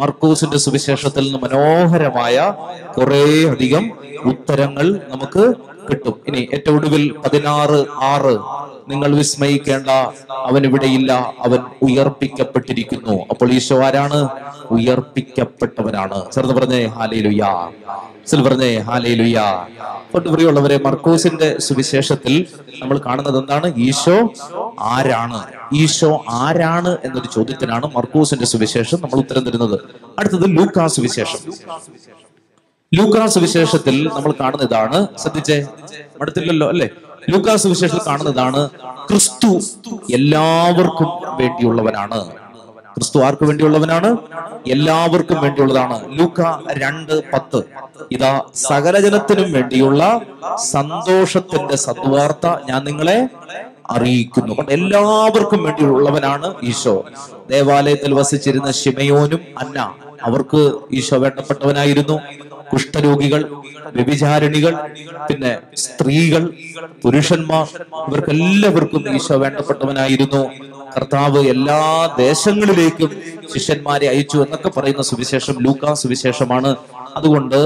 മർക്കൂസിന്റെ 0.00 0.58
സുവിശേഷത്തിൽ 0.58 1.24
നിന്ന് 1.24 1.38
മനോഹരമായ 1.38 2.36
കുറെ 2.96 3.22
അധികം 3.50 3.84
ഉത്തരങ്ങൾ 4.24 4.86
നമുക്ക് 5.08 5.44
കിട്ടും. 5.90 6.14
ഇനി 6.26 6.48
ഏറ്റവും 6.52 6.76
ഒടുവിൽ 6.76 7.04
പതിനാറ് 7.24 7.80
ആറ് 8.12 8.34
നിങ്ങൾ 8.88 9.14
വിസ്മയിക്കേണ്ട 9.16 9.90
അവൻ 10.48 10.66
ഇവിടെയില്ല 10.66 11.12
അവൻ 11.46 11.60
ഉയർപ്പിക്കപ്പെട്ടിരിക്കുന്നു. 11.82 13.16
അപ്പോൾ 13.30 13.52
ഈശോ 13.52 13.78
ആരാണ്? 13.86 14.20
ഉയർപ്പിക്കപ്പെട്ടവനാണ്. 14.76 16.18
ചെറുത് 16.34 16.54
പറഞ്ഞേ 16.58 16.86
ഹാലേ 16.96 17.20
ലുയാ 17.26 17.52
പറഞ്ഞേ 18.46 18.78
ഹാലേ 18.86 19.14
ലുയാ 19.14 19.44
കൊണ്ട് 20.12 20.28
പ്രിയമുള്ളവരെ 20.28 20.76
മർക്കോസിന്റെ 20.86 21.48
സുവിശേഷത്തിൽ 21.66 22.34
നമ്മൾ 22.80 22.98
കാണുന്നത് 23.06 23.38
എന്താണ്? 23.40 23.68
ഈശോ 23.86 24.16
ആരാണ്? 24.94 25.40
ഈശോ 25.82 26.24
ആരാണ് 26.42 26.92
എന്നൊരു 27.04 27.28
ചോദ്യത്തിനാണ് 27.34 27.86
മർക്കോസിന്റെ 27.96 28.46
സുവിശേഷം 28.52 28.98
നമ്മൾ 29.02 29.18
ഉത്തരം 29.24 29.44
തരുന്നത്. 29.46 29.78
അടുത്തത് 30.18 30.46
ലൂക്കാ 30.58 30.86
സുവിശേഷം. 30.86 31.40
ലൂക്കാ 32.94 33.26
സുവിശേഷത്തിൽ 33.26 33.96
നമ്മൾ 34.16 34.34
കാണുന്ന 34.40 34.64
ഇതാണ് 34.64 34.98
ശ്രദ്ധിച്ചേ 35.22 35.58
അടുത്തില്ലല്ലോ 36.22 36.68
അല്ലെ? 36.68 36.88
ലൂക്കാ 37.30 37.52
വിശേഷം 37.52 38.00
കാണുന്നതാണ് 38.06 38.68
ക്രിസ്തു 39.08 39.60
എല്ലാവർക്കും 40.14 41.08
വേണ്ടിയുള്ളവനാണ്. 41.40 42.30
ക്രിസ്തു 42.96 43.18
ആർക്ക് 43.18 43.44
വേണ്ടിയുള്ളവനാണ്? 43.44 44.16
എല്ലാവർക്കും 44.66 45.42
വേണ്ടിയുള്ളതാണ്. 45.42 46.18
ലൂക്ക 46.18 46.40
രണ്ട് 46.70 47.32
പത്ത്. 47.32 47.62
ഇതാ 48.12 48.42
സകലജനത്തിനും 48.54 49.52
വേണ്ടിയുള്ള 49.52 50.20
സന്തോഷത്തിന്റെ 50.56 51.76
സദ്വാർത്ത 51.76 52.46
ഞാൻ 52.70 52.84
നിങ്ങളെ 52.84 53.28
അറിയിക്കുന്നു. 53.90 54.54
എല്ലാവർക്കും 54.70 55.62
വേണ്ടിയുള്ളവനാണ് 55.64 56.54
ഈശോ. 56.62 57.04
ദേവാലയത്തിൽ 57.50 58.14
വസിച്ചിരുന്ന 58.14 58.70
ഷിമയോനും 58.70 59.40
അന്ന. 59.58 59.94
അവർക്ക് 60.22 60.72
ഈശോ 60.92 61.16
വേണ്ടപ്പെട്ടവനായിരുന്നു. 61.16 62.20
കുഷ്ഠരോഗികൾ 62.72 63.42
വ്യഭിചാരിണികൾ 63.96 64.74
പിന്നെ 65.30 65.58
സ്ത്രീകൾ 65.76 66.52
പുരുഷന്മാർ 67.02 67.66
ഇവർക്കെല്ലാവർക്കും 68.08 69.14
ഈശോ 69.14 69.36
വേണ്ടപ്പെട്ടവനായിരുന്നു. 69.36 70.42
കർത്താവ് 70.96 71.40
എല്ലാ 71.48 71.80
ദേശങ്ങളിലേക്കും 72.18 73.10
ശിഷ്യന്മാരെ 73.54 74.06
അയച്ചു 74.08 74.38
എന്നൊക്കെ 74.38 74.68
പറയുന്ന 74.68 75.02
സുവിശേഷം 75.02 75.56
ലൂക്കാ 75.60 75.94
സുവിശേഷമാണ്. 75.94 76.76
അതുകൊണ്ട് 77.16 77.58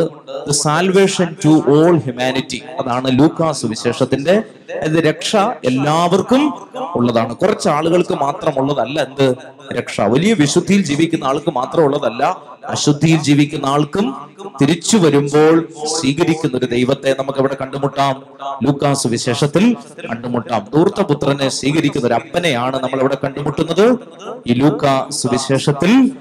സാൽവേഷൻ 0.53 1.37
ടു 1.45 1.49
ഓൾ 1.49 1.99
ഹ്യൂമാനിറ്റി 1.99 2.63
അതാണ് 2.81 3.19
ലൂക്കാ 3.19 3.53
സുവിശേഷത്തിന്റെ 3.53 4.43
അത് 4.73 5.05
രക്ഷ 5.05 5.37
എല്ലാവർക്കും 5.65 6.55
ഉള്ളതാണ്. 6.95 7.37
കുറച്ച് 7.37 7.69
ആളുകൾക്ക് 7.69 8.15
മാത്രമുള്ളതല്ല 8.15 9.01
എന്ത് 9.03 9.35
രക്ഷ. 9.73 10.01
വലിയ 10.01 10.35
വിശുദ്ധിയിൽ 10.35 10.85
ജീവിക്കുന്ന 10.85 11.25
ആൾക്ക് 11.25 11.51
മാത്രം 11.51 11.85
ഉള്ളതല്ല 11.85 12.41
അശുദ്ധിയിൽ 12.69 13.21
ജീവിക്കുന്ന 13.21 13.67
ആൾക്കും 13.67 14.15
തിരിച്ചു 14.61 14.97
വരുമ്പോൾ 14.97 15.69
സ്വീകരിക്കുന്ന 15.85 16.59
ഒരു 16.59 16.67
ദൈവത്തെ 16.67 17.17
നമുക്ക് 17.19 17.39
ഇവിടെ 17.39 17.57
കണ്ടുമുട്ടാം. 17.61 18.23
ലൂക്കാസ് 18.67 19.07
വിശേഷത്തിൽ 19.07 19.77
കണ്ടുമുട്ടാം. 20.11 20.67
ധൂർത്തപുത്രനെ 20.75 21.49
സ്വീകരിക്കുന്ന 21.49 22.07
ഒരു 22.07 22.15
അപ്പനെയാണ് 22.15 22.83
നമ്മൾ 22.83 23.01
ഇവിടെ 23.01 23.17
കണ്ടുമുട്ടുന്നത്. 23.25 23.99
ഈ 24.47 24.53
ലൂക്ക 24.53 25.11
സുവിശേഷത്തിൽ 25.11 26.13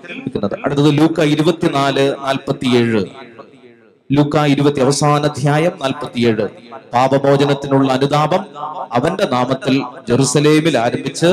അടുത്തത് 0.66 0.97
ലൂക്ക 0.97 1.22
ഇരുപത്തിനാല് 1.22 2.16
നാൽപ്പത്തിയേഴ്. 2.26 3.28
ലൂക്ക 4.12 4.43
ഇരുപത്തി 4.51 4.80
അവസാന 4.80 5.24
അധ്യായം 5.24 5.74
നാൽപ്പത്തിയേഴ്. 5.82 6.45
പാപമോചനത്തിനുള്ള 6.93 7.91
അനുതാപം 7.93 8.45
അവന്റെ 8.91 9.26
നാമത്തിൽ 9.26 9.76
ജെറുസലേമിൽ 10.10 10.78
ആരംഭിച്ച് 10.78 11.30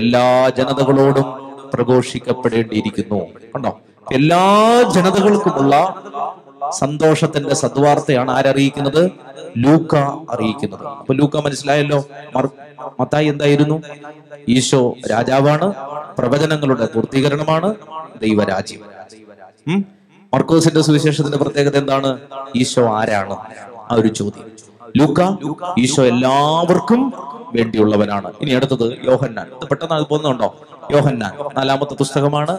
എല്ലാ 0.00 0.48
ജനതകളോടും 0.58 1.26
പ്രഘോഷിക്കപ്പെടേണ്ടിയിരിക്കുന്നു. 1.74 3.20
കണ്ടോ? 3.54 3.72
എല്ലാ 4.12 4.44
ജനതകൾക്കുമുള്ള 4.94 5.74
സന്തോഷത്തിന്റെ 6.70 7.54
സദ്വാർത്തയാണ് 7.54 8.30
ആരറിയിക്കുന്നത് 8.30 9.02
ലൂക്ക 9.64 9.94
അറിയിക്കുന്നത്. 10.34 10.86
അപ്പൊ 10.86 11.14
ലൂക്ക 11.14 11.36
മനസ്സിലായല്ലോ? 11.36 12.00
മത്തായി 13.00 13.26
എന്തായിരുന്നു? 13.26 13.82
ഈശോ 14.48 14.82
രാജാവാണ് 15.10 15.68
പ്രവചനങ്ങളുടെ 16.18 16.86
പൂർത്തീകരണമാണ് 16.94 17.74
ദൈവരാജ്യം? 18.22 18.80
മർക്കോസിന്റെ 20.34 20.82
സുവിശേഷത്തിന്റെ 20.82 21.38
പ്രത്യേകത 21.38 21.76
എന്താണ്? 21.76 22.18
ഈശോ 22.56 22.84
ആരാണ്? 22.98 23.36
ആ 23.90 23.94
ഒരു 23.94 24.08
ചോദ്യം. 24.08 24.46
ലൂക്ക 24.96 25.20
ഈശോ 25.78 26.04
എല്ലാവർക്കും 26.04 27.12
വേണ്ടിയുള്ളവനാണ്. 27.54 28.32
ഇനി 28.40 28.50
അടുത്തത് 28.50 29.06
യോഹന്നാൻ. 29.06 29.46
പെട്ടെന്ന് 29.70 29.94
അത് 29.94 30.04
പോകുന്നുണ്ടോ? 30.06 30.54
യോഹന്നാൻ 30.90 31.32
നാലാമത്തെ 31.58 31.94
പുസ്തകമാണ്. 31.94 32.58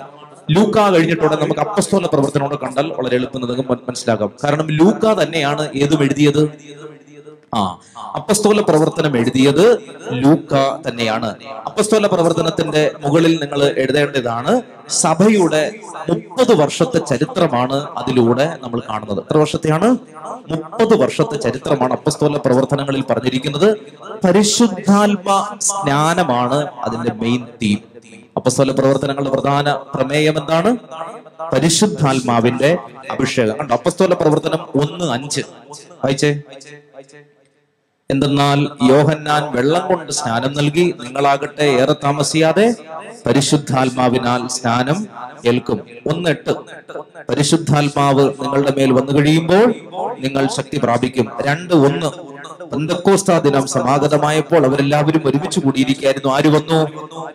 ലൂക്ക 0.52 0.90
കഴിഞ്ഞിട്ടോടെ 0.90 1.36
നമുക്ക് 1.36 1.60
അപ്പസ്തോല 1.60 2.06
പ്രവർത്തനോട് 2.06 2.56
കണ്ടാൽ 2.56 2.94
വളരെ 2.98 3.16
എളുപ്പം 3.16 3.42
നിങ്ങൾക്ക് 3.42 3.70
മനസ്സിലാക്കാം. 3.70 4.32
കാരണം 4.44 4.68
ലൂക്ക 4.70 5.14
തന്നെയാണ് 5.22 5.70
ഏതും 5.76 6.02
എഴുതിയത്? 6.04 6.50
ആ. 7.56 7.80
അപ്പസ്തോല 8.16 8.62
പ്രവർത്തനം 8.62 9.18
എഴുതിയത് 9.18 9.80
ലൂക്ക 10.12 10.54
തന്നെയാണ്. 10.88 11.36
അപ്പസ്തോല 11.66 12.08
പ്രവർത്തനത്തിന്റെ 12.08 12.92
മുകളിൽ 13.00 13.40
നിങ്ങൾ 13.42 13.64
എഴുതേണ്ടതാണ് 13.64 14.62
സഭയുടെ 14.90 15.76
മുപ്പത് 16.10 16.54
വർഷത്തെ 16.54 17.00
ചരിത്രമാണ് 17.00 17.74
അതിലൂടെ 17.74 18.58
നമ്മൾ 18.64 18.82
കാണുന്നത്. 18.90 19.20
എത്ര 19.20 19.38
വർഷത്തെയാണ്? 19.38 19.98
മുപ്പത് 20.50 21.02
വർഷത്തെ 21.02 21.38
ചരിത്രമാണ് 21.38 21.94
അപ്പസ്തോല 21.94 22.38
പ്രവർത്തനങ്ങളിൽ 22.38 23.04
പറഞ്ഞിരിക്കുന്നത്. 23.10 23.78
പരിശുദ്ധാത്മ 24.24 25.58
സ്നാനമാണ് 25.62 26.68
അതിന്റെ 26.84 27.14
മെയിൻ 27.14 27.48
തീം 27.62 27.78
അപ്പസ്തോല 28.38 28.72
പ്രവർത്തനങ്ങളുടെ 28.72 29.30
പ്രധാന 29.30 29.74
പ്രമേയം 29.74 30.38
എന്താണ്? 30.40 30.78
പരിശുദ്ധാത്മാവിന്റെ 31.54 32.78
അഭിഷേകം. 33.12 33.58
കണ്ടോ? 33.58 33.76
അപ്പസ്തോല 33.76 34.14
പ്രവർത്തനം 34.14 34.60
ഒന്ന് 34.76 35.06
അഞ്ച്. 35.06 35.42
വായിച്ചേ. 36.04 36.42
എന്തെന്നാൽ 38.14 38.60
യോഹന്നാൻ 38.92 39.44
വെള്ളം 39.56 39.84
കൊണ്ട് 39.88 40.12
സ്നാനം 40.12 40.52
നൽകി 40.54 40.86
നിങ്ങളാകട്ടെ 41.04 41.68
ഏറെ 41.82 41.96
താമസിയാതെ 42.04 42.66
പരിശുദ്ധാത്മാവിനാൽ 43.26 44.42
സ്നാനം 44.48 45.00
ഏൽക്കും. 45.46 45.80
ഒന്നെട്ട് 46.12 46.54
പരിശുദ്ധാത്മാവ് 47.30 48.26
നിങ്ങളുടെ 48.42 48.74
മേൽ 48.78 48.92
വന്നു 48.92 49.12
കഴിയുമ്പോൾ 49.18 49.66
നിങ്ങൾ 50.20 50.44
ശക്തി 50.58 50.78
പ്രാപിക്കും. 50.84 51.28
രണ്ട് 51.48 51.74
ഒന്ന് 51.88 52.10
പെന്തക്കോസ്താ 52.72 53.40
ദിനം 53.40 53.66
സമാഗതമായപ്പോൾ 53.68 54.62
അവരെല്ലാവരും 54.66 55.24
ഒരുമിച്ച് 55.26 55.60
കൂടിയിരിക്കുകയായിരുന്നു. 55.60 56.30
ആര് 56.36 56.50
വന്നു? 56.58 56.80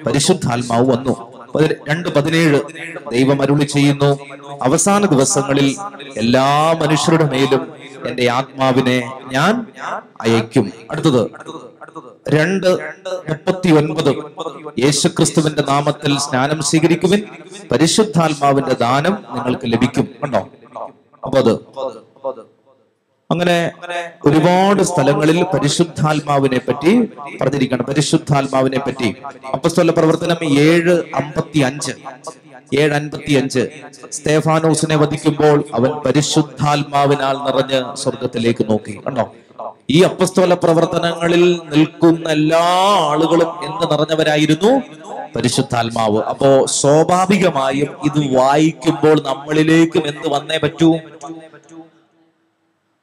പരിശുദ്ധാത്മാവ് 0.07 0.87
വന്നു. 0.95 1.15
രണ്ട് 1.89 2.09
പതിനേഴ് 2.15 2.61
ദൈവം 3.13 3.43
അരുളി 3.43 3.65
ചെയ്യുന്നു. 3.75 4.11
അവസാന 4.63 5.07
ദിവസങ്ങളിൽ 5.07 5.69
എല്ലാ 6.17 6.49
മനുഷ്യരുടെ 6.83 7.27
മേലും 7.35 7.63
എന്റെ 8.09 8.31
ആത്മാവിനെ 8.31 8.97
ഞാൻ 9.33 9.67
അയക്കും. 10.21 10.73
അടുത്തത്. 10.91 11.31
രണ്ട് 12.29 12.71
മുപ്പത്തി 13.29 13.71
ഒൻപത് 13.71 14.11
യേശുക്രിസ്തുവിന്റെ 14.81 15.63
നാമത്തിൽ 15.63 16.19
സ്നാനം 16.19 16.63
സ്വീകരിക്കുവിൻ. 16.63 17.23
പരിശുദ്ധാത്മാവിന്റെ 17.73 18.75
ദാനം 18.75 19.15
നിങ്ങൾക്ക് 19.35 19.73
ലഭിക്കും. 19.73 20.09
കണ്ടോ? 20.23 20.49
അപ്പൊ 21.25 21.39
അത് 21.39 21.53
അങ്ങനെ 23.31 23.73
ഒരുപാട് 24.27 24.83
സ്ഥലങ്ങളിൽ 24.83 25.43
പരിശുദ്ധാത്മാവിനെ 25.43 26.61
പറ്റി 26.69 27.09
പറഞ്ഞിരിക്കണം 27.41 27.85
പരിശുദ്ധാത്മാവിനെ 27.85 28.79
പറ്റി. 28.79 29.09
അപ്പസ്തോല 29.53 29.91
പ്രവർത്തനം 29.91 30.41
ഏഴ് 30.59 31.03
അമ്പത്തി 31.15 31.59
അഞ്ച് 31.59 31.93
ഏഴ് 32.75 32.93
അൻപത്തി 32.93 33.33
അഞ്ച് 33.33 33.69
സ്തേഫാനോസിനെ 34.11 34.97
വധിക്കുമ്പോൾ 34.97 35.65
അവൻ 35.75 35.91
പരിശുദ്ധാത്മാവിനാൽ 35.91 37.37
നിറഞ്ഞ് 37.37 37.97
സ്വർഗത്തിലേക്ക് 37.97 38.71
നോക്കി. 38.71 39.01
കണ്ടോ? 39.07 39.33
ഈ 39.91 40.03
അപ്പസ്തോല 40.03 40.55
പ്രവർത്തനങ്ങളിൽ 40.55 41.61
നിൽക്കുന്ന 41.77 42.29
എല്ലാ 42.29 42.61
ആളുകളും 43.11 43.49
എന്ത് 43.49 43.93
നിറഞ്ഞവരായിരുന്നു 43.93 44.83
പരിശുദ്ധാത്മാവ്. 45.37 46.23
അപ്പോ 46.23 46.67
സ്വാഭാവികമായും 46.67 47.89
ഇത് 48.05 48.37
വായിക്കുമ്പോൾ 48.37 49.21
നമ്മളിലേക്കും 49.21 50.07
എന്ത് 50.07 50.29
വന്നേ 50.29 50.59
പറ്റൂ? 50.59 50.97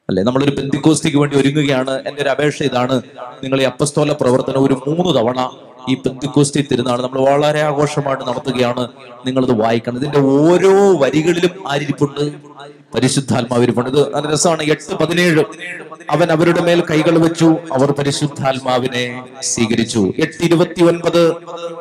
അല്ലെ? 0.10 0.24
നമ്മളൊരു 0.24 0.56
ബന്ധുക്കോസ്തിക്ക് 0.56 1.18
വേണ്ടി 1.18 1.38
ഒരുങ്ങുകയാണ്. 1.38 2.08
എന്റെ 2.08 2.22
ഒരു 2.22 2.30
അപേക്ഷ 2.30 2.64
ഇതാണ്. 2.64 3.02
നിങ്ങൾ 3.44 3.62
ഈ 3.62 3.64
അപ്പസ്തോല 3.64 4.12
പ്രവർത്തനം 4.12 4.64
ഒരു 4.66 4.74
മൂന്ന് 4.74 5.20
തവണ 5.20 5.50
ഈ 5.90 5.94
പെന്തിക്കോസ്തി 5.94 6.68
തിരുനാൾ 6.72 7.02
നമ്മൾ 7.02 7.30
വളരെ 7.30 7.62
ആഘോഷമായിട്ട് 7.62 8.24
നടത്തുകയാണ്. 8.24 8.88
നിങ്ങളിത് 9.26 9.62
വായിക്കണം. 9.62 9.98
ഇതിന്റെ 9.98 10.20
ഓരോ 10.20 10.98
വരികളിലും 10.98 11.72
ആരിപ്പുണ്ട് 11.72 12.32
പരിശുദ്ധാത്മാവിരിപ്പുണ്ട് 12.96 13.90
ഇത് 13.90 14.16
നല്ല 14.16 14.32
രസമാണ്. 14.32 14.64
എട്ട് 14.64 14.96
പതിനേഴ്. 14.96 15.44
അവൻ 16.10 16.32
അവരുടെ 16.32 16.62
മേൽ 16.62 16.84
കൈകൾ 16.92 17.18
വെച്ചു. 17.18 17.58
അവർ 17.74 17.92
പരിശുദ്ധാത്മാവിനെ 17.92 19.24
സ്വീകരിച്ചു. 19.42 20.14
എട്ട് 20.20 20.44
ഇരുപത്തി 20.44 20.84
ഒൻപത് 20.84 21.34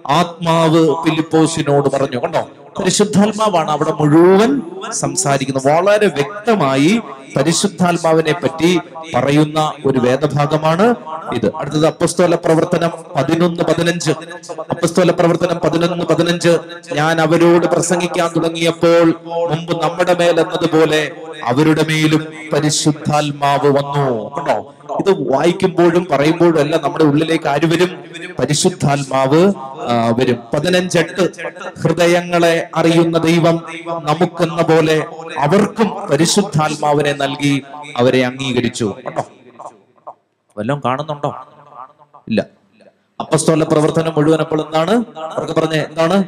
ആത്മാവ് 0.07 0.95
ഫിലിപ്പോസിനോട് 0.95 1.89
പറഞ്ഞു. 1.89 2.21
കണ്ടോ? 2.21 2.49
പരിശുദ്ധാത്മാവാണ് 2.79 3.71
അവിടെ 3.71 3.93
മുഴുവൻ 3.93 4.63
സംസാരിക്കുന്നത്. 4.93 5.67
വളരെ 5.69 6.07
വ്യക്തമായി 6.07 7.01
പരിശുദ്ധാത്മാവിനെ 7.37 8.33
പറ്റി 8.33 8.81
പറയുന്ന 9.15 9.73
ഒരു 9.87 9.99
വേദഭാഗമാണ് 9.99 10.95
ഇത്. 11.35 11.55
അടുത്തത് 11.57 11.87
അപ്പസ്തോല 11.87 12.35
പ്രവർത്തനം 12.35 12.91
പതിനൊന്ന് 13.17 13.63
പതിനഞ്ച്. 13.63 14.11
അപ്പസ്തോല 14.71 15.11
പ്രവർത്തനം 15.11 15.61
പതിനൊന്ന് 15.65 16.05
പതിനഞ്ച്. 16.05 16.59
ഞാൻ 16.93 17.21
അവരോട് 17.21 17.67
പ്രസംഗിക്കാൻ 17.67 18.31
തുടങ്ങിയപ്പോൾ 18.37 19.15
മുമ്പ് 19.27 19.83
നമ്മുടെ 19.83 20.15
മേൽ 20.15 20.41
എന്നതുപോലെ 20.41 21.11
അവരുടെ 21.45 21.85
മേലും 21.89 22.27
പരിശുദ്ധാത്മാവ് 22.53 23.69
വന്നു. 23.69 24.35
കണ്ടോ? 24.37 24.75
ഇത് 25.01 25.33
വായിക്കുമ്പോഴും 25.33 26.07
പറയുമ്പോഴും 26.11 26.61
എല്ലാം 26.61 26.83
നമ്മുടെ 26.83 27.05
ഉള്ളിലേക്ക് 27.05 27.49
ആര് 27.49 27.67
വരും? 27.67 28.05
പരിശുദ്ധാത്മാവ് 28.39 29.53
വരും. 30.19 30.39
പതിനഞ്ചെട്ട് 30.55 31.25
ഹൃദയങ്ങളെ 31.83 32.69
അറിയുന്ന 32.75 33.19
ദൈവം 33.19 33.57
നമുക്കെന്ന 34.03 34.63
പോലെ 34.63 34.97
അവർക്കും 35.39 35.89
പരിശുദ്ധാത്മാവിനെ 36.11 37.13
നൽകി 37.13 37.63
അവരെ 37.97 38.25
അംഗീകരിച്ചു. 38.27 38.95
കേട്ടോ 39.05 39.25
വല്ലതും 40.59 40.83
കാണുന്നുണ്ടോ? 40.85 41.31
ഇല്ല. 42.29 42.47
അപ്പസ്തോല 43.21 43.65
പ്രവർത്തനം 43.65 44.13
മുഴുവൻ 44.17 44.39
അപ്പോൾ 44.39 44.61
എന്താണ്? 44.61 45.05
അവർക്ക് 45.19 45.61
പറഞ്ഞേ 45.61 45.81
എന്താണ്? 45.81 46.25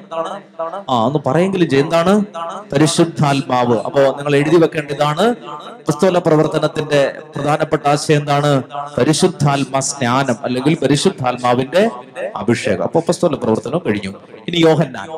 ആ 0.90 1.04
ഒന്ന് 1.06 1.18
പറയെങ്കിലും. 1.26 1.68
എന്താണ്? 1.80 2.24
പരിശുദ്ധാത്മാവ്. 2.72 3.78
അപ്പോ 3.78 4.00
നിങ്ങൾ 4.00 4.36
എഴുതി 4.36 4.56
വെക്കേണ്ട 4.56 4.90
ഇതാണ് 4.90 5.20
അപ്പസ്തോല 5.20 6.18
പ്രവർത്തനത്തിന്റെ 6.18 7.18
പ്രധാനപ്പെട്ട 7.36 7.86
ആശയം 7.86 8.20
എന്താണ്? 8.20 8.62
പരിശുദ്ധാത്മാ 8.98 9.80
സ്നാനം 9.80 10.36
അല്ലെങ്കിൽ 10.42 10.78
പരിശുദ്ധാത്മാവിന്റെ 10.82 11.90
അഭിഷേകം. 12.36 12.82
അപ്പൊ 12.82 13.00
അപ്പസ്തോല 13.00 13.34
പ്രവർത്തനം 13.34 13.80
കഴിഞ്ഞു. 13.86 14.14
ഇനി 14.48 14.56
യോഹന്നാൻ. 14.56 15.08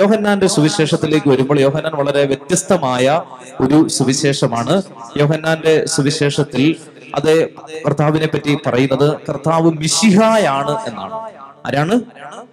യോഹന്നാന്റെ 0.00 0.46
സുവിശേഷത്തിലേക്ക് 0.46 1.28
വരുമ്പോൾ 1.30 1.60
യോഹന്നാൻ 1.60 1.92
വളരെ 1.96 2.24
വ്യത്യസ്തമായ 2.24 3.22
ഒരു 3.60 3.88
സുവിശേഷമാണ്. 3.88 4.82
യോഹന്നാന്റെ 5.16 5.86
സുവിശേഷത്തിൽ 5.86 6.76
അത് 7.14 7.48
കർത്താവിനെ 7.86 8.26
പറ്റി 8.26 8.58
പറയുന്നത് 8.66 9.20
കർത്താവ് 9.28 9.70
മിശിഹായാണ് 9.70 10.88
എന്നാണ്. 10.88 11.12
ആരാണ്? 11.66 12.00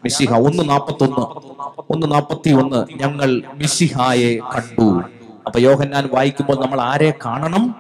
മിശിഹ. 0.04 0.34
ഒന്ന് 0.34 0.70
നാപ്പത്തി 0.70 1.04
ഒന്ന് 1.04 1.50
ഒന്ന് 1.92 2.12
നാപ്പത്തി 2.12 2.50
ഒന്ന് 2.50 2.86
ഞങ്ങൾ 3.00 3.42
മിശിഹായെ 3.54 4.38
കണ്ടു. 4.38 5.02
അപ്പൊ 5.46 5.60
യോഹന്നാൻ 5.60 6.10
വായിക്കുമ്പോൾ 6.14 6.62
നമ്മൾ 6.62 6.82
ആരെ 6.82 7.14
കാണണം? 7.26 7.76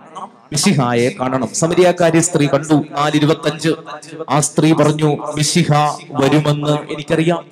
മിശിഹായെ 0.51 1.09
കാണണം. 1.19 1.47
സമരിയാക്കാരി 1.47 2.19
സ്ത്രീ 2.19 2.47
കണ്ടു. 2.47 2.73
നാല് 2.73 3.15
ഇരുപത്തഞ്ച് 3.15 3.69
ആ 4.29 4.39
സ്ത്രീ 4.39 4.73
പറഞ്ഞു 4.73 5.17
മിശിഹ 5.35 5.71
വരുമെന്ന് 6.11 6.91
എനിക്കറിയാം. 6.91 7.45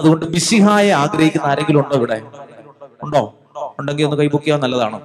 അതുകൊണ്ട് 0.00 0.26
മിശിഹായെ 0.26 0.90
ആഗ്രഹിക്കുന്ന 0.90 1.46
ആരെങ്കിലും 1.46 1.80
ഉണ്ടോ 1.80 1.96
ഇവിടെ? 1.96 2.22
ഉണ്ടോ? 3.02 3.34
ഉണ്ടെങ്കിൽ 3.78 4.04
ഒന്ന് 4.04 4.16
കൈബുക്കിയാ 4.16 4.56
നല്ലതാണ്. 4.56 5.00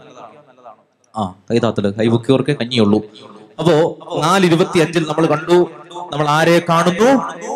ആ 1.18 1.34
കൈതാത്തൽ 1.52 1.92
കൈബുക്കിയവർക്ക് 1.92 2.58
കഞ്ഞിയുള്ളൂ 2.58 3.02
അപ്പോ 3.60 3.76
നാല് 4.24 4.46
ഇരുപത്തി 4.46 4.80
അഞ്ചിൽ 4.80 5.04
നമ്മൾ 5.08 5.26
കണ്ടു 5.26 5.70
നമ്മൾ 6.12 6.28
ആരെ 6.30 6.62
കാണുന്നു? 6.70 7.10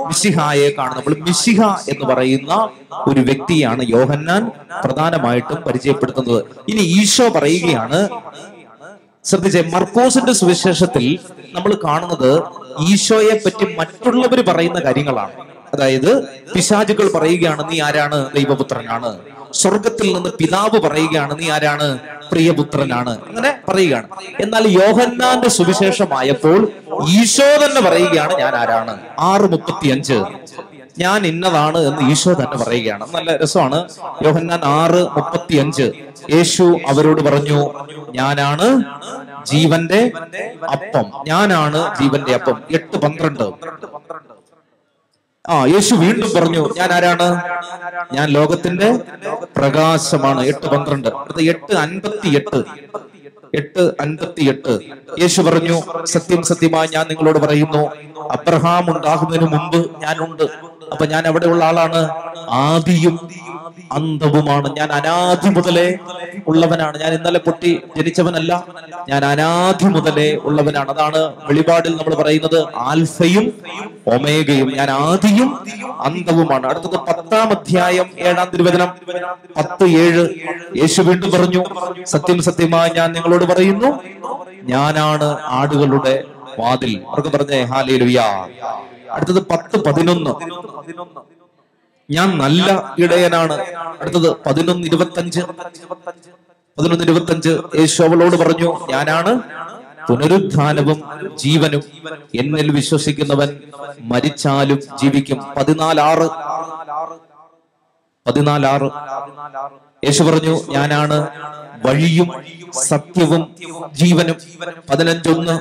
മിശിഹായെ 0.08 0.70
കാണുന്നു. 0.78 1.00
നമ്മൾ 1.00 1.20
മിശിഹ 1.28 1.62
എന്ന് 1.64 2.06
പറയുന്ന 2.14 2.70
ഒരു 3.08 3.20
വ്യക്തിയാണ് 3.20 3.84
യോഹന്നാൻ 3.90 4.52
പ്രധാനമായിട്ടും 4.86 5.62
പരിചയപ്പെടുത്തുന്നത്. 5.62 6.44
ഇനി 6.70 6.80
ഈശോ 6.80 7.30
പറയുകയാണ് 7.30 8.10
ശ്രദ്ധിച്ചേ 9.26 9.62
മർക്കോസിന്റെ 9.74 10.34
സുവിശേഷത്തിൽ 10.34 11.20
നമ്മൾ 11.56 11.78
കാണുന്നത് 11.84 12.44
ഈശോയെ 12.92 13.42
പറ്റി 13.46 13.76
മറ്റുള്ളവർ 13.76 14.42
പറയുന്ന 14.48 14.80
കാര്യങ്ങളാണ്. 14.80 15.32
അതായത് 15.74 16.24
പിശാചുകൾ 16.54 17.12
പറയുകയാണ് 17.16 17.72
നീ 17.72 17.82
ആരാണ്? 17.82 18.32
ദൈവപുത്രനാണ്. 18.36 19.12
സ്വർഗത്തിൽ 19.54 20.14
നിന്ന് 20.14 20.30
പിതാവ് 20.30 20.80
പറയുകയാണ് 20.80 21.40
നീ 21.40 21.50
ആരാണ്? 21.50 22.00
പ്രിയപുത്രനാണ്. 22.32 23.18
അങ്ങനെ 23.28 23.60
പറയുകയാണ്. 23.70 24.08
എന്നാൽ 24.40 24.68
യോഹന്നാന്റെ 24.68 25.50
സുവിശേഷമായപ്പോൾ 25.50 26.72
ഈശോ 27.10 27.66
തന്നെ 27.66 27.82
പറയുകയാണ് 27.82 28.34
ഞാൻ 28.34 28.56
ആരാണ്? 28.56 29.00
ആറ് 29.20 29.42
മുപ്പത്തി 29.42 29.88
അഞ്ച് 29.88 30.24
ഞാൻ 31.00 31.26
ഇന്നതാണ് 31.26 31.78
എന്ന് 31.78 32.12
ഈശോ 32.12 32.34
തന്നെ 32.34 32.58
പറയുകയാണ്. 32.58 33.06
നല്ല 33.16 33.38
രസമാണ്. 33.38 33.90
യോഹന്നാൻ 34.26 34.60
ആറ് 34.64 35.02
മുപ്പത്തി 35.04 35.56
അഞ്ച് 35.56 35.92
യേശു 36.34 36.78
അവരോട് 36.88 37.22
പറഞ്ഞു 37.22 37.70
ഞാനാണ് 38.16 38.84
ജീവന്റെ 39.46 40.12
അപ്പം. 40.72 41.12
ഞാനാണ് 41.28 41.96
ജീവന്റെ 42.02 42.34
അപ്പം. 42.34 42.58
എട്ട് 42.72 42.98
പന്ത്രണ്ട്. 42.98 43.44
ആ 45.50 45.66
യേശു 45.66 45.96
വീണ്ടും 45.96 46.30
പറഞ്ഞു 46.36 46.70
ഞാൻ 46.78 46.92
ആരാണ്? 46.92 47.28
ഞാൻ 48.14 48.30
ലോകത്തിന്റെ 48.30 48.90
പ്രകാശമാണ്. 49.58 50.42
എട്ട് 50.46 50.68
പന്ത്രണ്ട്. 50.68 51.08
അടുത്ത 51.08 51.42
എട്ട് 51.50 51.74
അൻപത്തി 51.76 52.30
എട്ട് 52.36 52.60
എട്ട് 53.54 53.92
അൻപത്തി 54.00 54.44
എട്ട് 54.44 54.74
യേശു 55.22 55.42
പറഞ്ഞു 55.42 55.78
സത്യം 56.04 56.44
സത്യമായി 56.44 56.90
ഞാൻ 56.94 57.06
നിങ്ങളോട് 57.08 57.40
പറയുന്നു. 57.40 57.92
അബ്രഹാം 58.32 58.98
ഉണ്ടാകുന്നതിന് 58.98 59.46
മുമ്പ് 59.46 60.02
ഞാനുണ്ട്. 60.02 60.71
അപ്പൊ 60.92 61.06
ഞാൻ 61.06 61.28
എവിടെയുള്ള 61.28 61.66
ആളാണ്. 61.66 62.10
ആദിയും 62.50 63.30
അന്തവുമാണ് 63.92 64.76
ഞാൻ 64.78 64.92
അനാദി 64.92 65.50
മുതലേ 65.50 65.96
ഉള്ളവനാണ്. 66.48 66.98
ഞാൻ 67.00 67.14
ഇന്നലെ 67.14 67.40
പൊട്ടി 67.40 67.82
ജനിച്ചവനല്ല. 67.98 68.66
ഞാൻ 69.10 69.26
അനാദി 69.26 69.86
മുതലേ 69.86 70.36
ഉള്ളവനാണ്. 70.36 70.90
അതാണ് 70.90 71.34
വെളിപാടിൽ 71.44 71.96
നമ്മൾ 71.96 72.16
പറയുന്നത്. 72.16 72.66
ആൽഫയും 72.76 73.54
ഒമേഗയും. 74.08 74.76
ഞാൻ 74.78 74.92
ആദിയും 74.92 75.50
അന്തവുമാണ് 76.00 76.68
അടുത്തത് 76.68 76.98
പത്താം 77.00 77.50
അധ്യായം 77.50 78.10
ഏഴാം 78.20 78.50
തിരുവചനം. 78.54 78.92
പത്ത് 79.58 79.84
ഏഴ്. 79.84 80.30
യേശു 80.78 81.02
വീണ്ടും 81.02 81.32
പറഞ്ഞു 81.32 81.64
സത്യം 82.06 82.42
സത്യമായി 82.42 82.92
ഞാൻ 82.96 83.12
നിങ്ങളോട് 83.12 83.46
പറയുന്നു 83.46 84.00
ഞാനാണ് 84.64 85.38
ആടുകളുടെ 85.60 86.24
വാതിൽ. 86.60 87.02
അവർക്ക് 87.08 87.30
പറഞ്ഞേ? 87.38 87.62
ഹാലേ 87.64 87.98
അടുത്തത് 89.12 89.48
പത്ത് 89.48 89.84
പതിനൊന്ന്. 89.86 90.34
ഞാൻ 92.12 92.38
നല്ല 92.38 92.96
ഇടയനാണ്. 93.00 93.56
അടുത്തത് 94.02 94.36
പതിനൊന്ന് 94.46 94.88
ഇരുപത്തഞ്ച്. 94.88 95.42
പതിനൊന്ന് 96.78 97.04
ഇരുപത്തഞ്ച്. 97.04 97.50
യേശു 97.76 98.04
അവളോട് 98.04 98.36
പറഞ്ഞു 98.36 98.88
ഞാനാണ് 98.90 99.42
പുനരുത്ഥാനവും 100.08 101.04
ജീവനും. 101.36 101.82
എന്നിൽ 102.36 102.72
വിശ്വസിക്കുന്നവൻ 102.72 103.60
മരിച്ചാലും 104.00 104.80
ജീവിക്കും. 104.98 105.46
പതിനാലാറ്. 105.58 106.28
പതിനാലാറ്. 108.28 108.90
യേശു 110.06 110.24
പറഞ്ഞു 110.24 110.60
ഞാനാണ് 110.70 111.18
വഴിയും 111.86 112.32
സത്യവും 112.74 113.56
ജീവനും. 113.94 114.36
പതിനഞ്ചൊന്ന്. 114.90 115.60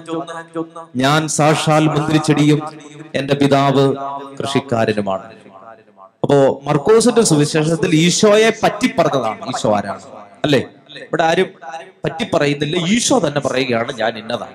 ഞാൻ 0.96 1.28
സാക്ഷാൽ 1.28 1.86
മുന്തിരിച്ചെടിയും 1.86 2.62
എന്റെ 3.14 3.34
പിതാവ് 3.34 3.94
കൃഷിക്കാരനുമാണ്. 4.40 5.22
അപ്പോ 6.22 6.60
മർക്കോസിന്റെ 6.64 7.22
സുവിശേഷത്തിൽ 7.22 7.90
ഈശോയെ 7.94 8.52
പറ്റി 8.62 8.90
പറഞ്ഞതാണ്. 8.98 9.48
ഈശോ 9.48 9.76
ആരാണ്? 9.76 10.02
അല്ലേ? 10.44 10.60
ഇവിടെ 10.96 11.22
ആരും 11.22 11.46
പറ്റി 12.04 12.26
പറയുന്നില്ല. 12.34 12.76
ഈശോ 12.76 13.18
തന്നെ 13.18 13.40
പറയുകയാണ് 13.40 13.92
ഞാൻ 13.98 14.18
ഇന്നതാണ്. 14.18 14.54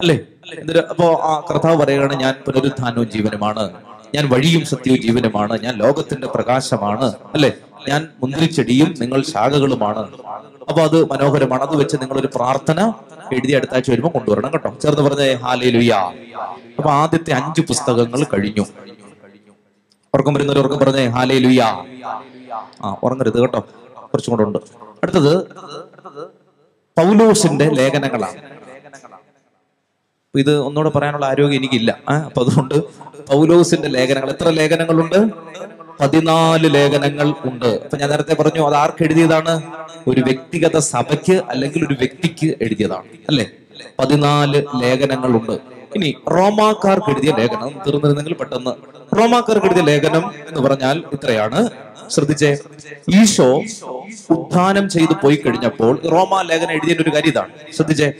അല്ലേ? 0.00 0.18
എന്നിട്ട് 0.58 0.80
അപ്പോ 0.80 1.14
ആ 1.14 1.46
കർത്താവ് 1.50 1.76
പറയുകയാണ് 1.76 2.14
ഞാൻ 2.14 2.34
പുനരുത്ഥാനവും 2.46 3.10
ജീവനുമാണ്. 3.10 3.72
ഞാൻ 4.14 4.28
വഴിയും 4.28 4.66
സത്യവും 4.66 5.02
ജീവനുമാണ്. 5.02 5.62
ഞാൻ 5.62 5.74
ലോകത്തിന്റെ 5.74 6.26
പ്രകാശമാണ്. 6.26 7.14
അല്ലെ? 7.34 7.52
ഞാൻ 7.88 8.08
മുന്തിരിച്ചെടിയും 8.22 8.94
നിങ്ങൾ 9.00 9.22
ശാഖകളുമാണ്. 9.22 10.08
അപ്പൊ 10.68 10.82
അത് 10.82 10.98
മനോഹരമാണ്. 11.10 11.62
അത് 11.62 11.76
വെച്ച് 11.80 11.96
ഒരു 12.22 12.28
പ്രാർത്ഥന 12.36 12.80
എഴുതി 13.34 13.52
അടുത്ത 13.58 13.74
ആഴ്ച 13.74 13.90
വരുമ്പോൾ 13.90 14.12
കൊണ്ടുവരണം 14.16 14.52
കേട്ടോ. 14.52 14.70
ചേർന്ന് 14.82 15.04
പറഞ്ഞേ 15.08 15.28
ഹാലേ 15.44 15.70
ലുയാ 15.76 16.00
അപ്പൊ 16.78 16.90
ആദ്യത്തെ 16.90 17.32
അഞ്ച് 17.32 17.60
പുസ്തകങ്ങൾ 17.60 18.20
കഴിഞ്ഞു. 18.32 18.64
ഉറക്കം 20.14 20.34
വരുന്നവർ 20.34 20.58
ഉറക്കം 20.58 20.78
പറഞ്ഞേ 20.78 21.04
ഹാലേ 21.16 21.38
ലുയാ 21.38 21.68
ആ 22.84 22.96
ഉറങ്ങരുത് 23.04 23.38
കേട്ടോ. 23.40 23.60
കുറച്ചും 24.12 24.32
കൂടെ 24.32 24.44
ഉണ്ട്. 24.48 24.58
അടുത്തത് 25.02 25.32
പൗലോസിന്റെ 26.98 27.66
ലേഖനങ്ങളാണ്. 27.78 28.40
ഇത് 30.42 30.52
ഒന്നുകൂടെ 30.66 30.90
പറയാനുള്ള 30.90 31.26
ആരോഗ്യം 31.26 31.58
എനിക്കില്ല. 31.58 31.90
അപ്പൊ 32.26 32.42
അതുകൊണ്ട് 32.44 32.74
പൗലോസിന്റെ 33.30 33.88
ലേഖനങ്ങൾ. 33.88 34.30
എത്ര 34.30 34.48
ലേഖനങ്ങളുണ്ട്? 34.60 35.18
പതിനാല് 36.00 36.74
ലേഖനങ്ങൾ 36.74 37.34
ഉണ്ട്. 37.44 37.66
അപ്പൊ 37.66 37.96
ഞാൻ 37.96 38.10
നേരത്തെ 38.10 38.34
പറഞ്ഞു 38.34 38.66
അത് 38.66 38.74
ആർക്ക് 38.74 39.04
എഴുതിയതാണ്? 39.04 39.62
ഒരു 40.08 40.20
വ്യക്തിഗത 40.20 40.78
സഭയ്ക്ക് 40.78 41.42
അല്ലെങ്കിൽ 41.50 41.86
ഒരു 41.86 41.94
വ്യക്തിക്ക് 41.94 42.54
എഴുതിയതാണ് 42.62 43.08
അല്ലെ? 43.28 43.46
പതിനാല് 43.98 44.62
ലേഖനങ്ങളുണ്ട് 44.82 45.52
ഇനി 45.96 46.14
റോമാക്കാർക്ക് 46.30 47.10
എഴുതിയ 47.10 47.32
ലേഖനം 47.38 47.70
തീർന്നിരുന്നെങ്കിൽ 47.86 48.34
പെട്ടെന്ന്. 48.34 48.70
റോമാക്കാർക്ക് 49.18 49.66
എഴുതിയ 49.66 49.82
ലേഖനം 49.82 50.24
എന്ന് 50.48 50.60
പറഞ്ഞാൽ 50.60 51.04
ഇത്രയാണ്. 51.12 51.70
ശ്രദ്ധിച്ചേ 52.10 52.56
ഈശോ 53.20 53.62
ഉദ്ധാനം 54.30 54.88
ചെയ്തു 54.88 55.14
പോയി 55.22 55.36
കഴിഞ്ഞപ്പോൾ 55.36 56.00
റോമാ 56.12 56.42
ലേഖനം 56.42 56.70
എഴുതിയ 56.70 56.96
ഒരു 57.02 57.10
കാര്യം 57.10 57.28
ഇതാണ്. 57.28 57.48
ശ്രദ്ധിച്ചേ 57.76 58.12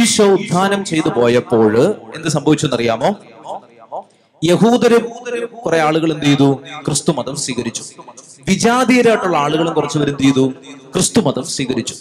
ഈശോ 0.00 0.24
ഉദ്ധാനം 0.24 0.84
ചെയ്തു 0.84 1.08
പോയപ്പോൾ 1.08 1.72
എന്ത് 2.16 2.28
സംഭവിച്ചു 2.28 2.66
എന്നറിയാമോ? 2.66 3.14
യഹൂദരും 4.44 5.08
കുറെ 5.64 5.80
ആളുകൾ 5.80 6.12
എന്ത് 6.12 6.24
ചെയ്തു? 6.24 6.60
ക്രിസ്തു 6.86 7.12
മതം 7.12 7.36
സ്വീകരിച്ചു. 7.36 7.82
വിജാതീയരായിട്ടുള്ള 8.48 9.36
ആളുകളും 9.36 9.72
കുറച്ചുപേർ 9.74 10.08
എന്ത് 10.08 10.22
ചെയ്തു? 10.22 10.52
ക്രിസ്തു 10.94 11.20
മതം 11.20 11.44
സ്വീകരിച്ചു. 11.44 11.94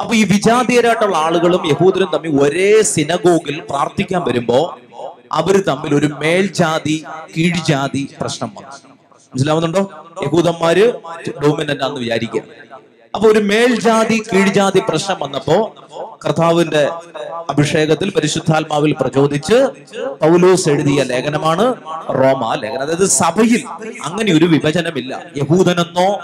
അപ്പൊ 0.00 0.14
ഈ 0.14 0.24
വിജാതീയരായിട്ടുള്ള 0.24 1.16
ആളുകളും 1.16 1.66
യഹൂദരും 1.66 2.08
തമ്മിൽ 2.14 2.42
ഒരേ 2.42 2.82
സിനഗോഗിൽ 2.82 3.62
പ്രാർത്ഥിക്കാൻ 3.70 4.22
വരുമ്പോ 4.28 4.78
അവർ 5.32 5.56
തമ്മിൽ 5.56 5.94
ഒരു 5.94 6.06
മേൽജാതി 6.06 7.04
കീഴ്ജാതി 7.36 8.08
പ്രശ്നം 8.20 8.52
വന്നു. 8.56 8.70
മനസ്സിലാവുന്നുണ്ടോ? 9.32 9.90
യഹൂദന്മാര് 10.22 10.92
ഡോമിനന്റ് 11.42 11.82
ആണെന്ന് 11.82 12.00
വിചാരിക്കുക. 12.00 12.42
അപ്പൊ 13.14 13.28
ഒരു 13.28 13.38
മേൽജാതി 13.38 14.22
കീഴ്ജാതി 14.32 14.80
പ്രശ്നം 14.88 15.16
വന്നപ്പോ 15.20 15.74
കർത്താവിന്റെ 16.24 16.88
അഭിഷേകത്തിൽ 17.50 18.12
പരിശുദ്ധാത്മാവിൽ 18.16 18.92
പ്രചോദിച്ച് 19.00 19.58
പൗലോസ് 20.22 20.68
എഴുതിയ 20.68 21.02
ലേഖനമാണ് 21.02 21.74
റോമ 22.10 22.54
ലേഖനം. 22.54 22.82
അതായത് 22.82 23.04
സഭയിൽ 23.04 23.62
അങ്ങനെ 24.04 24.32
ഒരു 24.32 24.44
വിഭജനമില്ല. 24.44 25.22
യഹൂദനെന്നോ 25.36 26.20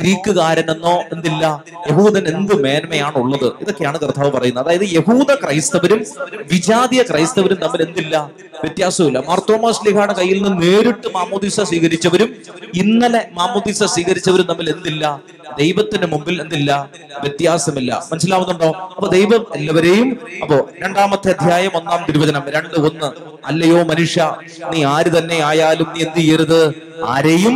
ഗ്രീക്കുകാരനെന്നോ 0.00 1.02
എന്തില്ല? 1.12 1.64
യഹൂദൻ 1.90 2.36
എന്ത് 2.36 2.62
മേന്മയാണ് 2.62 3.16
ഉള്ളത് 3.16 3.52
ഇതൊക്കെയാണ് 3.60 3.98
കർത്താവ് 3.98 4.30
പറയുന്നത്. 4.30 4.64
അതായത് 4.64 4.86
യഹൂദ 4.92 5.34
ക്രൈസ്തവരും 5.34 6.04
വിജാതീയ 6.52 7.02
ക്രൈസ്തവരും 7.02 7.58
തമ്മിൽ 7.64 7.82
എന്തില്ല? 7.82 8.30
വ്യത്യാസമില്ല 8.62 9.18
മാർത്തോമാസ് 9.28 9.86
ലിഹാടെ 9.86 10.12
കയ്യിൽ 10.12 10.42
നിന്ന് 10.42 10.62
നേരിട്ട് 10.62 11.08
മാമോദിസ 11.14 11.60
സ്വീകരിച്ചവരും 11.60 12.36
ഇന്നലെ 12.74 13.28
മാമോദിസ 13.32 13.82
സ്വീകരിച്ചവരും 13.84 14.46
തമ്മിൽ 14.46 14.70
എന്തില്ല? 14.70 15.20
ദൈവത്തിന് 15.58 16.06
മുമ്പിൽ 16.28 16.42
എന്തില്ല? 16.42 16.72
വ്യത്യാസമില്ല. 17.20 17.92
മനസ്സിലാവുന്നുണ്ടോ? 18.12 18.68
അപ്പൊ 18.96 19.08
ദൈവം 19.08 19.46
എല്ലാവരെയും 19.54 20.08
അപ്പോ 20.42 20.56
രണ്ടാമത്തെ 20.82 21.28
അധ്യായം 21.30 21.76
ഒന്നാം 21.76 22.00
തിരുവചനം 22.08 22.42
രണ്ട് 22.54 22.76
ഒന്ന്. 22.88 23.08
അല്ലയോ 23.46 23.82
മനുഷ്യ 23.82 24.36
നീ 24.72 24.84
ആര് 24.84 25.18
തന്നെ 25.18 25.38
ആയാലും 25.44 25.88
നീ 25.94 26.00
എന്ത് 26.04 26.18
ചെയ്യരുത്? 26.18 26.60
ആരെയും 27.06 27.54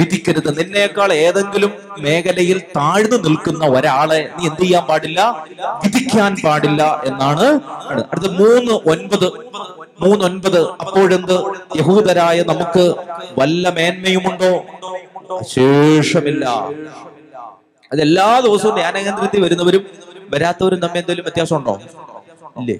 വിധിക്കരുത്. 0.00 0.50
നിന്നേക്കാൾ 0.58 1.12
ഏതെങ്കിലും 1.12 1.72
മേഖലയിൽ 1.98 2.58
താഴ്ന്നു 2.76 3.16
നിൽക്കുന്ന 3.16 3.64
ഒരാളെ 3.66 4.20
നീ 4.38 4.44
എന്ത് 4.48 4.62
ചെയ്യാൻ 4.62 4.84
പാടില്ല? 4.84 5.20
വിധിക്കാൻ 5.84 6.36
പാടില്ല 6.44 6.82
എന്നാണ് 7.04 7.60
അടുത്ത് 8.10 8.30
മൂന്ന് 8.40 8.72
ഒൻപത്. 8.92 9.28
മൂന്ന് 10.00 10.24
ഒൻപത്. 10.24 10.60
അപ്പോഴെന്ത്? 10.82 11.36
യഹൂദരായ 11.78 12.42
നമുക്ക് 12.42 12.84
വല്ല 13.38 13.70
മേന്മയുമുണ്ടോ? 13.70 14.52
ശേഷമില്ല. 15.54 16.44
അത് 17.92 18.00
എല്ലാ 18.00 18.40
ദിവസവും 18.40 18.74
ധ്യാനകേന്ദ്രത്തിൽ 18.74 19.40
വരുന്നവരും 19.42 19.86
വരാത്തവരും 20.30 20.80
തമ്മിൽ 20.80 20.98
എന്തെങ്കിലും 20.98 21.24
വ്യത്യാസം 21.24 21.56
ഉണ്ടോ 21.56 21.80
ഇല്ലേ? 22.58 22.78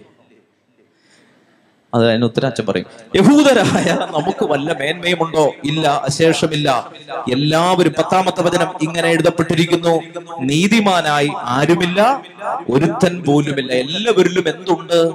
അത് 1.94 2.10
അതിന് 2.10 2.24
ഉത്തരം 2.24 2.46
അച്ഛൻ 2.46 2.66
പറയും. 2.66 2.86
യഹൂദരായ 3.16 4.08
നമുക്ക് 4.16 4.44
വല്ല 4.44 4.72
മേന്മയുമുണ്ടോ? 4.72 5.52
ഇല്ല 5.64 5.88
അശേഷമില്ല. 5.88 6.90
എല്ലാവരും 7.32 7.94
പത്താമത്തെ 7.98 8.42
വചനം 8.42 8.74
ഇങ്ങനെ 8.82 9.08
എഴുതപ്പെട്ടിരിക്കുന്നു. 9.08 10.00
നീതിമാനായി 10.40 11.30
ആരുമില്ല 11.42 12.22
ഒരുത്തൻ 12.70 13.22
പോലുമില്ല. 13.22 13.72
എല്ലാവരിലും 13.72 14.44
എന്തുണ്ട്? 14.48 15.10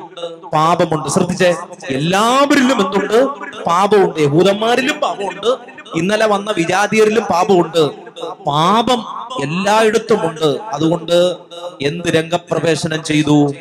പാപമുണ്ട്. 0.48 1.10
ശ്രദ്ധിച്ചേ. 1.10 1.56
എല്ലാവരിലും 1.90 2.86
എന്തുണ്ട്? 2.86 3.26
പാപമുണ്ട്. 3.64 4.20
യഹൂദന്മാരിലും 4.20 5.00
പാപമുണ്ട്. 5.00 5.58
ഇന്നലെ 5.96 6.28
വന്ന 6.28 6.52
വിജാതിയരിലും 6.52 7.24
പാപമുണ്ട്. 7.24 8.05
പാപം 8.24 9.02
എല്ലായിടത്തുമുണ്ട് 9.44 10.58
അതുകൊണ്ട് 10.74 11.36
എന്ത് 11.82 12.08
രംഗപ്രവേശനം 12.08 13.04
ചെയ്തു? 13.04 13.54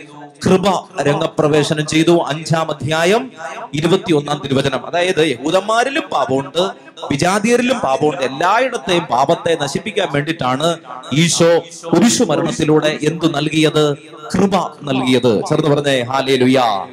കൃപ 0.46 0.88
രംഗപ്രവേശനം 1.02 1.86
ചെയ്തു. 1.86 2.24
അഞ്ചാം 2.26 2.70
അധ്യായം 2.70 3.32
ഇരുപത്തിയൊന്നാം 3.74 4.40
തിരുവചനം. 4.44 4.86
അതായത് 4.86 5.28
യഹൂദന്മാരിലും 5.28 6.02
പാപമുണ്ട്. 6.12 6.83
വിജാതിയരിലും 7.10 7.78
പാപമുണ്ട് 7.78 8.22
എല്ലായിടത്തെയും 8.22 9.04
പാപത്തെ 9.04 9.56
നശിപ്പിക്കാൻ 9.62 10.08
വേണ്ടിയിട്ടാണ് 10.12 10.78
ഈശോ 11.12 11.58
കുരിശു 11.92 12.24
മരണത്തിലൂടെ 12.24 12.98
എന്തു 13.02 13.26
നൽകിയത്? 13.26 14.14
കൃപ 14.34 14.76
നൽകിയത്. 14.82 15.44
ചെറുത് 15.44 15.66
പറഞ്ഞേ 15.66 16.02
ഹാലേ 16.02 16.36
ലുയാ 16.36 16.86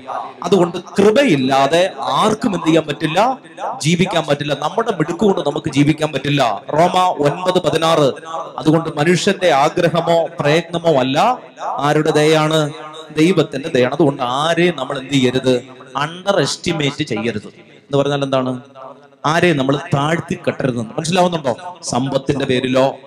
അതുകൊണ്ട് 0.44 0.78
കൃപയില്ലാതെ 0.78 1.92
ആർക്കും 2.00 2.56
എന്ത് 2.56 2.68
ചെയ്യാൻ 2.68 2.84
പറ്റില്ല? 2.88 3.38
ജീവിക്കാൻ 3.82 4.24
പറ്റില്ല. 4.30 4.58
നമ്മുടെ 4.62 4.92
മിടുക്കുകൊണ്ട് 4.92 5.42
നമുക്ക് 5.50 5.72
ജീവിക്കാൻ 5.72 6.12
പറ്റില്ല. 6.12 6.62
റോമ 6.74 7.16
ഒൻപത് 7.20 7.64
പതിനാറ്. 7.64 8.12
അതുകൊണ്ട് 8.58 8.90
മനുഷ്യന്റെ 8.98 9.52
ആഗ്രഹമോ 9.52 10.30
പ്രയത്നമോ 10.40 11.00
അല്ല. 11.00 11.38
ആരുടെ 11.78 12.12
ദയാണ് 12.12 12.74
ദൈവത്തിന്റെ 13.18 13.70
ദയാണ് 13.70 13.94
അതുകൊണ്ട് 13.94 14.24
ആരെയും 14.24 14.76
നമ്മൾ 14.78 15.00
എന്ത് 15.00 15.14
ചെയ്യരുത്? 15.14 15.62
അണ്ടർ 15.98 16.40
എസ്റ്റിമേറ്റ് 16.40 17.04
ചെയ്യരുത്. 17.04 17.48
എന്ന് 17.58 17.98
പറഞ്ഞാൽ 17.98 18.24
എന്താണ്? 18.24 18.62
ആരെയും 19.26 19.58
നമ്മൾ 19.58 19.78
താഴ്ത്തി 19.94 20.40
കെട്ടരുത് 20.48 20.78
മനസ്സിലാവുന്നുണ്ടോ? 20.78 21.54
സമ്പത്തിന്റെ 21.82 22.46
പേരിലോ 22.46 22.98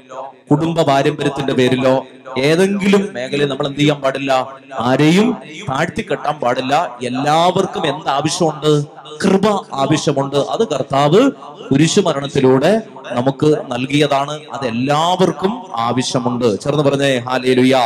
കുടുംബ 0.50 0.82
പാരമ്പര്യത്തിന്റെ 0.82 1.52
പേരിലോ 1.52 2.06
ഏതെങ്കിലും 2.38 3.08
മേഖലയിൽ 3.12 3.48
നമ്മൾ 3.48 3.66
എന്ത് 3.66 3.78
ചെയ്യാൻ 3.78 4.00
പാടില്ല? 4.00 4.32
ആരെയും 4.80 5.36
താഴ്ത്തി 5.70 6.02
കെട്ടാൻ 6.02 6.34
പാടില്ല. 6.34 6.96
എല്ലാവർക്കും 7.02 7.86
എന്ത് 7.86 8.08
ആവശ്യമുണ്ട്? 8.08 9.03
കൃപ 9.22 9.46
ആവശ്യമുണ്ട്. 9.72 10.36
അത് 10.36 10.68
കർത്താവ് 10.68 11.30
കുരിശു 11.70 12.00
മരണത്തിലൂടെ 12.00 12.82
നമുക്ക് 13.12 13.54
നൽകിയതാണ്. 13.72 14.40
അത് 14.52 14.66
എല്ലാവർക്കും 14.66 15.62
ആവശ്യമുണ്ട്. 15.76 16.60
ചേർന്ന് 16.60 16.84
പറഞ്ഞേ 16.84 17.18
ഹാലേലുയ. 17.18 17.76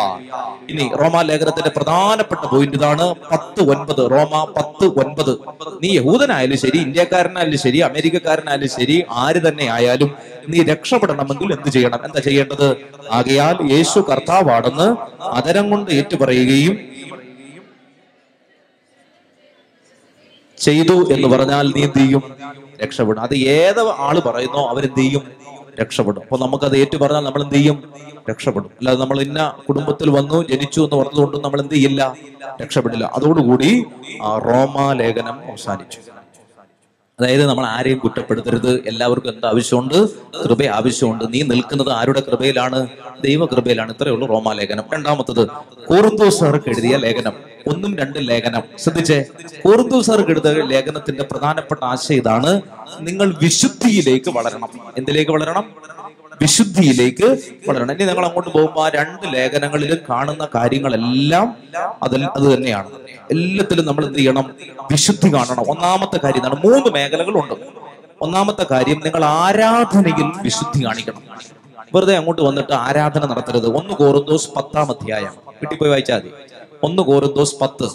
ഇനി 0.71 0.91
റോമാ 1.03 1.23
ലേഖനത്തിന്റെ 1.23 1.71
പ്രധാനപ്പെട്ട 1.71 2.47
പോയിന്റ് 2.47 2.77
ഇതാണ്. 2.77 3.15
പത്ത് 3.33 3.71
ഒൻപത്. 3.71 4.11
റോമ 4.11 4.45
പത്ത് 4.57 4.87
ഒൻപത്. 4.87 5.39
നീ 5.83 5.89
യഹൂദനായാലും 5.97 6.59
ശരി 6.59 6.79
ഇന്ത്യക്കാരനായാലും 6.79 7.59
ശരി 7.59 7.79
അമേരിക്കക്കാരനായാലും 7.79 8.69
ശരി 8.69 9.05
ആര് 9.11 9.49
തന്നെ 9.49 9.67
ആയാലും 9.71 10.15
നീ 10.49 10.63
രക്ഷപ്പെടണമെങ്കിൽ 10.63 11.53
എന്ത് 11.53 11.69
ചെയ്യണം? 11.69 12.01
എന്താ 12.05 12.21
ചെയ്യേണ്ടത്? 12.21 12.77
ആകയാൽ 13.11 13.73
യേശു 13.73 14.01
കർത്താവാണെന്ന് 14.01 14.89
അതരം 15.25 15.71
കൊണ്ട് 15.71 15.91
ഏറ്റുപറയുകയും 15.91 16.98
ചെയ്തു 20.61 21.13
എന്ന് 21.13 21.29
പറഞ്ഞാൽ 21.29 21.73
നീ 21.77 21.83
എന്ത് 21.83 21.99
ചെയ്യും? 21.99 22.23
രക്ഷപ്പെടും. 22.83 23.21
അത് 23.21 23.35
ഏത് 23.35 23.89
ആൾ 23.89 24.19
പറയുന്നോ 24.19 24.67
അവരെന്ത് 24.67 24.99
ചെയ്യും? 24.99 25.23
രക്ഷപ്പെടും. 25.81 26.21
അപ്പൊ 26.21 26.39
നമുക്കത് 26.39 26.77
ഏറ്റു 26.77 26.97
പറഞ്ഞാൽ 26.97 27.21
നമ്മൾ 27.21 27.43
എന്ത് 27.43 27.55
ചെയ്യും? 27.55 27.93
രക്ഷപ്പെടും. 28.31 28.69
അല്ലാതെ 28.69 28.99
നമ്മൾ 28.99 29.21
ഇന്ന 29.21 29.55
കുടുംബത്തിൽ 29.69 30.11
വന്നു 30.11 30.43
ജനിച്ചു 30.43 30.81
എന്ന് 30.81 30.97
പറഞ്ഞതുകൊണ്ടും 30.97 31.43
നമ്മൾ 31.43 31.61
എന്ത് 31.61 31.75
ചെയ്യില്ല? 31.75 32.17
രക്ഷപ്പെടില്ല. 32.63 33.11
അതോടുകൂടി 33.15 33.85
ആ 34.23 34.39
റോമാലേഖനം 34.39 35.51
അവസാനിച്ചു. 35.51 36.18
അതായത് 37.21 37.47
നമ്മൾ 37.47 37.67
ആരെയും 37.67 37.99
കുറ്റപ്പെടുത്തരുത്. 37.99 38.85
എല്ലാവർക്കും 38.87 39.31
എന്ത് 39.31 39.47
ആവശ്യമുണ്ട്? 39.47 40.09
കൃപ 40.45 40.63
ആവശ്യമുണ്ട്. 40.63 41.25
നീ 41.35 41.43
നിൽക്കുന്നത് 41.43 41.91
ആരുടെ 41.91 42.21
കൃപയിലാണ്? 42.21 42.87
ദൈവകൃപയിലാണ്. 43.25 43.93
ഇത്രയേ 43.93 44.13
ഉള്ളൂ 44.13 44.29
റോമാലേഖനം. 44.29 44.85
രണ്ടാമത്തത് 44.95 45.49
കോറുന്തോസാർക്ക് 45.87 46.69
എഴുതിയ 46.69 46.97
ലേഖനം. 46.97 47.33
ഒന്നും 47.67 47.99
രണ്ടും 47.99 48.23
ലേഖനം. 48.23 48.63
ശ്രദ്ധിച്ചേ. 48.79 49.25
കോറുന്തോസാർക്ക് 49.65 50.31
എഴുതിയ 50.31 50.53
ലേഖനത്തിന്റെ 50.53 51.23
പ്രധാനപ്പെട്ട 51.23 51.81
ആശയം 51.85 52.17
ഇതാണ്. 52.17 52.61
നിങ്ങൾ 53.01 53.35
വിശുദ്ധിയിലേക്ക് 53.43 54.31
വളരണം. 54.31 54.69
എന്തിലേക്ക് 54.99 55.31
വളരണം? 55.31 55.65
വിശുദ്ധിയിലേക്ക് 56.43 57.39
വളരണം. 57.69 57.93
ഇനി 57.93 58.05
ഞങ്ങൾ 58.05 58.27
അങ്ങോട്ട് 58.27 58.51
പോകുമ്പോൾ 58.51 58.85
ആ 58.85 58.89
രണ്ട് 58.89 59.35
ലേഖനങ്ങളിലും 59.35 59.99
കാണുന്ന 60.11 60.49
കാര്യങ്ങളെല്ലാം 60.55 61.57
അതിൽ 62.03 62.25
അത് 62.25 62.55
തന്നെയാണ്. 62.55 62.91
എല്ലാത്തിലും 63.31 63.87
നമ്മൾ 63.87 64.07
എന്ത് 64.07 64.19
ചെയ്യണം? 64.19 64.55
വിശുദ്ധി 64.91 65.35
കാണണം. 65.35 65.71
ഒന്നാമത്തെ 65.71 66.21
കാര്യം 66.25 66.39
എന്താണ്? 66.39 66.61
മൂന്ന് 66.65 66.91
മേഖലകളുണ്ട്. 66.91 67.55
ഒന്നാമത്തെ 68.21 68.67
കാര്യം 68.71 69.01
നിങ്ങൾ 69.05 69.25
ആരാധനയിൽ 69.25 70.33
വിശുദ്ധി 70.43 70.85
കാണിക്കണം. 70.85 71.23
വെറുതെ 71.95 72.17
അങ്ങോട്ട് 72.17 72.43
വന്നിട്ട് 72.43 72.73
ആരാധന 72.73 73.27
നടത്തരുത്. 73.27 73.77
ഒന്ന് 73.77 73.95
കോറുന്തോസ് 73.95 74.51
പത്താം 74.57 74.91
അധ്യായം. 74.91 75.33
കിട്ടിപ്പോയി 75.49 75.79
പോയി 75.79 75.91
വായിച്ചാൽ 75.91 76.19
മതി. 76.19 76.31
ഒന്ന് 76.83 77.03
കോറുന്തോസ് 77.03 77.57
പത്ത്. 77.61 77.89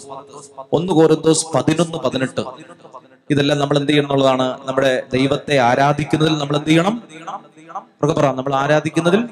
ഒന്ന് 0.72 0.92
കോറുന്തോസ് 0.92 1.46
പതിനൊന്ന് 1.54 1.98
പതിനെട്ട്. 1.98 2.40
ഇതെല്ലാം 3.30 3.58
നമ്മൾ 3.58 3.78
എന്ത് 3.78 3.90
ചെയ്യണം 3.90 4.06
എന്നുള്ളതാണ് 4.06 4.58
നമ്മുടെ 4.64 5.02
ദൈവത്തെ 5.12 5.58
ആരാധിക്കുന്നതിൽ 5.58 6.38
നമ്മൾ 6.38 6.56
എന്ത് 6.56 6.68
ചെയ്യണം? 6.68 7.02
നമ്മൾ 8.12 8.54
ആരാധിക്കുന്നതിൽ 8.54 9.28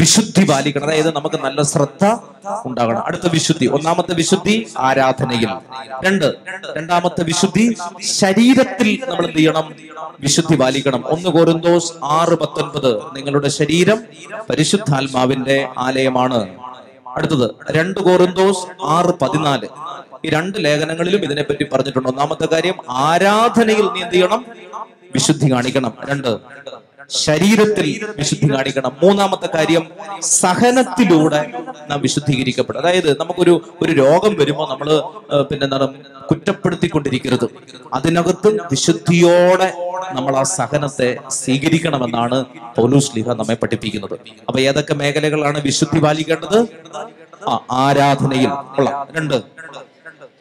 വിശുദ്ധി 0.00 0.44
പാലിക്കണം. 0.44 0.84
അതായത് 0.84 1.16
നമുക്ക് 1.16 1.36
നല്ല 1.36 1.62
ശ്രദ്ധ 1.62 2.16
ഉണ്ടാകണം. 2.66 3.06
അടുത്ത 3.06 3.28
വിശുദ്ധി. 3.32 3.66
ഒന്നാമത്തെ 3.66 4.14
വിശുദ്ധി 4.14 4.66
ആരാധനയിൽ. 4.78 5.48
രണ്ട്. 6.04 6.34
രണ്ടാമത്തെ 6.76 7.24
വിശുദ്ധി 7.24 7.76
ശരീരത്തിൽ 8.00 9.04
നമ്മൾ 9.08 9.26
എന്ത് 9.26 9.38
ചെയ്യണം? 9.38 9.74
വിശുദ്ധി 10.20 10.56
പാലിക്കണം. 10.56 11.06
ഒന്ന് 11.06 11.28
കോരുന്തോസ് 11.28 11.92
ആറ് 12.04 12.34
പത്തൊൻപത്. 12.34 13.16
നിങ്ങളുടെ 13.16 13.48
ശരീരം 13.48 14.02
പരിശുദ്ധാത്മാവിന്റെ 14.50 15.68
ആലയമാണ്. 15.78 16.48
അടുത്തത്. 17.16 17.50
രണ്ട് 17.70 18.00
കോറിന്തോസ് 18.00 18.84
ആറ് 18.84 19.14
പതിനാല്. 19.22 19.68
ഈ 20.24 20.28
രണ്ട് 20.28 20.64
ലേഖനങ്ങളിലും 20.64 21.24
ഇതിനെപ്പറ്റി 21.24 21.66
പറഞ്ഞിട്ടുണ്ട്. 21.72 22.08
ഒന്നാമത്തെ 22.08 22.46
കാര്യം 22.46 22.74
ആരാധനയിൽ 22.90 23.82
നീ 23.92 24.00
എന്ത് 24.00 24.14
ചെയ്യണം? 24.14 24.46
വിശുദ്ധി 25.12 25.52
കാണിക്കണം. 25.52 25.92
രണ്ട്. 26.10 26.38
ശരീരത്തിൽ 27.12 27.88
വിശുദ്ധി 28.18 28.48
കാണിക്കണം. 28.54 28.92
മൂന്നാമത്തെ 29.02 29.48
കാര്യം 29.54 29.84
സഹനത്തിലൂടെ 30.22 31.40
നാം 31.90 32.00
വിശുദ്ധീകരിക്കപ്പെടും 32.00 32.80
അതായത് 32.80 33.20
നമുക്കൊരു 33.20 33.54
ഒരു 33.82 33.92
രോഗം 33.92 34.34
വരുമ്പോൾ 34.40 34.68
നമ്മൾ 34.70 34.88
പിന്നെ 35.42 35.64
എന്താണ് 35.64 35.86
കുറ്റപ്പെടുത്തിക്കൊണ്ടിരിക്കരുത്. 36.30 37.46
അതിനകത്തും 37.92 38.56
വിശുദ്ധിയോടെ 38.72 39.68
നമ്മൾ 40.12 40.36
ആ 40.36 40.42
സഹനത്തെ 40.42 41.16
സ്വീകരിക്കണമെന്നാണ് 41.28 42.38
പൗലൂസ് 42.76 43.12
ലിഹ 43.16 43.28
നമ്മെ 43.40 43.54
പഠിപ്പിക്കുന്നത്. 43.54 44.16
അപ്പൊ 44.48 44.60
ഏതൊക്കെ 44.60 44.94
മേഖലകളാണ് 44.94 45.58
വിശുദ്ധി 45.64 45.98
പാലിക്കേണ്ടത്? 45.98 46.58
ആ 47.48 47.58
ആരാധനയിൽ. 47.70 48.50
കൊള്ളാം. 48.76 49.08
രണ്ട് 49.16 49.36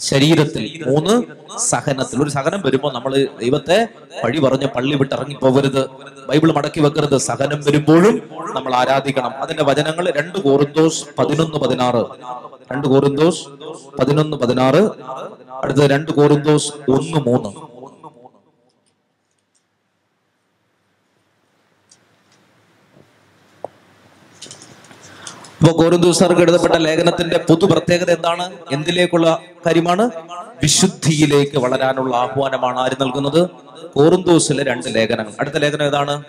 ശരീരത്തിൽ 0.10 0.64
മൂന്ന് 0.88 1.14
സഹനത്തിൽ. 1.58 2.24
ഒരു 2.24 2.30
സഹനം 2.30 2.62
വരുമ്പോൾ 2.66 2.94
നമ്മൾ 2.94 3.14
ദൈവത്തെ 3.42 3.78
വഴി 4.24 4.40
പറഞ്ഞ് 4.40 4.68
പള്ളി 4.76 4.96
വിട്ട് 4.96 5.16
ഇറങ്ങി 5.16 5.36
പോകരുത് 5.42 5.82
ബൈബിൾ 6.30 6.52
മടക്കി 6.52 6.80
വെക്കരുത്. 6.80 7.18
സഹനം 7.30 7.60
വരുമ്പോഴും 7.68 8.16
നമ്മൾ 8.56 8.74
ആരാധിക്കണം. 8.82 9.34
അതിന്റെ 9.44 9.64
വചനങ്ങൾ 9.64 10.06
രണ്ട് 10.20 10.38
കോറിന്തോസ് 10.40 11.04
പതിനൊന്ന് 11.20 11.58
പതിനാറ്. 11.58 12.04
രണ്ട് 12.72 12.88
കോറിന്തോസ് 12.88 13.44
പതിനൊന്ന് 14.00 14.38
പതിനാറ്. 14.38 14.82
അടുത്തത് 15.64 15.90
രണ്ട് 15.92 16.12
കോറിന്തോസ് 16.12 16.72
ഒന്ന് 16.96 17.20
മൂന്ന്. 17.28 17.71
അപ്പൊ 25.62 25.84
കോരന്തൂസാർക്ക് 25.84 26.42
എഴുതപ്പെട്ട 26.42 26.76
ലേഖനത്തിന്റെ 26.76 27.38
പൊതു 27.38 27.66
പ്രത്യേകത 27.66 28.12
എന്താണ്? 28.12 28.52
എന്തിലേക്കുള്ള 28.72 29.42
കാര്യമാണ്? 29.66 30.10
വിശുദ്ധിയിലേക്ക് 30.64 31.58
വളരാനുള്ള 31.58 32.16
ആഹ്വാനമാണ് 32.16 32.80
ആര് 32.80 32.92
നൽകുന്നത്? 33.02 33.50
കോറിന്തോസിലെ 33.94 34.64
രണ്ട് 34.64 34.96
ലേഖനങ്ങൾ. 34.96 35.34
അടുത്ത 35.40 35.56
ലേഖനം 35.56 35.86
ഏതാണ്? 35.86 36.24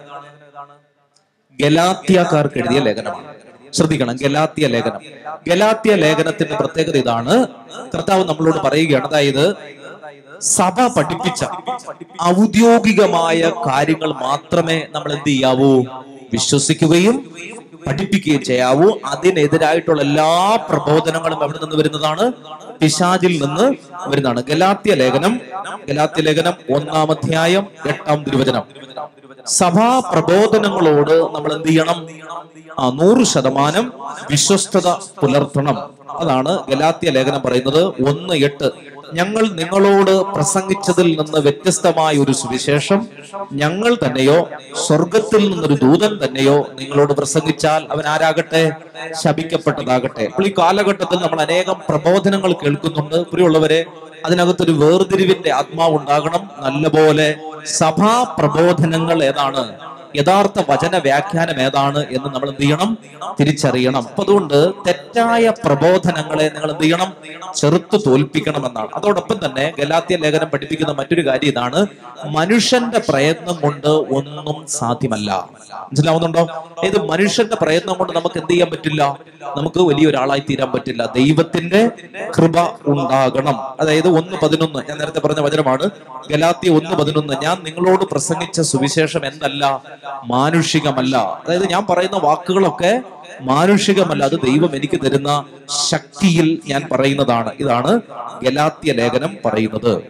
ഗലാത്യക്കാർക്ക് 1.61 2.59
എഴുതിയ 2.59 2.81
ലേഖനമാണ്. 2.81 3.35
ശ്രദ്ധിക്കണം 3.73 4.17
ഗലാത്യ 4.17 4.67
ലേഖനം. 4.67 5.01
ഗലാത്യ 5.49 5.95
ലേഖനത്തിന്റെ 5.95 6.57
പ്രത്യേകത 6.57 6.97
ഇതാണ്. 6.97 7.47
കർത്താവ് 7.95 8.25
നമ്മളോട് 8.25 8.57
പറയുകയാണ് 8.59 9.07
അതായത് 9.07 9.57
സഭ 10.41 10.87
പഠിപ്പിച്ച 10.97 11.45
ഔദ്യോഗികമായ 12.23 13.53
കാര്യങ്ങൾ 13.67 14.13
മാത്രമേ 14.13 14.87
നമ്മൾ 14.95 15.13
എന്ത് 15.13 15.29
ചെയ്യാവൂ? 15.29 15.85
വിശ്വസിക്കുകയും 16.33 17.17
പഠിപ്പിക്കുകയും 17.87 18.45
ചെയ്യാവൂ. 18.45 18.91
അതിനെതിരായിട്ടുള്ള 19.05 20.03
എല്ലാ 20.03 20.57
പ്രബോധനങ്ങളും 20.57 21.43
എവിടെ 21.43 21.59
നിന്ന് 21.59 21.77
വരുന്നതാണ്. 21.77 22.33
പിശാജിൽ 22.81 23.43
നിന്ന് 23.43 23.75
വരുന്നതാണ്. 24.07 24.45
ഗലാത്യ 24.45 24.95
ലേഖനം 24.95 25.41
ഗലാത്യ 25.89 26.23
ലേഖനം 26.23 26.55
ഒന്നാം 26.75 27.11
അധ്യായം 27.11 27.67
എട്ടാം 27.89 28.25
തിരുവചനം. 28.25 28.63
സഭാ 29.47 30.01
പ്രബോധനങ്ങളോട് 30.01 31.35
നമ്മൾ 31.35 31.53
എന്ത് 31.53 31.69
ചെയ്യണം? 31.69 32.07
ആ 32.79 32.91
നൂറ് 32.91 33.25
ശതമാനം 33.25 33.93
വിശ്വസ്തത 34.31 34.89
പുലർത്തണം. 34.91 35.79
അതാണ് 36.11 36.59
ഗലാത്യ 36.69 37.11
ലേഖനം 37.11 37.43
പറയുന്നത്. 37.43 37.85
ഒന്ന് 37.85 38.35
എട്ട്. 38.35 38.92
ഞങ്ങൾ 39.13 39.49
നിങ്ങളോട് 39.49 40.11
പ്രസംഗിച്ചതിൽ 40.11 41.09
നിന്ന് 41.17 41.39
വ്യത്യസ്തമായ 41.39 42.19
ഒരു 42.19 42.33
സുവിശേഷം. 42.33 43.07
ഞങ്ങൾ 43.53 43.97
തന്നെയോ 44.05 44.49
സ്വർഗത്തിൽ 44.87 45.51
നിന്നൊരു 45.51 45.75
ദൂതൻ 45.75 46.19
തന്നെയോ 46.25 46.69
നിങ്ങളോട് 46.81 47.13
പ്രസംഗിച്ചാൽ 47.13 47.87
അവൻ 47.91 48.07
ആരാകട്ടെ? 48.07 48.73
ശപിക്കപ്പെട്ടതാകട്ടെ. 49.25 50.25
അപ്പോൾ 50.25 50.47
ഈ 50.47 50.55
കാലഘട്ടത്തിൽ 50.59 51.17
നമ്മൾ 51.17 51.41
അനേകം 51.41 51.77
പ്രബോധനങ്ങൾ 51.89 52.53
കേൾക്കുന്നുണ്ട്. 52.53 53.15
പ്രിയമുള്ളവരെ 53.15 53.85
അതിനകത്തൊരു 54.25 54.73
വേർതിരിവിന്റെ 54.73 55.53
ആത്മാവ് 55.53 55.97
ഉണ്ടാകണം. 55.97 56.51
നല്ലപോലെ 56.59 57.35
സഭാ 57.67 58.23
പ്രബോധനങ്ങൾ 58.39 59.25
ഏതാണ്? 59.25 59.65
യഥാർത്ഥ 60.17 60.71
വചന 60.71 60.99
വ്യാഖ്യാനം 60.99 61.61
ഏതാണ് 61.61 61.99
എന്ന് 61.99 62.35
നമ്മൾ 62.35 62.49
എന്ത് 62.49 62.61
ചെയ്യണം? 62.61 62.99
തിരിച്ചറിയണം. 63.41 63.97
അപ്പൊ 63.97 64.23
അതുകൊണ്ട് 64.23 64.73
തെറ്റായ 64.87 65.53
പ്രബോധനങ്ങളെ 65.65 66.49
നിങ്ങൾ 66.55 66.71
എന്ത് 66.71 66.83
ചെയ്യണം? 66.83 67.13
ചെറുത്തു 67.57 67.97
തോൽപ്പിക്കണമെന്നാണ്. 67.97 68.89
അതോടൊപ്പം 68.95 69.37
തന്നെ 69.45 69.73
ഗലാത്യ 69.79 70.17
ലേഖനം 70.17 70.49
പഠിപ്പിക്കുന്ന 70.49 70.93
മറ്റൊരു 70.93 71.27
കാര്യം 71.27 71.49
ഇതാണ്. 71.49 71.87
മനുഷ്യന്റെ 72.27 73.01
പ്രയത്നം 73.09 73.55
കൊണ്ട് 73.55 73.87
ഒന്നും 73.87 74.67
സാധ്യമല്ല. 74.67 75.49
മനസ്സിലാവുന്നുണ്ടോ? 75.75 76.69
ഇത് 76.85 77.07
മനുഷ്യന്റെ 77.07 77.57
പ്രയത്നം 77.63 77.95
കൊണ്ട് 77.95 78.13
നമുക്ക് 78.13 78.39
എന്ത് 78.39 78.51
ചെയ്യാൻ 78.51 78.71
പറ്റില്ല? 78.71 79.19
നമുക്ക് 79.57 79.81
വലിയൊരാളായി 79.81 80.43
തീരാൻ 80.51 80.73
പറ്റില്ല. 80.73 81.13
ദൈവത്തിന്റെ 81.17 81.91
കൃപ 82.39 82.61
ഉണ്ടാകണം. 82.87 83.59
അതായത് 83.81 84.09
ഒന്ന് 84.09 84.37
പതിനൊന്ന് 84.43 84.79
ഞാൻ 84.89 84.99
നേരത്തെ 84.99 85.21
പറഞ്ഞ 85.21 85.41
വചനമാണ്. 85.41 85.91
ഗലാത്തി 86.31 86.69
ഒന്ന് 86.69 86.91
പതിനൊന്ന് 86.91 87.35
ഞാൻ 87.43 87.57
നിങ്ങളോട് 87.63 88.05
പ്രസംഗിച്ച 88.05 88.61
സുവിശേഷം 88.61 89.27
എന്നല്ല. 89.27 89.83
മാനുഷികമല്ല. 90.25 91.17
അതായത് 91.17 91.69
ഞാൻ 91.69 91.87
പറയുന്ന 91.91 92.17
വാക്കുകളൊക്കെ 92.17 93.03
മാനുഷികമല്ല 93.41 94.25
അത് 94.25 94.41
ദൈവം 94.41 94.77
എനിക്ക് 94.77 95.01
തരുന്ന 95.05 95.45
ശക്തിയിൽ 95.89 96.61
ഞാൻ 96.67 96.83
പറയുന്നതാണ്. 96.93 97.53
ഇതാണ് 97.61 98.01
ഗലാത്യ 98.43 98.93
ലേഖനം 98.93 99.37
പറയുന്നത്. 99.45 100.03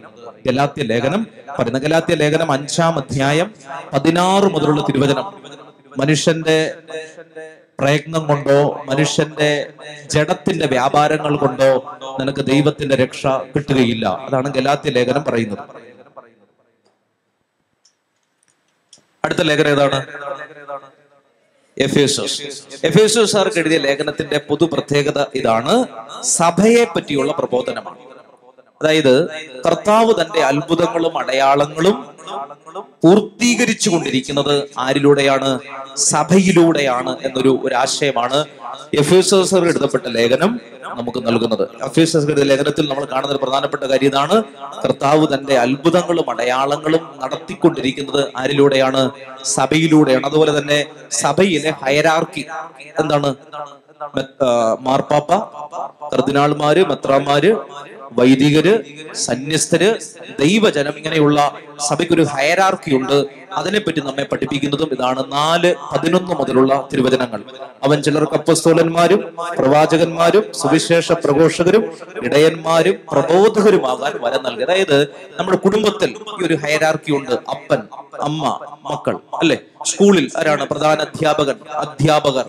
ഗലാത്യ 0.47 0.83
ലേഖനം 0.83 1.27
പറയുന്ന 1.59 1.79
ഗലാത്യ 1.79 2.15
ലേഖനം 2.15 2.51
അഞ്ചാം 2.51 2.97
അധ്യായം 2.97 3.51
പതിനാറ് 3.93 4.43
മുതലുള്ള 4.43 4.81
തിരുവചനം. 4.81 5.23
മനുഷ്യന്റെ 5.97 6.73
പ്രയത്നം 7.79 8.27
കൊണ്ടോ 8.27 8.81
മനുഷ്യന്റെ 8.85 9.69
ജഡത്തിന്റെ 10.11 10.67
വ്യാപാരങ്ങൾ 10.67 11.37
കൊണ്ടോ 11.37 11.97
നിനക്ക് 12.19 12.45
ദൈവത്തിന്റെ 12.45 12.95
രക്ഷ 12.95 13.27
കിട്ടുകയില്ല. 13.27 14.05
അതാണ് 14.07 14.53
ഗലാത്യ 14.53 14.89
ലേഖനം 14.89 15.23
പറയുന്നത്. 15.23 15.92
അടുത്ത 19.25 19.39
ലേഖനം 19.39 19.67
ഏതാണ്? 19.67 20.07
എഫേസോസ്. 21.77 22.41
എഫേസോസാർക്ക് 22.83 23.57
എഴുതിയ 23.57 23.77
ലേഖനത്തിന്റെ 23.77 24.37
പൊതു 24.37 24.65
പ്രത്യേകത 24.65 25.25
ഇതാണ്. 25.35 25.85
സഭയെ 26.23 26.85
പറ്റിയുള്ള 26.95 27.31
പ്രബോധനമാണ്. 27.31 27.97
അതായത് 28.81 29.27
കർത്താവ് 29.65 30.13
തന്റെ 30.21 30.43
അത്ഭുതങ്ങളും 30.43 31.17
അടയാളങ്ങളും 31.17 32.12
പൂർത്തീകരിച്ചു 33.03 33.89
കൊണ്ടിരിക്കുന്നത് 33.89 34.69
ആരിലൂടെയാണ്? 34.77 35.59
സഭയിലൂടെയാണ് 35.95 37.17
എന്നൊരു 37.23 37.59
ഒരു 37.63 37.75
ആശയമാണ് 37.75 38.45
എഴുതപ്പെട്ട 39.67 40.07
ലേഖനം 40.07 40.51
നമുക്ക് 40.97 41.27
നൽകുന്നത്. 41.27 41.69
ലേഖനത്തിൽ 42.43 42.89
നമ്മൾ 42.89 43.05
കാണുന്ന 43.05 43.31
ഒരു 43.35 43.43
പ്രധാനപ്പെട്ട 43.43 43.83
കാര്യം 43.83 44.07
ഇതാണ്. 44.07 44.43
കർത്താവ് 44.85 45.27
തന്റെ 45.33 45.57
അത്ഭുതങ്ങളും 45.57 46.29
അടയാളങ്ങളും 46.29 47.03
നടത്തിക്കൊണ്ടിരിക്കുന്നത് 47.23 48.21
ആരിലൂടെയാണ്? 48.37 49.11
സഭയിലൂടെയാണ്. 49.43 50.25
അതുപോലെ 50.25 50.59
തന്നെ 50.59 50.85
സഭയിലെ 51.11 51.73
ഹയരാർക്കി 51.83 52.45
എന്താണ്? 52.99 53.35
മാർപ്പാപ്പ 54.79 55.31
കർദിനാൾമാര് 56.13 56.81
മെത്രാന്മാര് 56.85 57.51
വൈദികര് 58.17 58.73
സന്യസ്തര് 59.13 59.89
ദൈവജനം 60.39 60.95
ഇങ്ങനെയുള്ള 60.97 61.39
സഭയ്ക്കൊരു 61.89 62.23
ഹയറാർക്കി 62.23 62.91
ഉണ്ട്. 62.95 63.17
അതിനെപ്പറ്റി 63.57 63.99
നമ്മെ 63.99 64.23
പഠിപ്പിക്കുന്നതും 64.23 64.89
ഇതാണ് 64.91 65.31
നാല് 65.31 65.75
പതിനൊന്ന് 65.91 66.35
മുതലുള്ള 66.35 66.87
തിരുവചനങ്ങൾ. 66.93 67.43
അവൻ 67.83 68.01
ചിലർ 68.01 68.23
കപ്പസ്തോലന്മാരും 68.23 69.35
പ്രവാചകന്മാരും 69.57 70.43
സുവിശേഷ 70.53 71.11
പ്രഘോഷകരും 71.11 71.83
ഇടയന്മാരും 72.23 72.95
പ്രബോധകരുമാകാൻ 73.11 74.13
വരം 74.21 74.43
നൽകി. 74.43 74.63
അതായത് 74.63 75.03
നമ്മുടെ 75.39 75.57
കുടുംബത്തിൽ 75.57 76.09
ഈ 76.09 76.45
ഒരു 76.45 76.53
ഹയരാർക്കി 76.53 77.11
ഉണ്ട്. 77.11 77.31
അപ്പൻ 77.31 77.81
അമ്മ 78.21 78.59
മക്കൾ 78.91 79.15
അല്ലെ? 79.15 79.57
സ്കൂളിൽ 79.85 80.29
ആരാണ്? 80.37 80.67
പ്രധാന 80.67 80.99
അധ്യാപകൻ 81.01 81.55
അധ്യാപകർ 81.73 82.45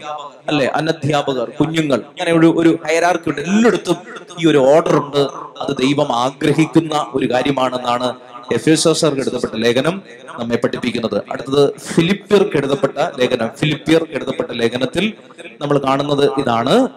അല്ലെ? 0.48 0.66
അനധ്യാപകർ 0.66 1.50
കുഞ്ഞുങ്ങൾ. 1.60 1.96
ഇങ്ങനെ 1.96 2.32
ഒരു 2.38 2.54
ഒരു 2.60 2.78
ഹയരാർക്കി 2.86 3.28
ഉണ്ട്. 3.30 3.40
എല്ലായിടത്തും 3.40 3.96
ഈ 4.40 4.46
ഒരു 4.50 4.58
ഓർഡർ 4.58 4.96
ഉണ്ട്. 4.96 5.22
അത് 5.60 5.76
ദൈവം 5.76 6.16
ആഗ്രഹിക്കുന്ന 6.16 7.06
ഒരു 7.14 7.30
കാര്യമാണെന്നാണ് 7.32 8.14
എഫേസോസർക്ക് 8.52 9.20
എഴുതപ്പെട്ട 9.20 9.52
ലേഖനം 9.54 10.02
നമ്മെ 10.38 10.56
പഠിപ്പിക്കുന്നത്. 10.56 11.22
അടുത്തത് 11.30 11.76
ഫിലിപ്പിയർക്ക് 11.76 12.56
എഴുതപ്പെട്ട 12.56 12.92
ലേഖനം. 13.18 13.50
ഫിലിപ്പിയർക്ക് 13.58 14.12
എഴുതപ്പെട്ട 14.12 14.50
ലേഖനത്തിൽ 14.50 15.12
നമ്മൾ 15.60 15.78
കാണുന്നത് 15.78 16.32
ഇതാണ്. 16.32 16.88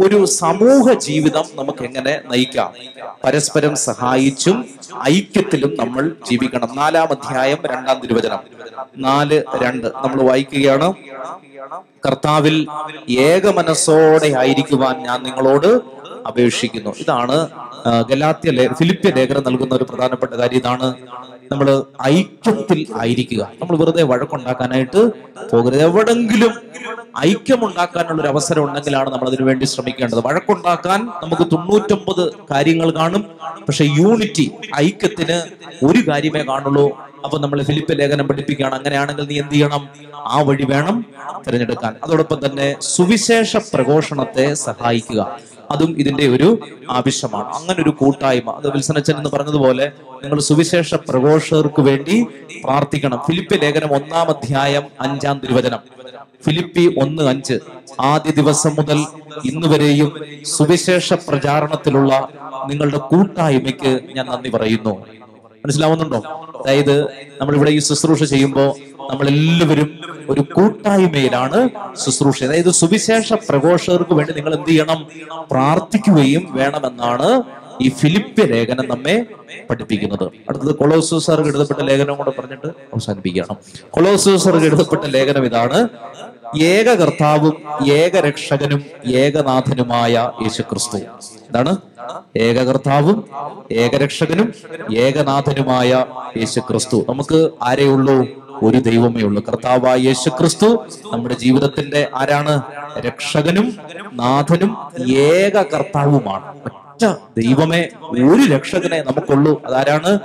ഒരു 0.00 0.24
സമൂഹ 0.24 0.92
ജീവിതം 0.92 1.44
നമുക്ക് 1.54 1.84
എങ്ങനെ 1.84 2.20
നയിക്കാം? 2.30 2.72
പരസ്പരം 3.24 3.76
സഹായിച്ചും 3.76 4.66
ഐക്യത്തിലും 5.08 5.76
നമ്മൾ 5.78 6.12
ജീവിക്കണം. 6.30 6.68
നാലാം 6.74 7.08
അധ്യായം 7.10 7.58
രണ്ടാം 7.66 8.00
തിരുവചനം. 8.00 8.38
നാല് 8.96 9.42
രണ്ട്. 9.62 9.86
നമ്മൾ 9.86 10.22
വായിക്കുകയാണ്. 10.22 10.94
കർത്താവിൽ 12.06 12.66
ഏക 13.10 13.50
മനസ്സോടെ 13.50 14.34
ആയിരിക്കുവാൻ 14.38 15.02
ഞാൻ 15.02 15.22
നിങ്ങളോട് 15.22 15.99
അപേക്ഷിക്കുന്നു. 16.28 16.90
ഇതാണ് 17.02 17.36
ഗലാത്യ 18.10 18.50
ഫിലിപ്പ്യ 18.78 19.10
ലേഖനം 19.16 19.44
നൽകുന്ന 19.46 19.74
ഒരു 19.74 19.84
പ്രധാനപ്പെട്ട 19.84 20.32
കാര്യം. 20.34 20.58
ഇതാണ് 20.58 20.94
നമ്മൾ 21.52 21.84
ഐക്യത്തിൽ 22.06 22.86
ആയിരിക്കുക. 23.00 23.42
നമ്മൾ 23.60 23.76
വെറുതെ 23.76 24.02
വഴക്കുണ്ടാക്കാനായിട്ട് 24.02 25.00
പോകരുത്. 25.50 25.82
എവിടെങ്കിലും 25.82 26.52
ഐക്യമുണ്ടാക്കാനുള്ള 27.18 28.22
ഒരു 28.22 28.28
അവസരം 28.28 28.64
ഉണ്ടെങ്കിലാണ് 28.64 29.10
നമ്മൾ 29.10 29.28
അതിനു 29.28 29.44
വേണ്ടി 29.44 29.64
ശ്രമിക്കേണ്ടത്. 29.64 30.20
വഴക്കുണ്ടാക്കാൻ 30.26 31.00
നമുക്ക് 31.22 31.46
തൊണ്ണൂറ്റൊമ്പത് 31.52 32.24
കാര്യങ്ങൾ 32.50 32.90
കാണും. 32.90 33.24
പക്ഷെ 33.68 33.84
യൂണിറ്റി 33.84 34.50
ഐക്യത്തിന് 34.76 35.38
ഒരു 35.86 36.10
കാര്യമേ 36.10 36.42
കാണുള്ളൂ. 36.48 36.86
അപ്പൊ 37.24 37.38
നമ്മൾ 37.38 37.62
ഫിലിപ്പ് 37.62 37.98
ലേഖനം 37.98 38.28
പഠിപ്പിക്കുകയാണ്. 38.28 38.74
അങ്ങനെയാണെങ്കിൽ 38.74 39.26
നീ 39.26 39.38
എന്ത് 39.40 39.54
ചെയ്യണം? 39.54 39.88
ആ 40.16 40.42
വഴി 40.42 40.64
വേണം 40.64 41.06
തിരഞ്ഞെടുക്കാൻ. 41.46 41.96
അതോടൊപ്പം 42.04 42.46
തന്നെ 42.46 42.76
സുവിശേഷ 42.80 43.56
പ്രഘോഷണത്തെ 43.56 44.54
സഹായിക്കുക. 44.54 45.38
അതും 45.70 46.00
ഇതിന്റെ 46.00 46.28
ഒരു 46.28 46.58
ആവശ്യമാണ്. 46.90 47.54
അങ്ങനെ 47.54 47.82
ഒരു 47.82 47.90
കൂട്ടായ്മ. 47.90 48.50
അത് 48.50 48.68
വിൽസനച്ചൻ 48.72 49.16
എന്ന് 49.16 49.30
പറഞ്ഞതുപോലെ 49.30 49.92
നിങ്ങൾ 50.22 50.40
സുവിശേഷ 50.40 50.94
പ്രഘോഷകർക്ക് 50.94 51.80
വേണ്ടി 51.80 52.26
പ്രാർത്ഥിക്കണം. 52.64 53.18
ഫിലിപ്പ് 53.18 53.62
ലേഖനം 53.62 53.92
ഒന്നാം 53.92 54.28
അധ്യായം 54.28 54.82
അഞ്ചാം 55.00 55.40
തിരുവചനം. 55.44 55.78
ഫിലിപ്പി 56.46 56.96
ഒന്ന് 57.02 57.22
അഞ്ച്. 57.22 57.58
ആദ്യ 58.00 58.30
ദിവസം 58.30 58.70
മുതൽ 58.74 58.98
ഇന്ന് 59.44 59.66
വരെയും 59.66 60.20
സുവിശേഷ 60.46 61.12
പ്രചാരണത്തിലുള്ള 61.12 62.28
നിങ്ങളുടെ 62.66 62.98
കൂട്ടായ്മയ്ക്ക് 62.98 64.00
ഞാൻ 64.14 64.26
നന്ദി 64.26 64.50
പറയുന്നു. 64.50 65.06
മനസ്സിലാവുന്നുണ്ടോ? 65.64 66.18
അതായത് 66.60 67.04
നമ്മളിവിടെ 67.40 67.70
ഈ 67.70 67.78
ശുശ്രൂഷ 67.78 68.22
ചെയ്യുമ്പോൾ 68.22 68.68
നമ്മളെല്ലാവരും 69.12 69.98
ഒരു 70.30 70.40
കൂട്ടായ്മയിലാണ് 70.40 71.70
ശുശ്രൂഷ. 72.04 72.44
അതായത് 72.44 72.70
സുവിശേഷ 72.70 73.32
പ്രഘോഷകർക്ക് 73.32 74.14
വേണ്ടി 74.14 74.32
നിങ്ങൾ 74.32 74.54
എന്ത് 74.54 74.68
ചെയ്യണം? 74.68 75.06
പ്രാർത്ഥിക്കുകയും 75.50 76.48
വേണമെന്നാണ് 76.50 77.42
ഈ 77.82 77.88
ഫിലിപ്പ്യ 77.88 78.44
ലേഖനം 78.44 78.88
നമ്മെ 78.88 79.26
പഠിപ്പിക്കുന്നത്. 79.70 80.24
അടുത്തത് 80.48 80.74
കൊളോസൂസർക്ക് 80.74 81.48
എഴുതപ്പെട്ട 81.48 81.80
ലേഖനം 81.80 82.16
കൂടെ 82.16 82.30
പറഞ്ഞിട്ട് 82.30 82.66
അവസാനിപ്പിക്കണം 82.66 83.56
കൊളോസൂസർക്ക് 83.90 84.66
എഴുതപ്പെട്ട 84.66 85.04
ലേഖനം 85.04 85.44
ഇതാണ്. 85.44 85.88
ഏക 86.62 86.88
കർത്താവും 86.94 87.56
ഏക 87.90 88.16
രക്ഷകനും 88.16 88.84
ഏകനാഥനുമായ 89.06 90.30
യേശുക്രിസ്തു. 90.42 90.98
ഇതാണ് 91.50 91.76
ഏകകർത്താവും 92.36 93.24
ഏകരക്ഷകനും 93.72 94.54
ഏകനാഥനുമായ 94.96 96.04
യേശു 96.36 96.60
ക്രിസ്തു 96.60 96.96
നമുക്ക് 97.08 97.50
ആരെയുള്ളൂ 97.62 98.26
ഒരു 98.62 98.76
ദൈവമേ 98.76 99.22
ഉള്ളൂ. 99.22 99.44
കർത്താവായ 99.48 99.98
യേശുക്രിസ്തു 99.98 100.84
നമ്മുടെ 101.12 101.34
ജീവിതത്തിന്റെ 101.34 102.08
ആരാണ്? 102.14 102.62
രക്ഷകനും 103.00 103.76
നാഥനും 104.12 104.76
ഏക 105.10 105.62
കർത്താവുമാണ് 105.62 106.44
ഒറ്റ 106.66 107.04
ദൈവമേ 107.40 107.88
ഒരു 108.10 108.52
രക്ഷകനെ 108.52 109.00
നമുക്കുള്ളൂ. 109.00 109.62
അതാരാണ്? 109.66 110.18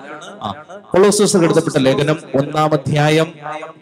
ആ 0.43 0.51
കൊളോസസ് 0.91 1.37
എഴുതപ്പെട്ട 1.37 1.77
ലേഖനം 1.77 2.17
ഒന്നാം 2.35 2.73
അധ്യായം 2.73 3.31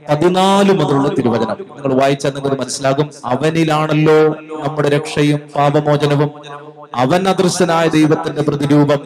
പതിനാല് 0.09 0.71
മുതലുള്ള 0.73 1.09
തിരുവചനം. 1.09 1.57
നിങ്ങൾ 1.59 1.93
വായിച്ചാൽ 2.01 2.31
നിങ്ങൾക്ക് 2.31 2.57
മനസ്സിലാകും. 2.61 3.09
അവനിലാണല്ലോ 3.25 4.35
നമ്മുടെ 4.65 4.89
രക്ഷയും 4.89 5.39
പാപമോചനവും. 5.55 6.31
അവൻ 6.95 7.27
അദൃശ്യനായ 7.27 7.87
ദൈവത്തിന്റെ 7.87 8.41
പ്രതിരൂപം. 8.41 8.99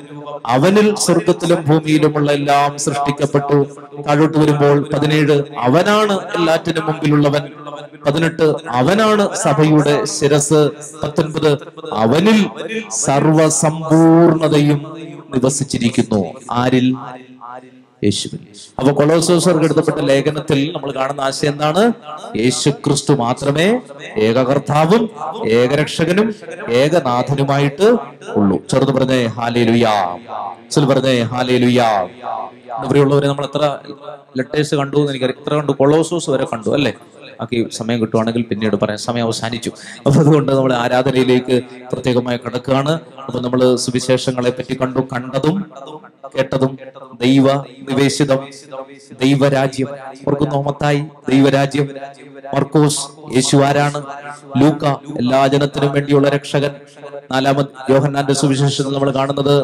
അവനിൽ 0.46 0.96
സ്വർഗത്തിലും 0.96 1.66
ഭൂമിയിലുമുള്ള 1.68 2.32
എല്ലാം 2.32 2.78
സൃഷ്ടിക്കപ്പെട്ടു. 2.78 3.66
താഴോട്ട് 4.08 4.38
വരുമ്പോൾ 4.38 4.90
പതിനേഴ് 4.94 5.44
അവനാണ് 5.58 6.20
എല്ലാറ്റിനും 6.36 6.86
മുമ്പിലുള്ളവൻ. 6.86 7.42
പതിനെട്ട് 8.06 8.54
അവനാണ് 8.70 9.36
സഭയുടെ 9.36 10.06
ശിരസ്. 10.06 10.70
പത്തൊൻപത് 11.04 11.58
അവനിൽ 11.94 12.50
സർവസമ്പൂർണതയും 12.92 14.82
നിവസിച്ചിരിക്കുന്നു. 15.36 16.34
ആരിൽ? 16.52 16.96
യേശുവിൽ. 18.04 18.40
അപ്പൊ 18.80 18.92
കൊളോസോസർക്ക് 18.92 19.64
എടുത്തപ്പെട്ട 19.64 19.98
ലേഖനത്തിൽ 19.98 20.72
നമ്മൾ 20.76 20.92
കാണുന്ന 20.92 21.22
ആശയം 21.22 21.52
എന്താണ്? 21.52 21.94
യേശു 22.38 22.70
ക്രിസ്തു 22.70 23.14
മാത്രമേ 23.14 23.80
ഏകകർത്താവും 24.18 25.10
ഏകരക്ഷകനും 25.46 26.36
ഏകനാഥനുമായിട്ട് 26.70 27.88
ഉള്ളൂ. 28.36 28.58
ചെറുത് 28.70 28.92
പറഞ്ഞേ 28.92 29.26
ഹാലേ 29.26 29.64
ലുയാ 29.64 30.18
പറഞ്ഞേ 30.92 31.22
ഹാലേ 31.22 31.58
ലുയാ 31.58 31.90
ഇവിടെയുള്ളവരെ 32.86 33.28
നമ്മൾ 33.28 33.46
എത്ര 33.46 33.78
ലെറ്റേഴ്സ് 34.38 34.76
കണ്ടു 34.76 34.98
എന്ന് 34.98 35.12
എനിക്കറിയാം. 35.12 35.40
എത്ര 35.42 35.54
കണ്ടു? 35.56 35.72
കൊളോസോസ് 35.72 36.30
വരെ 36.30 36.46
കണ്ടു 36.46 36.70
അല്ലേ? 36.70 36.94
ബാക്കി 37.40 37.68
സമയം 37.72 38.02
കിട്ടുവാണെങ്കിൽ 38.02 38.42
പിന്നീട് 38.42 38.76
പറയാം. 38.76 39.00
സമയം 39.00 39.26
അവസാനിച്ചു. 39.26 39.72
അപ്പൊ 40.06 40.20
അതുകൊണ്ട് 40.20 40.52
നമ്മൾ 40.52 40.74
ആരാധനയിലേക്ക് 40.74 41.62
പ്രത്യേകമായി 41.92 42.38
കിടക്കുകയാണ്. 42.38 43.00
അപ്പൊ 43.28 43.40
നമ്മൾ 43.40 43.76
സുവിശേഷങ്ങളെ 43.76 44.50
പറ്റി 44.50 44.76
കണ്ടു 44.82 45.00
കണ്ടതും 45.14 45.58
കേട്ടതും 46.38 46.78
ദൈവ 47.22 47.48
നിവേശിതം 47.90 48.40
ദൈവരാജ്യം. 49.24 49.88
ഓർക്കുന്നു 50.28 50.62
മത്തായി 50.62 51.04
ദൈവരാജ്യം. 51.30 51.88
മർക്കോസ് 52.54 53.00
യേശു 53.36 53.58
ആരാണ്? 53.58 54.04
ലൂക്ക 54.58 54.86
എല്ലാ 55.18 55.48
ജനത്തിനും 55.48 55.92
വേണ്ടിയുള്ള 55.92 56.30
രക്ഷകൻ. 56.30 56.72
നാലാമത് 57.32 57.92
യോഹന്നാന്റെ 57.92 58.34
സുവിശേഷത്തിൽ 58.34 58.94
നമ്മൾ 58.94 59.12
കാണുന്നത് 59.12 59.56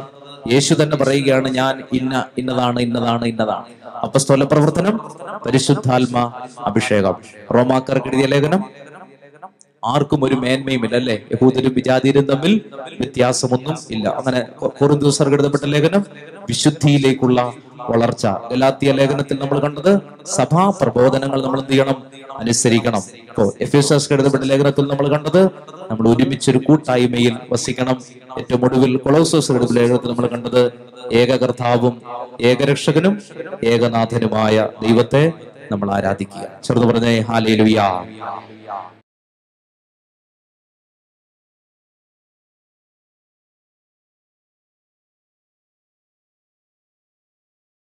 യേശു 0.53 0.73
തന്നെ 0.81 0.97
പറയുകയാണ് 0.97 1.49
ഞാൻ 1.49 1.83
ഇന്ന 1.93 2.25
ഇന്നതാണ് 2.37 2.79
ഇന്നതാണ് 2.79 3.25
ഇന്നതാണ്. 3.25 3.82
അപ്പസ്തോല 4.01 4.43
പ്രവർത്തനം 4.43 4.95
പരിശുദ്ധാത്മ 5.45 6.17
അഭിഷേകം. 6.59 7.15
റോമാക്കാർക്ക് 7.55 8.07
എഴുതിയ 8.07 8.25
ലേഖനം 8.25 8.61
ആർക്കും 9.85 10.23
ഒരു 10.25 10.35
മേന്മയുമില്ല 10.35 10.95
അല്ലെ 10.95 11.21
യഹൂദരും 11.31 11.73
വിജാതിരും 11.73 12.25
തമ്മിൽ 12.25 12.53
വ്യത്യാസമൊന്നും 12.99 13.77
ഇല്ല. 13.91 14.09
അങ്ങനെ 14.09 14.41
കുറുദൂസർക്ക് 14.81 15.33
എഴുതപ്പെട്ട 15.33 15.63
ലേഖനം 15.65 16.03
വിശുദ്ധിയിലേക്കുള്ള 16.49 17.53
വളർച്ച. 17.89 18.25
ഗലാത്തിയ 18.51 18.91
ലേഖനത്തിൽ 18.91 19.39
നമ്മൾ 19.39 19.59
കണ്ടത് 19.59 19.99
സഭാ 20.25 20.69
പ്രബോധനങ്ങൾ 20.69 21.43
നമ്മൾ 21.43 21.59
എന്ത് 21.59 21.71
ചെയ്യണം? 21.71 22.03
അനുസരിക്കണം. 22.37 23.01
ഇപ്പോ 23.19 23.53
എഫ് 23.61 23.75
എസ് 23.75 23.93
എസ് 23.93 24.13
എഴുതപ്പെട്ട 24.13 24.43
ലേഖനത്തിൽ 24.43 24.81
നമ്മൾ 24.81 25.07
കണ്ടത് 25.07 25.45
നമ്മൾ 25.91 26.09
ഒരുമിച്ചൊരു 26.09 26.57
കൂട്ടായ്മയിൽ 26.57 27.37
വസിക്കണം. 27.51 28.01
ഏറ്റവും 28.37 28.63
ഒടുവിൽ 28.63 28.97
കൊളോസോസ് 28.97 29.51
എഴുതപ്പെട്ട 29.51 29.71
ലേഖനത്തിൽ 29.71 30.07
നമ്മൾ 30.07 30.27
കണ്ടത് 30.27 30.73
ഏകകർത്താവും 31.13 32.01
ഏകരക്ഷകനും 32.41 33.21
ഏകനാഥനുമായ 33.63 34.67
ദൈവത്തെ 34.81 35.31
നമ്മൾ 35.71 35.91
ആരാധിക്കുക. 35.91 36.47
ചെറുത് 36.63 36.85
പറഞ്ഞേ 36.85 37.19
ഹാലേ 37.19 37.55